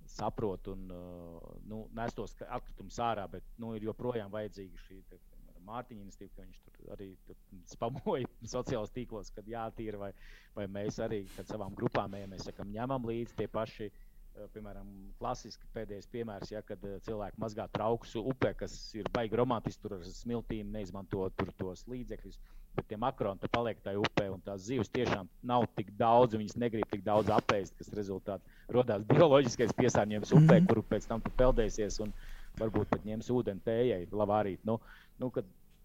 saprot 0.07 0.69
un 0.71 0.85
uh, 0.87 1.49
nu, 1.67 1.81
nes 1.99 2.15
tos 2.15 2.37
atkritumus 2.47 3.01
ārā, 3.03 3.27
bet 3.31 3.43
nu, 3.59 3.73
ir 3.75 3.89
joprojām 3.89 4.31
vajadzīga 4.31 4.87
šī 4.87 5.01
te, 5.09 5.19
Mārtiņa 5.63 6.01
institīva, 6.03 6.33
ka 6.35 6.43
viņš 6.43 6.57
tur 6.63 6.89
arī 6.91 7.05
tur 7.23 7.37
spamoja 7.71 8.27
sociālajos 8.55 8.91
tīklos, 8.95 9.29
kad 9.35 9.47
jātīra, 9.47 9.99
vai, 10.01 10.09
vai 10.57 10.65
mēs 10.67 10.97
arī 11.03 11.21
savām 11.37 11.75
grupām 11.79 12.17
ejam, 12.19 12.33
mēs 12.35 12.49
sakam, 12.49 12.71
ņemam 12.75 13.07
līdzi 13.07 13.37
tie 13.37 13.47
paši 13.47 13.87
uh, 13.87 14.01
piemēram, 14.53 14.89
klasiski 15.19 15.67
pēdējais 15.75 16.09
piemērs, 16.13 16.51
ja, 16.53 16.61
kad 16.65 16.81
eh, 16.87 16.97
cilvēki 17.05 17.39
mazgā 17.41 17.67
traukus 17.73 18.15
upē, 18.19 18.53
kas 18.57 18.73
ir 18.97 19.09
baigi 19.13 19.37
romantiski, 19.39 19.81
tur 19.83 19.97
ar 19.97 20.05
smiltīm 20.07 20.71
neizmanto 20.73 21.27
tos 21.59 21.85
līdzekļus. 21.91 22.39
Bet 22.73 22.87
tie 22.89 22.97
makroni 22.97 23.49
paliek 23.53 23.81
tajā 23.85 24.01
upē, 24.01 24.27
un 24.33 24.41
tās 24.41 24.65
zivs 24.65 24.89
tiešām 24.93 25.29
nav 25.45 25.67
tik 25.77 25.91
daudz, 25.99 26.37
viņas 26.39 26.57
negrib 26.57 26.89
tik 26.89 27.03
daudz 27.05 27.29
apēst, 27.35 27.75
kas 27.77 27.93
rezultātā 27.93 28.41
radās 28.73 29.05
bioloģiskais 29.11 29.75
piesārņojums 29.77 30.33
upē, 30.33 30.41
mm 30.41 30.55
-hmm. 30.55 30.69
kuru 30.71 30.85
pēc 30.89 31.07
tam 31.07 31.21
tu 31.21 31.33
peldēsies 31.37 31.99
un 32.01 32.13
varbūt 32.57 32.89
pat 32.89 33.05
ņems 33.05 33.29
ūdeni 33.29 33.61
tējai, 33.65 34.07
lavārīt. 34.11 34.65
Nu, 34.65 34.79
nu, 35.21 35.29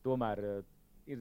tomēr 0.05 0.45
uh, 0.45 0.65
ir 1.07 1.21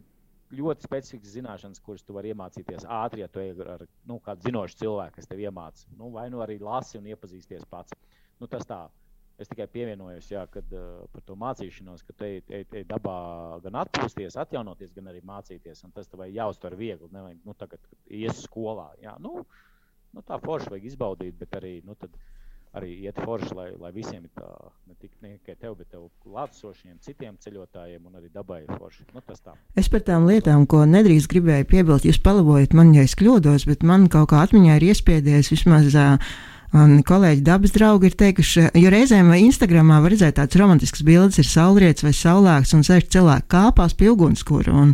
ļoti 0.55 0.85
specifiskas 0.87 1.33
zināšanas, 1.35 1.81
kuras 1.83 2.05
tu 2.05 2.15
vari 2.15 2.31
iemācīties 2.31 2.85
ātri, 2.87 3.23
ja 3.23 3.27
tu 3.31 3.41
ej 3.41 3.53
ar 3.67 3.83
nu, 4.07 4.19
kādu 4.23 4.47
zinošu 4.47 4.79
cilvēku, 4.81 5.17
kas 5.17 5.27
tev 5.27 5.41
iemācīs. 5.43 5.89
Nu, 5.99 6.11
vai 6.13 6.29
nu 6.31 6.41
arī 6.43 6.59
lasi 6.61 6.99
un 6.99 7.09
iepazīsties 7.11 7.67
pats. 7.71 7.95
Nu, 8.39 8.47
tas 8.47 8.65
tā. 8.69 8.85
Es 9.37 9.51
tikai 9.51 9.67
pievienojos 9.69 10.31
jā, 10.31 10.47
kad, 10.49 10.71
uh, 10.73 11.03
par 11.13 11.21
to 11.27 11.35
mācīšanos, 11.37 12.01
ka 12.07 12.15
te 12.17 12.29
ir 12.49 12.87
dabā 12.89 13.17
gan 13.61 13.83
atpūsties, 13.83 14.39
atjaunoties, 14.41 14.95
gan 14.95 15.11
arī 15.11 15.21
mācīties. 15.21 15.83
Tas 15.93 16.09
tev 16.09 16.23
jāuztver 16.25 16.73
viegli. 16.79 17.11
Nevajag, 17.13 17.43
nu, 17.45 17.53
tagad, 17.59 17.91
ies 18.09 18.41
skolā. 18.47 18.87
Jā, 19.03 19.13
nu, 19.21 19.43
nu, 20.15 20.25
tā 20.25 20.39
forši 20.41 20.73
vajag 20.73 20.89
izbaudīt, 20.89 21.37
bet 21.37 21.53
arī 21.59 21.75
nu, 21.85 21.93
tad, 22.01 22.17
uh, 22.17 22.46
arī 22.77 22.93
iet 23.07 23.19
forši, 23.23 23.53
lai, 23.57 23.67
lai 23.81 23.91
visiem 23.95 24.23
ir 24.23 24.31
tā, 24.37 24.49
ne, 24.87 24.95
tik, 25.01 25.11
ne 25.21 25.35
tikai 25.35 25.55
tev, 25.55 25.77
bet 25.79 25.89
tev 25.93 26.07
klātsošiem 26.25 26.97
citiem 27.05 27.37
ceļotājiem 27.43 28.09
un 28.09 28.19
arī 28.19 28.29
dabai 28.33 28.63
ir 28.63 28.73
forši. 28.77 29.07
Nu, 29.13 29.23
es 29.77 29.89
par 29.93 30.05
tām 30.07 30.27
lietām, 30.29 30.67
ko 30.69 30.83
nedrīkst 30.89 31.31
gribēju 31.33 31.69
piebilst, 31.71 32.09
jūs 32.09 32.21
palabojat 32.23 32.77
man, 32.77 32.93
ja 32.97 33.07
es 33.07 33.17
kļūdos, 33.19 33.67
bet 33.69 33.87
man 33.87 34.07
kaut 34.13 34.31
kā 34.33 34.45
atmiņā 34.45 34.77
ir 34.79 34.91
iespēdies 34.91 35.53
vismaz. 35.53 35.91
Uh, 35.97 36.21
Un 36.75 36.97
kolēģi 37.07 37.45
dabas 37.47 37.71
draugi 37.71 38.09
ir 38.09 38.15
teikuši, 38.19 38.65
jo 38.75 38.89
reizēm 38.91 39.29
Instagramā 39.37 40.01
var 40.03 40.11
redzēt 40.11 40.35
tādas 40.35 40.59
romantiskas 40.59 41.05
bildes, 41.07 41.39
ir 41.39 41.47
saulrietis 41.47 42.03
vai 42.03 42.11
saulēks, 42.11 42.73
un 42.75 42.83
sēž 42.83 43.07
cilvēki 43.15 43.47
kāpās 43.53 43.95
pie 43.95 44.09
ugunskura. 44.11 44.73
Un 44.75 44.91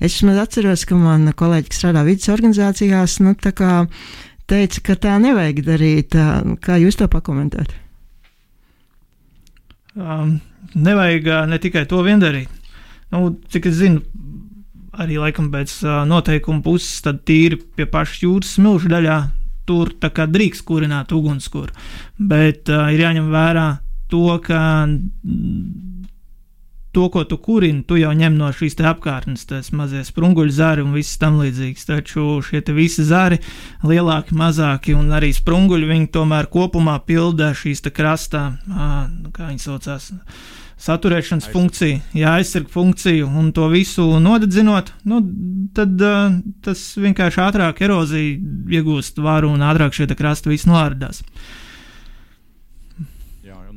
es 0.00 0.16
atceros, 0.24 0.86
ka 0.88 0.96
man 0.96 1.28
kolēģi, 1.36 1.68
kas 1.68 1.82
strādā 1.82 2.06
vidas 2.08 2.32
organizācijās, 2.32 3.18
nu, 3.20 3.34
tā 3.36 3.52
kā 3.52 3.74
teica, 4.50 4.82
ka 4.90 4.96
tā 5.06 5.16
nevajag 5.22 5.62
darīt. 5.66 6.16
Kā 6.64 6.78
jūs 6.80 6.98
to 6.98 7.08
pakomentētu? 7.10 7.76
Um, 9.96 10.38
nevajag 10.74 11.26
uh, 11.26 11.44
ne 11.50 11.58
tikai 11.62 11.84
to 11.90 12.02
vien 12.06 12.22
darīt. 12.22 12.50
Nu, 13.10 13.32
cik 13.50 13.66
es 13.70 13.80
zinu, 13.80 14.04
arī 14.94 15.18
laikam 15.18 15.50
pēc 15.50 15.72
uh, 15.82 16.02
noteikuma 16.08 16.62
puses, 16.62 17.00
tad 17.02 17.24
tīri 17.26 17.58
pie 17.58 17.88
pašas 17.90 18.22
jūras 18.22 18.54
smilšu 18.58 18.90
daļā 18.92 19.18
tur 19.66 19.92
drīkst 19.94 20.64
kurināt 20.66 21.12
ugunskura. 21.14 21.74
Bet 22.18 22.70
uh, 22.70 22.88
ir 22.94 23.02
jāņem 23.06 23.30
vērā 23.34 23.66
to, 24.10 24.26
ka 24.44 24.60
to, 26.92 27.08
ko 27.08 27.24
tu 27.24 27.38
kurini, 27.38 27.82
tu 27.86 27.98
jau 28.00 28.10
ņem 28.16 28.36
no 28.38 28.50
šīs 28.54 28.78
apkārtnes, 28.90 29.46
tas 29.46 29.70
mazie 29.76 30.02
sprunguļu 30.06 30.54
zari 30.54 30.84
un 30.84 30.94
viss 30.96 31.18
tam 31.20 31.38
līdzīgs. 31.42 31.86
Taču 31.86 32.40
šie 32.44 32.62
visi 32.74 33.04
zari, 33.06 33.40
lielāki, 33.86 34.34
mazāki 34.34 34.96
un 34.98 35.12
arī 35.14 35.32
sprunguļi, 35.36 35.90
viņi 35.90 36.10
tomēr 36.14 36.50
kopumā 36.50 36.98
pilda 37.06 37.52
šīs 37.54 37.84
krastā, 37.94 38.56
kā 38.66 39.50
viņi 39.52 39.62
saucās. 39.62 40.10
Saturēšanas 40.80 41.44
Aizsarg. 41.44 41.52
funkcija, 41.52 41.96
jā, 42.16 42.30
aizsarg 42.40 42.70
funkciju, 42.72 43.26
un 43.36 43.50
to 43.52 43.66
visu 43.68 44.06
nodedzinot, 44.16 44.94
nu, 45.04 45.18
tad 45.76 46.00
uh, 46.00 46.38
tas 46.64 46.84
vienkārši 46.96 47.42
ātrāk 47.44 47.82
erozija 47.84 48.38
iegūst 48.78 49.20
varu 49.20 49.50
un 49.52 49.60
ātrāk 49.60 49.92
šie 49.92 50.08
krasti 50.16 50.48
viss 50.54 50.64
noārdās. 50.64 51.20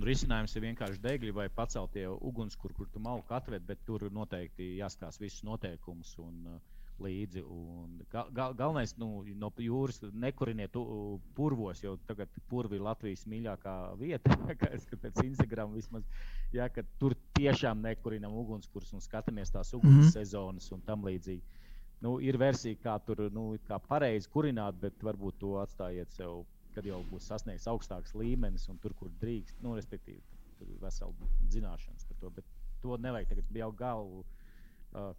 Risinājums 0.08 0.56
ir 0.56 0.66
vienkārši 0.68 1.01
degļi 1.04 1.34
vai 1.39 1.49
paceltie 1.49 2.08
ugunskura, 2.10 2.74
kur 2.78 2.89
tu 2.93 2.99
malku 2.99 3.34
atved, 3.34 3.66
bet 3.68 3.84
tur 3.88 4.10
noteikti 4.12 4.76
jāskatās 4.78 5.20
visus 5.22 5.43
noteikumus. 5.47 6.16
Un, 6.24 6.39
uh, 6.56 6.62
līdzi. 7.01 7.43
Un 7.49 8.01
gal, 8.12 8.30
gal, 8.36 8.54
galvenais 8.58 8.93
nu, 9.01 9.24
no 9.39 9.49
jūras 9.62 9.99
nekuriniet 10.14 10.76
uh, 10.80 11.18
purvos, 11.38 11.82
jo 11.84 11.95
tagad 12.08 12.32
purvi 12.51 12.80
ir 12.80 12.86
Latvijas 12.86 13.26
mīļākā 13.30 13.76
vieta. 13.99 14.38
Kā 14.60 14.72
es 14.78 14.88
pēc 14.91 15.24
Instagram 15.26 15.74
vismaz, 15.76 16.06
jā, 16.54 16.70
ka 16.74 16.86
tur 17.01 17.18
tiešām 17.38 17.84
nekurinam 17.84 18.36
ugunskurs 18.43 18.93
un 18.93 19.04
skatāmies 19.04 19.54
tās 19.54 19.74
uguns 19.74 19.93
mm 19.93 20.01
-hmm. 20.01 20.16
sezonas 20.18 20.72
un 20.72 20.82
tam 20.82 21.06
līdzīgi. 21.08 21.62
Nu, 22.04 22.18
ir 22.20 22.38
versija, 22.38 22.76
kā 22.84 22.97
tur 23.06 23.30
nu, 23.32 23.54
kā 23.68 23.80
pareizi 23.80 24.30
kurināt, 24.30 24.76
bet 24.80 25.04
varbūt 25.04 25.39
to 25.39 25.54
atstājiet 25.62 26.12
sev, 26.12 26.43
kad 26.76 26.86
jau 26.88 27.01
būs 27.11 27.28
sasniegts 27.30 27.69
augstāks 27.71 28.15
līmenis 28.17 28.67
un 28.71 28.80
tur, 28.84 28.95
kur 28.99 29.11
drīkst, 29.21 29.59
nu, 29.65 29.76
respektīvi, 29.78 30.21
tur 30.59 30.69
ir 30.69 30.80
vesela 30.82 31.13
zināšanas 31.53 32.07
par 32.09 32.21
to. 32.21 32.32
Bet 32.38 32.47
to 32.84 32.97
nevajag 33.01 33.34
tagad 33.34 33.59
jau 33.63 33.71
galvu, 33.78 34.24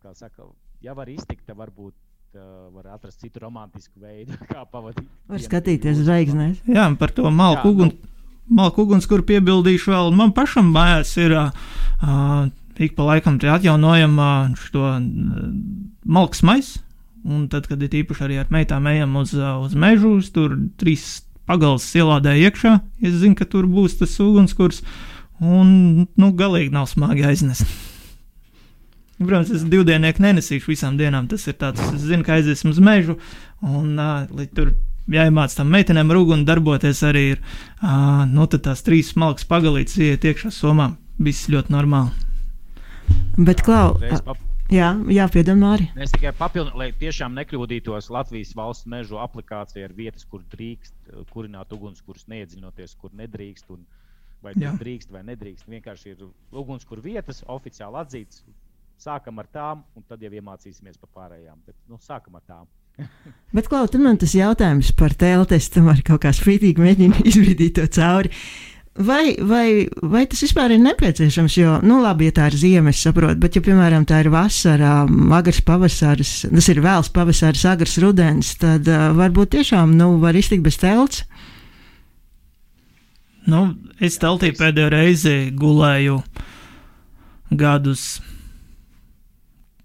kā 0.03 0.15
saka, 0.15 0.49
ja 0.85 0.95
var 0.95 1.11
iztikt, 1.11 1.47
tad 1.49 1.59
varbūt 1.59 1.95
var 2.75 2.89
atrast 2.97 3.23
citu 3.23 3.43
romantisku 3.45 4.03
veidu, 4.03 4.35
kā 4.53 4.65
pavadīt. 4.71 5.07
Var 5.31 5.45
skatīties 5.45 6.03
zvaigznēs. 6.03 6.65
Jā, 6.67 6.89
par 6.99 7.15
to 7.15 7.31
malku 7.31 7.75
uguns. 7.75 7.95
Nu, 7.95 8.11
Malku 8.45 8.85
uguns, 8.85 9.07
kur 9.09 9.23
piebildīšu 9.25 9.89
vēl, 9.89 10.11
man 10.13 10.35
pašam 10.37 10.67
mājās 10.75 11.15
ir 11.17 11.33
uh, 11.33 12.51
ik 12.77 12.93
pa 12.93 13.07
laikam 13.09 13.39
atjaunojam 13.41 14.19
uh, 14.21 14.51
šo 14.67 14.83
uh, 14.85 15.47
malku 16.05 16.45
maisu. 16.45 16.83
Un 17.25 17.47
tad, 17.49 17.65
kad 17.71 17.81
ir 17.81 17.95
īpaši 18.03 18.27
arī 18.27 18.37
ar 18.37 18.51
meitām 18.53 18.85
ejam 18.91 19.15
uz, 19.17 19.33
uz 19.33 19.73
mežu, 19.81 20.19
tur 20.29 20.59
trīs 20.77 21.24
pagals 21.49 21.87
ielādē 21.97 22.37
iekšā. 22.45 22.77
Es 23.05 23.19
zinu, 23.23 23.37
ka 23.39 23.47
tur 23.49 23.69
būs 23.71 23.99
tas 24.01 24.15
ugunskurs, 24.23 24.83
un 25.43 26.07
nu, 26.07 26.31
galīgi 26.37 26.73
nav 26.75 26.89
smagi 26.91 27.27
aiznest. 27.29 27.69
Protams, 29.21 29.53
es 29.55 29.63
divdienieku 29.71 30.25
nenesīšu 30.25 30.73
visām 30.73 30.99
dienām. 30.99 31.29
Tas 31.31 31.47
ir 31.47 31.57
tāds, 31.61 31.83
es 31.95 32.03
zinu, 32.03 32.25
ka 32.27 32.39
aiziesim 32.39 32.73
uz 32.73 32.81
mežu, 32.83 33.17
un 33.63 33.95
uh, 34.01 34.47
tur 34.57 34.75
jāiemācās 35.11 35.59
tam 35.59 35.71
meitenēm 35.73 36.11
ar 36.11 36.21
uguni 36.21 36.49
darboties 36.49 37.05
arī 37.07 37.25
ir. 37.35 37.45
Uh, 37.79 38.25
nu, 38.31 38.49
tad 38.51 38.67
tās 38.67 38.83
trīs 38.87 39.13
smalkas 39.15 39.47
pagalītes 39.49 40.01
iet 40.03 40.27
iekšā 40.27 40.51
somā. 40.55 40.95
Viss 41.23 41.47
ļoti 41.53 41.71
normāli. 41.71 42.11
Bet, 43.39 43.63
Klau, 43.63 43.95
jā, 44.73 44.93
jā 45.13 45.27
piedod, 45.33 45.61
arī. 45.69 45.91
Es 46.01 46.15
tikai 46.15 46.33
papildinu, 46.39 46.79
lai 46.81 46.93
tiešām 47.01 47.35
nekļūdītos 47.41 48.11
Latvijas 48.15 48.55
valsts 48.57 48.89
mežu 48.91 49.21
aplikācija 49.21 49.89
ar 49.89 49.97
vietas, 49.97 50.25
kur 50.29 50.45
drīkst 50.55 51.13
kurināt 51.33 51.73
ugunskurus, 51.75 52.29
neiedziļinoties, 52.33 52.97
kur 53.01 53.13
nedrīkst. 53.19 53.71
Un, 53.75 53.85
vai 54.45 54.53
tas 54.59 54.77
drīkst 54.81 55.13
vai 55.15 55.25
nedrīkst. 55.25 55.69
Vienkārši 55.71 56.13
ir 56.13 56.25
ugunskura 56.53 57.05
vietas, 57.05 57.43
oficiāli 57.51 58.01
atzīts, 58.03 58.43
sākam 59.01 59.41
ar 59.43 59.49
tām, 59.53 59.85
un 59.97 60.05
tad 60.09 60.23
jau 60.23 60.33
iemācīsimies 60.33 61.01
par 61.01 61.13
pārējām. 61.19 61.61
Bet, 61.67 61.79
nu, 61.91 61.99
sākam 62.03 62.37
ar 62.39 62.45
tām. 62.49 62.69
Bet, 63.57 63.69
Klau, 63.71 63.87
tur 63.91 64.05
man 64.05 64.21
tas 64.21 64.37
jautājums 64.37 64.93
par 64.99 65.17
telti, 65.19 65.59
es 65.59 65.71
tam 65.73 65.91
arī 65.93 66.05
kaut 66.07 66.23
kā 66.27 66.35
spītīgi 66.37 66.85
mēģinu 66.85 67.25
izvidīt 67.31 67.79
to 67.81 67.89
cauri. 67.97 68.31
Vai, 68.95 69.35
vai, 69.43 69.89
vai 70.07 70.23
tas 70.31 70.45
vispār 70.45 70.71
ir 70.71 70.79
nepieciešams? 70.79 71.57
Jo, 71.59 71.79
nu, 71.83 71.97
labi, 72.05 72.29
ja 72.29 72.35
tā 72.37 72.45
ir 72.53 72.57
ziema, 72.61 72.93
es 72.95 73.01
saprotu, 73.03 73.41
bet, 73.43 73.57
ja, 73.59 73.63
piemēram, 73.67 74.05
tā 74.07 74.21
ir 74.23 74.31
vasara, 74.31 75.01
agrs 75.35 75.59
pavasaris, 75.67 76.35
tas 76.47 76.69
ir 76.71 76.79
vēls 76.85 77.11
pavasaris, 77.11 77.65
agrs 77.67 77.99
rudens, 78.05 78.53
tad 78.63 78.87
uh, 78.87 79.09
varbūt 79.19 79.51
tiešām, 79.57 79.97
nu, 79.99 80.13
var 80.23 80.39
iztikt 80.39 80.63
bez 80.63 80.79
telts. 80.79 81.25
Nu, 83.51 83.65
es 83.99 84.21
teltī 84.23 84.53
pēdējo 84.55 84.93
reizi 84.95 85.35
gulēju 85.59 86.21
gadus 87.59 88.23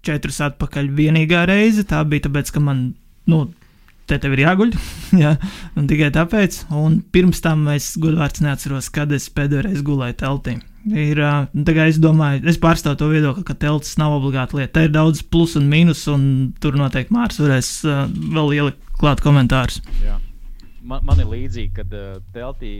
četrus 0.06 0.38
atpakaļ 0.46 0.86
vienīgā 0.96 1.42
reize. 1.50 1.82
Tā 1.84 2.00
bija 2.08 2.28
tāpēc, 2.28 2.54
ka 2.54 2.62
man, 2.62 2.92
nu, 3.28 3.42
te 4.10 4.18
tev 4.22 4.34
ir 4.36 4.44
jāguļ. 4.44 4.74
jā, 5.22 5.36
tikai 5.78 6.10
tāpēc. 6.14 6.64
Un 6.76 7.00
pirms 7.14 7.42
tam 7.44 7.68
es 7.72 7.92
godvārds 8.00 8.42
neatceros, 8.44 8.90
kad 8.94 9.12
es 9.16 9.30
pēdējo 9.32 9.64
reizi 9.68 9.86
gulēju 9.86 10.18
teltī. 10.24 10.58
Ir, 10.96 11.20
es 11.84 11.98
domāju, 12.00 12.40
es 12.48 12.56
pārstāvu 12.60 12.96
to 13.02 13.10
viedokli, 13.10 13.44
ka 13.44 13.56
teltis 13.60 13.98
nav 14.00 14.16
obligāta 14.16 14.56
lieta. 14.56 14.72
Te 14.78 14.86
ir 14.88 14.94
daudz 14.94 15.20
plus 15.22 15.56
un 15.60 15.68
mīnus, 15.68 16.06
un 16.08 16.22
tur 16.62 16.78
noteikti 16.80 17.12
Mārcis 17.12 17.44
varēs 17.44 17.70
vēl 17.84 18.54
ielikt 18.56 18.96
klāt 19.00 19.20
komentārus. 19.24 19.82
Jā. 20.04 20.16
Man, 20.80 21.04
man 21.04 21.20
ir 21.20 21.28
līdzīgi, 21.28 21.74
kad 21.76 21.92
uh, 21.92 22.16
teltī 22.32 22.72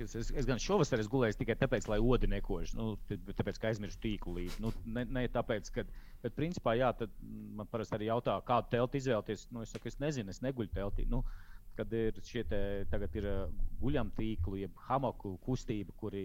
Es, 0.00 0.14
es, 0.16 0.30
es 0.36 0.48
gan 0.48 0.60
šovasar 0.62 1.02
esmu 1.02 1.18
gulējis 1.18 1.38
tikai 1.40 1.56
tāpēc, 1.60 1.86
lai 1.90 1.98
odi 2.00 2.30
nekož. 2.30 2.74
Nu, 2.78 2.94
tāpēc, 3.10 3.60
ka 3.60 3.70
aizmirsu 3.70 4.00
tīklu 4.02 4.36
līdzi. 4.38 4.60
Nu, 4.64 4.72
ne, 4.96 5.04
ne 5.04 5.26
tāpēc, 5.32 5.70
ka. 5.74 5.84
Bet, 6.20 6.34
principā, 6.36 6.74
jā, 6.76 6.90
man 7.56 7.68
parasti 7.70 7.96
arī 7.96 8.10
jautā, 8.10 8.36
kādu 8.48 8.72
telti 8.74 9.00
izvēlēties. 9.00 9.46
Nu, 9.54 9.64
es 9.64 9.72
saku, 9.74 9.88
es 9.88 10.00
nezinu, 10.02 10.32
es 10.32 10.42
neguļu 10.44 10.72
teltī. 10.76 11.06
Nu, 11.10 11.22
kad 11.78 11.92
ir 11.96 12.18
šie 12.26 12.44
te, 12.48 12.60
tagad 12.92 13.14
ir 13.16 13.28
guļamtīklu, 13.80 14.58
jeb 14.60 14.84
hamoku 14.88 15.36
kustība, 15.46 15.94
kuri 16.00 16.24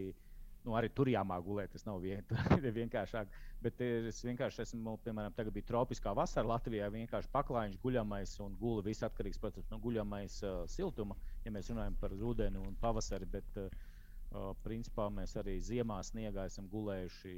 nu, 0.65 0.73
arī 0.77 0.89
tur 0.93 1.09
jāmāk 1.11 1.43
gulēt. 1.45 1.71
Tas 1.75 1.85
nav 1.87 2.01
vien, 2.03 2.25
vienkāršāk. 2.79 3.33
Bet 3.63 3.81
es 3.85 4.21
vienkārši 4.25 4.63
esmu, 4.65 4.97
piemēram, 5.05 5.33
tagad 5.37 5.55
bija 5.55 5.69
tropiskā 5.69 6.13
vasara 6.17 6.49
Latvijā. 6.55 6.89
Vienkārši 6.93 7.31
paklājiņš, 7.33 7.81
guļamais 7.83 8.35
un 8.45 8.57
gula. 8.61 8.85
Viss 8.85 9.05
atkarīgs 9.05 9.41
protams, 9.41 9.69
no 9.71 9.79
guļamais 9.83 10.41
uh, 10.45 10.63
siltuma, 10.71 11.17
ja 11.45 11.53
mēs 11.53 11.71
runājam 11.73 11.97
par 12.01 12.17
rudeni 12.17 12.61
un 12.61 12.75
pavasari. 12.81 13.29
Bet, 13.37 13.61
uh, 13.61 14.51
principā, 14.65 15.07
mēs 15.13 15.37
arī 15.39 15.59
ziemā 15.63 16.01
sniegā 16.03 16.49
esam 16.49 16.69
gulējuši. 16.73 17.37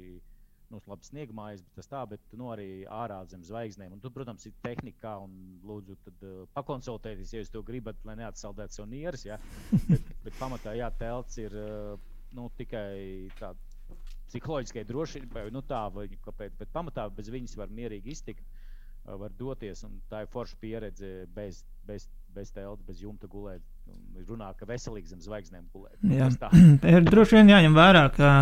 Nu, 0.68 0.82
labi, 0.84 1.06
sniegmājas, 1.08 1.62
bet 1.64 1.78
tas 1.78 1.86
tā, 1.88 2.02
bet 2.04 2.34
nu, 2.36 2.50
arī 2.52 2.82
ārā 2.92 3.22
zem 3.30 3.40
zvaigznēm. 3.46 3.94
Un 3.96 4.02
tur, 4.04 4.12
protams, 4.12 4.44
ir 4.44 4.52
tehnika, 4.60 5.14
un 5.24 5.60
lūdzu, 5.64 5.96
tad, 6.04 6.26
uh, 6.28 6.42
pakonsultēties, 6.56 7.32
ja 7.32 7.40
jūs 7.40 7.52
to 7.54 7.62
gribat, 7.64 8.00
lai 8.04 8.18
neatsaldētu 8.20 8.76
sev 8.76 8.88
nieres. 8.90 9.24
Ja? 9.24 9.40
bet, 9.88 10.12
bet 10.26 10.36
pamatā, 10.40 10.76
jā, 10.76 10.90
telts 11.00 11.40
ir. 11.40 11.56
Uh, 11.56 12.16
nu, 12.36 12.50
tikai 12.58 13.30
tāda 13.38 13.56
psiholoģiskai 14.28 14.84
drošībai, 14.88 15.48
nu 15.54 15.62
tā, 15.64 15.86
vai 15.92 16.08
kāpēc, 16.12 16.56
bet 16.60 16.72
pamatā 16.74 17.08
bez 17.16 17.30
viņas 17.32 17.56
var 17.60 17.72
mierīgi 17.72 18.12
iztikt, 18.12 18.44
var 19.08 19.32
doties, 19.38 19.80
un 19.86 19.98
tā 20.10 20.24
ir 20.24 20.30
forša 20.32 20.56
pieredze 20.60 21.10
bez, 21.32 21.62
bez, 21.88 22.04
bez 22.36 22.50
telta, 22.52 22.82
bez 22.84 23.00
jumta 23.00 23.28
gulēt. 23.30 23.64
Runā, 24.28 24.50
ka 24.58 24.66
veselīgi 24.68 25.14
zem 25.14 25.20
zvaigznēm 25.24 25.62
gulēt. 25.72 25.96
Jā, 26.12 26.26
ir 26.92 27.06
droši 27.06 27.38
vien 27.38 27.52
jāņem 27.54 27.76
vērā, 27.76 28.02
ka 28.12 28.32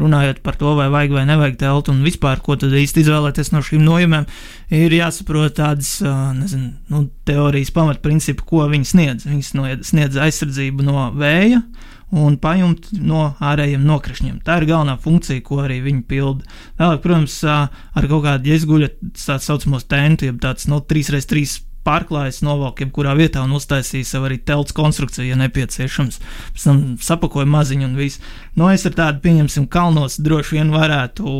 runājot 0.00 0.40
par 0.46 0.56
to, 0.56 0.70
vai 0.78 0.86
vajag 0.94 1.12
vai 1.18 1.26
nevajag 1.28 1.58
teltu, 1.60 1.92
un 1.92 2.00
vispār, 2.06 2.40
ko 2.40 2.56
tad 2.56 2.72
īsti 2.72 3.04
izvēlēties 3.04 3.52
no 3.52 3.60
šīm 3.66 3.84
nojumēm, 3.84 4.24
ir 4.72 4.96
jāsaprot 4.96 5.58
tādas, 5.60 5.98
nezinu, 6.38 6.70
nu, 6.88 7.02
teorijas 7.28 7.74
pamatprincipi, 7.76 8.46
ko 8.48 8.64
viņi 8.72 8.88
sniedz. 8.94 9.28
Viņi 9.28 9.84
sniedz 9.84 10.16
aizsardzību 10.24 10.88
no 10.88 11.10
vēja, 11.20 11.60
uh, 11.60 11.93
un 12.14 12.38
pajumt 12.40 12.90
no 13.02 13.26
ārējiem 13.42 13.84
nokrišņiem. 13.88 14.40
Tā 14.46 14.60
ir 14.60 14.68
galvenā 14.70 14.96
funkcija, 15.02 15.42
ko 15.44 15.62
arī 15.64 15.80
viņi 15.84 16.02
pilda. 16.08 16.46
Vēlāk, 16.80 17.02
protams, 17.04 17.36
ar 17.44 18.08
kaut 18.10 18.24
kādu 18.26 18.52
ieguļu 18.54 18.90
tādu 19.18 19.46
saucamos 19.46 19.88
tentu, 19.90 20.28
jeb 20.30 20.40
tāds 20.42 20.68
no 20.70 20.78
nu, 20.78 20.86
3x3 20.90 21.44
pārklājas, 21.84 22.40
novelk 22.44 22.80
jebkurā 22.80 23.12
vietā 23.18 23.42
un 23.44 23.54
uztaisīja 23.58 24.08
sev 24.08 24.28
arī 24.28 24.38
telts 24.40 24.74
konstrukciju, 24.76 25.26
ja 25.28 25.38
nepieciešams. 25.40 26.20
Pēc 26.54 26.64
tam 26.64 26.82
sapakoja 27.02 27.48
maziņu 27.50 27.90
un 27.90 27.98
viss. 27.98 28.22
No 28.54 28.68
nu, 28.68 28.72
es 28.72 28.86
ar 28.88 28.96
tādu, 28.96 29.20
pieņemsim, 29.24 29.68
kalnos 29.72 30.16
droši 30.22 30.58
vien 30.58 30.72
varētu 30.74 31.34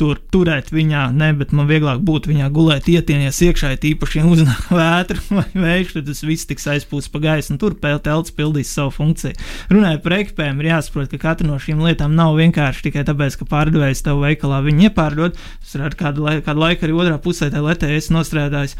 tur 0.00 0.18
turēt 0.34 0.72
viņā, 0.74 1.04
ne, 1.14 1.28
bet 1.38 1.52
man 1.54 1.68
vieglāk 1.70 2.00
būtu 2.02 2.32
viņā 2.32 2.48
gulēt, 2.54 2.88
ietienies 2.90 3.38
iekšā, 3.46 3.70
ja 3.74 3.78
īpaši 3.92 4.18
ja 4.18 4.24
uznāk 4.26 4.66
vētra 4.80 5.20
vai 5.28 5.46
vējš, 5.52 5.92
tad 5.94 6.08
tas 6.10 6.22
viss 6.26 6.48
tiks 6.50 6.66
aizpūsts 6.72 7.12
pa 7.14 7.22
gaisu, 7.22 7.54
un 7.54 7.60
tur 7.62 7.76
telts 7.78 8.34
pildīs 8.34 8.72
savu 8.74 8.90
funkciju. 8.96 9.38
Runājot 9.70 10.02
par 10.02 10.16
ekipēm, 10.18 10.60
ir 10.60 10.70
jāsaprot, 10.72 11.10
ka 11.12 11.22
katra 11.28 11.46
no 11.46 11.60
šīm 11.62 11.84
lietām 11.86 12.16
nav 12.18 12.34
vienkārši 12.40 12.88
tikai 12.88 13.06
tāpēc, 13.06 13.38
ka 13.38 13.48
pārdevējs 13.52 14.02
tev 14.06 14.22
veikalā 14.24 14.60
viņu 14.66 14.88
iepārdod. 14.88 15.38
Tas 15.62 15.78
ir 15.78 15.86
ar 15.86 15.98
kādu, 15.98 16.26
lai, 16.26 16.36
kādu 16.44 16.64
laiku 16.64 16.88
arī 16.88 16.98
otrā 16.98 17.20
pusē 17.22 17.52
tā 17.54 17.62
letē 17.62 17.94
es 17.94 18.10
nostrādājis, 18.14 18.74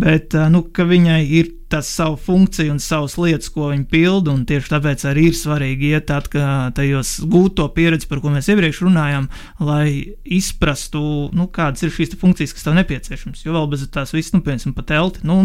bet, 0.00 0.36
nu, 0.52 0.66
ka 0.76 0.84
viņai 0.88 1.22
ir 1.40 1.54
tas 1.74 1.88
savu 1.90 2.16
funkciju 2.16 2.72
un 2.72 2.78
savas 2.78 3.16
lietas, 3.18 3.50
ko 3.50 3.72
viņi 3.72 3.86
pilda. 3.90 4.34
Tieši 4.46 4.70
tāpēc 4.70 5.04
arī 5.10 5.26
ir 5.30 5.38
svarīgi 5.38 5.90
iet 5.90 6.12
tajos 6.76 7.16
gūto 7.30 7.66
pieredzi, 7.74 8.06
par 8.10 8.20
ko 8.22 8.30
mēs 8.30 8.48
iepriekš 8.52 8.84
runājām, 8.86 9.26
lai 9.66 10.14
izprastu, 10.22 11.02
nu, 11.34 11.48
kādas 11.54 11.82
ir 11.82 11.94
šīs 11.94 12.14
funkcijas, 12.20 12.54
kas 12.54 12.66
tev 12.68 12.76
nepieciešamas. 12.78 13.42
Jo 13.42 13.56
vēl 13.56 13.66
bez 13.72 13.82
tās 13.94 14.14
visas, 14.14 14.36
nu, 14.36 14.42
piemēram, 14.46 14.76
pa 14.76 14.86
telti. 14.86 15.24
Nu, 15.26 15.40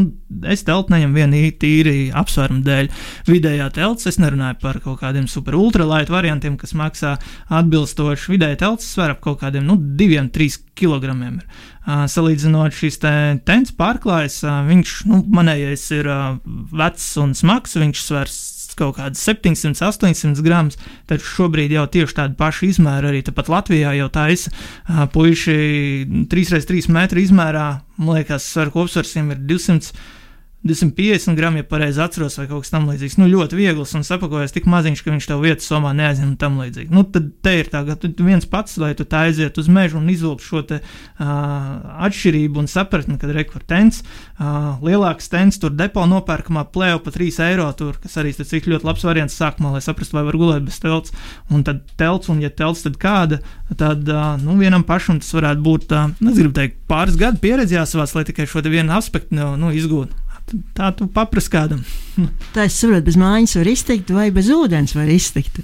es 0.45 0.61
telti 0.67 0.93
neņemu 0.93 1.17
vienu 1.17 1.41
tīri 1.63 1.97
apsvērumu 2.21 2.61
dēļ. 2.67 2.91
Vidējā 3.29 3.71
telts, 3.79 4.09
es 4.11 4.21
nerunāju 4.21 4.59
par 4.61 4.81
kaut 4.85 5.01
kādiem 5.01 5.25
super 5.31 5.57
ultralight 5.57 6.13
variantiem, 6.13 6.59
kas 6.61 6.77
maksā 6.77 7.17
atbilstoši. 7.49 8.35
Vidējā 8.35 8.61
telts 8.67 8.93
sver 8.93 9.15
ap 9.15 9.25
kaut 9.25 9.41
kādiem, 9.41 9.65
nu, 9.65 9.79
diviem, 9.79 10.29
trīs 10.33 10.61
kilogramiem. 10.77 11.41
Ir. 11.41 11.69
Salīdzinot 11.89 12.75
šīs 12.75 12.99
te 13.01 13.11
tents 13.47 13.73
pārklājas, 13.77 14.41
viņš, 14.67 14.95
nu, 15.09 15.23
manējais 15.33 15.87
ir 15.97 16.09
vecs 16.75 17.11
un 17.21 17.35
smags, 17.37 17.77
viņš 17.79 18.05
svers 18.05 18.39
kaut 18.79 18.95
kādas 18.99 19.21
700, 19.27 19.75
800 19.83 20.43
gramus. 20.45 20.77
Taču 21.09 21.27
šobrīd 21.27 21.73
jau 21.75 21.85
tieši 21.91 22.15
tādu 22.21 22.37
pašu 22.39 22.69
izmēru 22.69 23.11
arī 23.11 23.23
tāpat 23.27 23.51
Latvijā 23.51 23.95
jau 23.97 24.07
taisa 24.13 24.53
puiši 25.13 25.57
3x3 26.31 26.93
metru 26.95 27.23
izmērā. 27.23 27.67
Man 27.99 28.21
liekas, 28.21 28.47
svaru 28.53 28.77
kopsvarsiem 28.77 29.33
ir 29.35 29.43
200. 29.49 29.91
250 30.63 31.35
gramu, 31.35 31.57
ja 31.57 31.63
pareizi 31.63 32.01
atceros, 32.03 32.35
vai 32.35 32.45
kaut 32.49 32.65
kas 32.65 32.73
tamlīdzīgs. 32.73 33.15
Nu, 33.21 33.29
ļoti 33.31 33.55
viegls 33.55 33.93
un 33.95 34.03
sapakojas 34.03 34.51
tik 34.51 34.65
maziņš, 34.67 35.01
ka 35.05 35.13
viņš 35.13 35.27
tev 35.29 35.43
vietas 35.45 35.69
somā 35.71 35.93
neaizņem 35.95 36.33
un 36.33 36.35
tam 36.41 36.57
līdzīgi. 36.59 36.91
Nu, 36.91 37.05
tad 37.07 37.29
te 37.45 37.53
ir 37.61 37.69
tā, 37.71 37.85
ka 37.87 37.95
tu 38.03 38.25
viens 38.27 38.43
pats, 38.43 38.75
lai 38.81 38.89
tu 38.99 39.05
tā 39.07 39.21
aiziet 39.29 39.55
uz 39.55 39.69
mežu 39.71 40.01
un 40.01 40.09
izvilkt 40.11 40.43
šo 40.43 40.65
te, 40.67 40.81
uh, 40.83 41.31
atšķirību 42.09 42.59
un 42.59 42.67
sapratni, 42.67 43.15
kad 43.21 43.31
rekordens, 43.37 44.01
uh, 44.03 44.75
lielāks 44.83 45.31
tens, 45.31 45.61
tur 45.63 45.71
depo 45.79 46.03
nopērkamā 46.11 46.65
plēva 46.75 46.99
pa 47.07 47.15
3 47.15 47.39
eiro, 47.47 47.71
tur, 47.79 47.95
kas 48.03 48.19
arī 48.19 48.35
ir 48.35 48.71
ļoti 48.75 48.91
labs 48.91 49.07
variants 49.07 49.39
sākumā, 49.39 49.71
lai 49.77 49.83
saprastu, 49.85 50.19
vai 50.19 50.27
var 50.27 50.39
gulēt 50.43 50.67
bez 50.67 50.83
telts. 50.83 51.15
Un 51.47 51.63
tad 51.63 51.85
telts, 51.95 52.27
un 52.27 52.43
ja 52.43 52.51
telts, 52.51 52.83
tad 52.83 52.99
kāda, 52.99 53.39
tad 53.79 54.11
uh, 54.11 54.35
nu, 54.43 54.59
vienam 54.59 54.83
pašam 54.83 55.23
tas 55.23 55.31
varētu 55.39 55.63
būt, 55.63 55.91
uh, 55.95 56.11
es 56.19 56.35
gribu 56.35 56.57
teikt, 56.59 56.81
pāris 56.91 57.15
gadu 57.15 57.39
pieredzi 57.39 57.79
jāsavāc, 57.79 58.17
lai 58.17 58.27
tikai 58.27 58.49
šo 58.49 58.67
vienu 58.67 58.91
aspektu 58.99 59.39
nu, 59.39 59.71
izgūtu 59.71 60.27
tā 60.77 60.91
tu 60.97 61.07
paprasti 61.13 61.53
kādam. 61.53 61.83
tā 62.55 62.67
es 62.67 62.77
saprotu, 62.79 63.05
bez 63.09 63.19
mājas 63.19 63.57
var 63.59 63.69
iztikt, 63.71 64.13
vai 64.15 64.29
bez 64.35 64.51
ūdens 64.53 64.95
var 64.97 65.11
iztikt. 65.11 65.61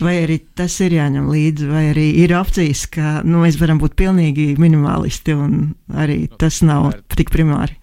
Vai 0.00 0.14
arī 0.22 0.38
tas 0.56 0.78
ir 0.80 0.94
jāņem 0.96 1.26
līdzi, 1.28 1.66
vai 1.68 1.82
arī 1.90 2.06
ir 2.22 2.32
opcijas, 2.38 2.86
ka 2.88 3.20
nu, 3.26 3.42
mēs 3.44 3.58
varam 3.60 3.82
būt 3.82 3.98
pilnīgi 4.00 4.54
minimalisti, 4.60 5.36
un 5.36 5.74
arī 5.92 6.22
nu, 6.24 6.38
tas 6.40 6.62
nav 6.64 6.94
tik 7.12 7.32
primāri. 7.34 7.76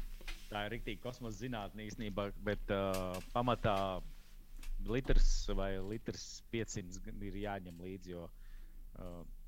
Tā 0.52 0.68
ir 0.68 0.76
rīktīgi 0.76 1.02
kosmosa 1.02 1.40
zinātnē 1.42 1.88
īstenībā, 1.88 2.28
bet 2.46 2.70
uh, 2.70 3.18
pamatā 3.34 3.74
litrs 4.86 5.48
vai 5.58 5.72
litrs 5.80 6.44
500 6.54 7.10
ir 7.26 7.42
jāņem 7.42 7.74
līdzi. 7.82 8.14
Jo, 8.14 8.28
uh, 8.28 8.43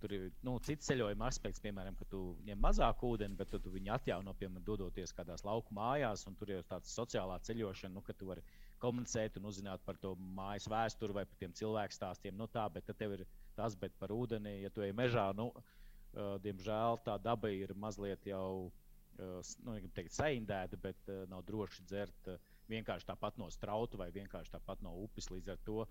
Tur 0.01 0.13
ir 0.13 0.25
nu, 0.45 0.57
cits 0.67 0.89
ceļojuma 0.91 1.29
aspekts, 1.31 1.63
piemēram, 1.65 1.95
ka 1.99 2.07
tu 2.11 2.21
ņem 2.47 2.59
mazāku 2.63 3.13
ūdeni, 3.15 3.37
bet 3.39 3.53
tu 3.55 3.71
viņu 3.73 3.93
atjauno, 3.95 4.35
piemēram, 4.41 4.65
dodoties 4.67 5.15
kādās 5.17 5.45
lauku 5.47 5.75
mājās, 5.77 6.25
tur 6.41 6.51
ir 6.53 6.67
tāds 6.71 6.93
sociālā 6.99 7.39
ceļošana, 7.47 7.95
nu, 7.95 8.03
ka 8.05 8.15
tu 8.19 8.29
vari 8.29 8.43
komunicēt 8.83 9.39
un 9.39 9.49
uzzināt 9.51 9.85
par 9.87 9.97
to 10.03 10.13
mājas 10.37 10.67
vēsturi 10.69 11.17
vai 11.17 11.25
par 11.31 11.41
tiem 11.41 11.55
cilvēku 11.57 11.97
stāstiem. 11.97 12.37
Nu, 12.37 12.49
tā, 12.51 12.67
bet 12.75 12.91
tev 12.99 13.17
ir 13.17 13.25
tas, 13.57 13.79
bet 13.79 13.95
par 14.01 14.13
ūdeni, 14.13 14.59
ja 14.65 14.73
tu 14.75 14.85
ej 14.85 14.93
mežā, 14.99 15.31
nu, 15.39 15.49
uh, 15.55 16.35
diemžēl 16.45 17.01
tā 17.07 17.17
daba 17.23 17.55
ir 17.55 17.73
mazliet 17.87 18.27
jau, 18.29 18.69
uh, 18.69 19.55
nu, 19.65 19.79
teikt, 19.97 20.13
saindēta, 20.19 20.77
bet 20.83 21.09
uh, 21.09 21.25
nav 21.31 21.47
droši 21.49 21.87
dzert 21.87 22.33
uh, 22.35 22.53
vienkārši 22.69 23.09
tāpat 23.15 23.39
no 23.41 23.49
strauta 23.55 24.03
vai 24.03 24.11
vienkārši 24.15 24.59
tāpat 24.59 24.83
no 24.85 24.93
upes. 25.07 25.31
Līdz 25.33 25.55
ar 25.55 25.63
to 25.65 25.85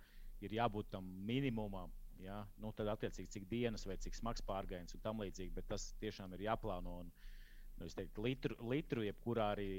ir 0.46 0.60
jābūt 0.60 0.92
tam 0.94 1.08
minimumam 1.26 1.94
Ja? 2.24 2.42
Nu, 2.62 2.72
tad, 2.76 2.90
attiecīgi, 2.94 3.32
cik 3.38 3.48
dienas 3.52 3.86
vai 3.88 3.98
cik 4.02 4.16
smags 4.18 4.44
pārgājiens 4.48 4.96
un 4.96 5.04
tam 5.04 5.24
līdzīgi, 5.24 5.54
bet 5.56 5.68
tas 5.72 5.92
tiešām 6.02 6.34
ir 6.38 6.46
jāplāno. 6.48 7.00
Un, 7.04 7.12
nu, 7.80 7.88
es 7.90 7.96
teiktu, 7.98 8.24
litru, 8.26 8.56
litru 8.70 9.04
jebkurā 9.06 9.52
arī 9.56 9.70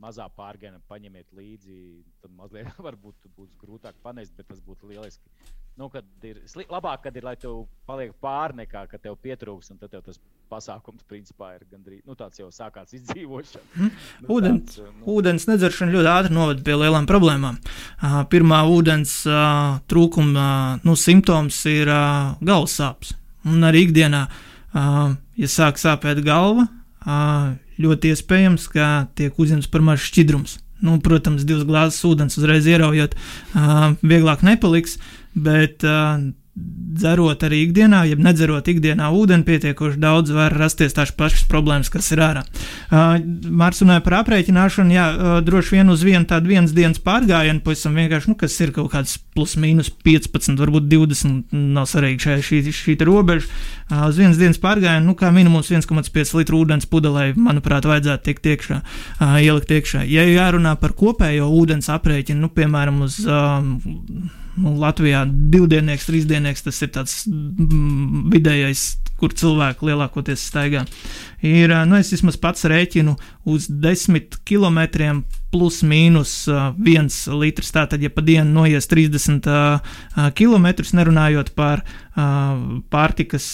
mazā 0.00 0.28
pārgājienā 0.36 0.82
paņemiet 0.90 1.32
līdzi. 1.36 1.80
Tad 2.22 2.36
mazliet 2.38 2.70
varbūt 2.86 3.32
būs 3.36 3.56
grūtāk 3.60 3.98
panest, 4.04 4.34
bet 4.38 4.48
tas 4.50 4.62
būtu 4.64 4.90
lieliski. 4.92 5.32
Nu, 5.80 5.88
kad 5.88 6.04
ir 6.28 6.36
labāk, 6.68 7.06
kad 7.06 7.16
ir, 7.16 7.24
lai 7.24 7.32
tev 7.40 7.64
paliek 7.88 8.12
pāri 8.20 8.58
nekā, 8.60 8.84
ka 8.90 8.98
tev 9.00 9.16
pietrūks, 9.24 9.70
un 9.72 9.78
tad 9.80 9.94
tev 9.94 10.02
tas 10.04 10.18
pasākums 10.52 11.00
principā 11.08 11.54
ir 11.56 11.64
gandrīz 11.70 12.02
nu, 12.04 12.12
tāds 12.18 12.42
jau 12.42 12.50
sākās 12.52 12.92
izdzīvošana. 12.98 13.64
Mm. 13.78 13.94
Nu, 14.20 14.28
ūdens, 14.36 14.76
tāds, 14.76 14.92
nu... 14.98 15.06
ūdens 15.14 15.48
nedzeršana 15.48 15.96
ļoti 15.96 16.12
ātri 16.12 16.36
novada 16.36 16.66
pie 16.66 16.76
lielām 16.76 17.08
problēmām. 17.08 17.56
Uh, 17.56 18.20
pirmā 18.32 18.60
ūdens 18.68 19.16
uh, 19.30 19.80
trūkuma 19.88 20.44
uh, 20.44 20.84
nu, 20.84 20.96
simptoms 20.98 21.62
ir 21.72 21.88
uh, 21.88 22.36
galvas 22.44 22.76
sāpes. 22.82 23.16
Un 23.48 23.64
arī 23.66 23.86
ikdienā, 23.88 24.26
uh, 24.28 25.16
ja 25.40 25.50
sāk 25.50 25.80
sāpēt 25.80 26.20
galva, 26.26 26.68
ļoti 27.06 28.12
iespējams, 28.12 28.68
ka 28.72 28.90
tiek 29.18 29.38
uzņemts 29.38 29.70
par 29.72 29.84
mazu 29.86 30.06
šķidrums. 30.10 30.58
Nu, 30.82 30.96
protams, 31.02 31.44
divas 31.46 31.66
glāzes 31.66 32.02
ūdens 32.08 32.38
uzreiz 32.40 32.66
ieraujot, 32.66 33.14
vieglāk 34.02 34.42
nepaliks. 34.46 34.98
Bet 35.32 35.84
dzerot 36.52 37.46
arī 37.46 37.62
ikdienā, 37.64 38.02
ja 38.10 38.16
nedzerot 38.20 38.66
ikdienā 38.68 39.06
ūdeni 39.16 39.46
pietiekoši 39.46 39.96
daudz, 40.00 40.34
var 40.36 40.52
rasties 40.52 40.92
tās 40.92 41.12
pašas 41.16 41.46
problēmas, 41.48 41.88
kas 41.92 42.10
ir 42.12 42.20
ārā. 42.20 42.42
Uh, 42.92 43.14
Mārcis 43.48 43.86
runāja 43.86 44.02
par 44.04 44.18
aprēķināšanu, 44.18 44.92
jā, 44.92 45.06
uh, 45.12 45.36
droši 45.44 45.78
vien 45.78 45.92
uz 45.92 46.04
vienu 46.04 46.28
tādu 46.28 46.52
vienas 46.52 46.74
dienas 46.76 47.00
pārgājienu, 47.02 47.62
pavisam 47.64 47.96
vienkārši, 47.96 48.28
nu, 48.34 48.36
kas 48.42 48.58
ir 48.60 48.74
kaut 48.76 48.90
kāds 48.92 49.16
plus 49.32 49.56
mīnus 49.56 49.88
15, 50.04 50.60
varbūt 50.60 50.90
20, 50.92 51.56
nav 51.72 51.88
svarīgi 51.88 52.26
šī, 52.26 52.36
šī, 52.44 52.60
šī 52.82 52.98
robeža. 53.08 53.48
Uh, 53.88 54.04
uz 54.10 54.20
vienas 54.20 54.36
dienas 54.40 54.60
pārgājienu, 54.60 55.08
nu, 55.08 55.16
kā 55.16 55.32
minimums 55.32 55.72
1,5 55.72 56.36
litru 56.36 56.60
ūdens 56.66 56.88
pudelē, 56.92 57.30
manuprāt, 57.32 57.88
vajadzētu 57.88 58.28
tiekt 58.28 58.52
iekšā, 58.52 58.82
uh, 58.84 59.40
ielikt 59.40 59.72
iekšā. 59.72 60.04
Ja 60.12 60.28
jārunā 60.28 60.76
par 60.76 60.92
kopējo 61.00 61.48
ūdens 61.62 61.88
aprēķinu, 61.96 62.44
nu, 62.44 62.52
piemēram, 62.52 63.00
uz 63.08 63.22
nu, 63.24 64.28
Latvijā 64.56 65.22
divdienīgs, 65.26 66.08
trīsdienīgs 66.08 66.66
tas 66.66 66.80
ir 66.84 66.90
tāds 66.92 67.14
mm, 67.28 68.26
vidējais, 68.32 68.82
kur 69.20 69.32
cilvēki 69.38 69.86
lielākoties 69.88 70.42
staigā. 70.50 70.82
Ir, 71.46 71.72
nu, 71.88 71.96
es 71.96 72.10
vismaz 72.12 72.36
pats 72.40 72.66
rēķinu 72.68 73.14
uz 73.48 73.68
desmit 73.70 74.36
kilometriem 74.48 75.22
plus 75.52 75.80
mīnus 75.86 76.34
uh, 76.50 76.72
viens 76.76 77.16
litrs. 77.32 77.72
Tātad, 77.72 78.02
ja 78.04 78.12
pa 78.12 78.24
dienu 78.24 78.50
noies 78.60 78.88
30 78.90 79.48
uh, 79.48 79.94
km, 80.36 80.68
nerunājot 81.00 81.54
par 81.56 81.86
pārtikas, 82.92 83.46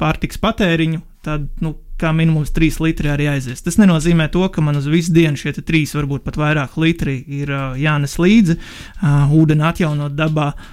pārtikas 0.00 0.40
patēriņu, 0.42 1.04
tad 1.22 1.44
nu, 1.62 1.76
kā 2.00 2.10
minimums 2.16 2.52
3 2.56 2.80
litri 2.84 3.10
arī 3.12 3.28
aizies. 3.34 3.62
Tas 3.64 3.78
nenozīmē 3.80 4.30
to, 4.32 4.42
ka 4.52 4.64
man 4.64 4.78
uz 4.80 4.88
visu 4.90 5.12
dienu 5.14 5.38
šie 5.38 5.52
3, 5.56 5.82
varbūt 5.98 6.24
pat 6.26 6.38
vairāk 6.40 6.76
litri 6.80 7.20
ir 7.40 7.52
uh, 7.52 7.78
jānes 7.78 8.16
līdzi. 8.20 8.56
Uh, 9.00 9.34
ūdeni 9.36 9.66
atjaunot 9.68 10.16
dabā 10.18 10.48
uh, 10.54 10.64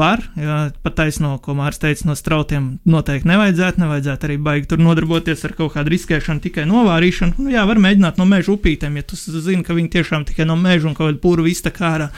var, 0.00 0.24
ja, 0.40 0.58
pat 0.82 0.98
taisno, 1.00 1.36
ko 1.42 1.54
Mārcis 1.58 1.84
teica, 1.84 2.08
no 2.10 2.18
strautiem 2.18 2.68
noteikti 2.88 3.30
nevajadzētu. 3.30 3.82
Nevajadzētu 3.84 4.30
arī 4.30 4.40
baigi 4.50 4.70
tur 4.72 4.82
nodarboties 4.82 5.46
ar 5.46 5.56
kaut 5.56 5.76
kādu 5.78 5.94
riskēšanu, 5.94 6.42
tikai 6.44 6.66
novārīšanu. 6.70 7.38
Nu, 7.38 7.54
jā, 7.54 7.64
var 7.68 7.80
mēģināt 7.82 8.20
no 8.20 8.28
meža 8.28 8.52
upītēm, 8.56 9.00
ja 9.00 9.06
tu 9.06 9.16
zini, 9.16 9.64
ka 9.66 9.78
viņi 9.78 9.94
tiešām 9.96 10.28
tikai 10.28 10.48
no 10.48 10.58
meža 10.60 10.90
un 10.90 10.98
kaut 10.98 11.12
kādu 11.12 11.22
puru 11.24 11.48
iztakā 11.50 11.94
ārā. 11.94 12.12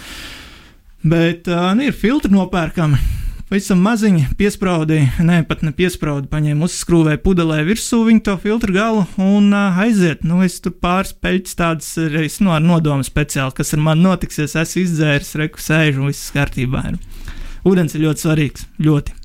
Bet 1.05 1.47
uh, 1.53 1.71
nu, 1.79 1.87
ir 1.87 1.97
filtri 1.97 2.33
nopērkami 2.35 3.28
pavisam 3.49 3.81
maziņi 3.83 4.27
piesprādīja, 4.39 5.25
ne 5.25 5.39
pat 5.49 5.63
ne 5.65 5.73
piesprādīja, 5.77 6.29
paņēma 6.33 6.67
uzskrūvēja 6.69 7.21
pudelē 7.25 7.63
virsū 7.67 8.03
viņa 8.07 8.25
to 8.27 8.37
filtru 8.43 8.75
galu 8.77 9.07
un 9.17 9.49
uh, 9.53 9.81
aiziet. 9.85 10.25
Nu, 10.29 10.43
es 10.45 10.59
tur 10.65 10.75
pāris 10.77 11.15
peļķis 11.17 11.59
tādas 11.59 11.89
reizes 12.13 12.43
nu, 12.45 12.53
ar 12.55 12.65
nodomu 12.65 13.07
speciāli, 13.07 13.57
kas 13.57 13.73
ar 13.75 13.83
mani 13.85 14.05
notiksies, 14.05 14.57
es 14.61 14.77
izdzēru, 14.83 15.33
reku 15.43 15.65
sēžu 15.65 16.05
un 16.05 16.13
viss 16.13 16.35
kārtībā. 16.35 16.85
Ir. 16.93 17.01
Ūdens 17.69 17.97
ir 17.97 18.05
ļoti 18.05 18.25
svarīgs, 18.25 18.69
ļoti. 18.85 19.17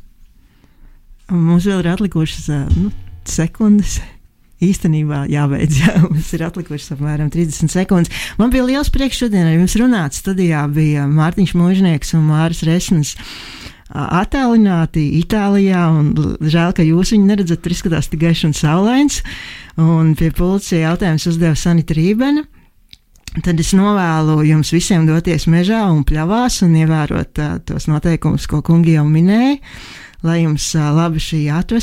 Mums 1.33 1.67
vēl 1.67 1.83
ir 1.83 1.91
atlikušas 1.93 2.49
nu, 2.75 2.89
sekundes 3.29 3.99
īstenībā 4.63 5.25
jābeidz. 5.31 5.81
Jā, 5.83 5.97
mums 6.05 6.31
ir 6.35 6.45
atlikušas 6.47 6.95
apmēram 6.95 7.31
30 7.33 7.71
sekundes. 7.73 8.23
Man 8.39 8.53
bija 8.53 8.65
liels 8.67 8.91
prieks 8.93 9.19
šodien 9.19 9.47
ar 9.47 9.57
jums 9.57 9.75
runāt. 9.79 10.15
Studijā 10.17 10.63
bija 10.71 11.07
Mārtiņš 11.11 11.55
Mūžnieks 11.59 12.15
un 12.17 12.27
Māris 12.31 12.63
Resnis 12.67 13.17
attālināti 13.93 15.03
Itālijā. 15.19 15.85
Žēl, 16.41 16.73
ka 16.77 16.85
jūs 16.85 17.13
viņu 17.13 17.29
neredzat, 17.29 17.61
tur 17.63 17.75
izskatās 17.75 18.09
tik 18.09 18.23
gaišs 18.25 18.47
un 18.49 18.57
saulains. 18.57 19.21
Un 19.81 20.13
pie 20.17 20.31
policija 20.35 20.89
jautājums 20.89 21.27
uzdeva 21.29 21.57
Sanita 21.59 21.95
Rībena. 21.97 22.45
Tad 23.41 23.57
es 23.57 23.71
novēlu 23.73 24.43
jums 24.45 24.69
visiem 24.69 25.07
doties 25.09 25.47
mežā 25.49 25.87
un 25.89 26.03
pļavās 26.05 26.59
un 26.67 26.75
ievērot 26.77 27.39
uh, 27.41 27.55
tos 27.65 27.87
noteikumus, 27.89 28.45
ko 28.45 28.59
kungi 28.61 28.93
jau 28.93 29.07
minēja, 29.09 29.55
lai 30.21 30.43
jums 30.43 30.67
uh, 30.77 30.91
labi 30.93 31.17
šī 31.23 31.47
atves 31.49 31.81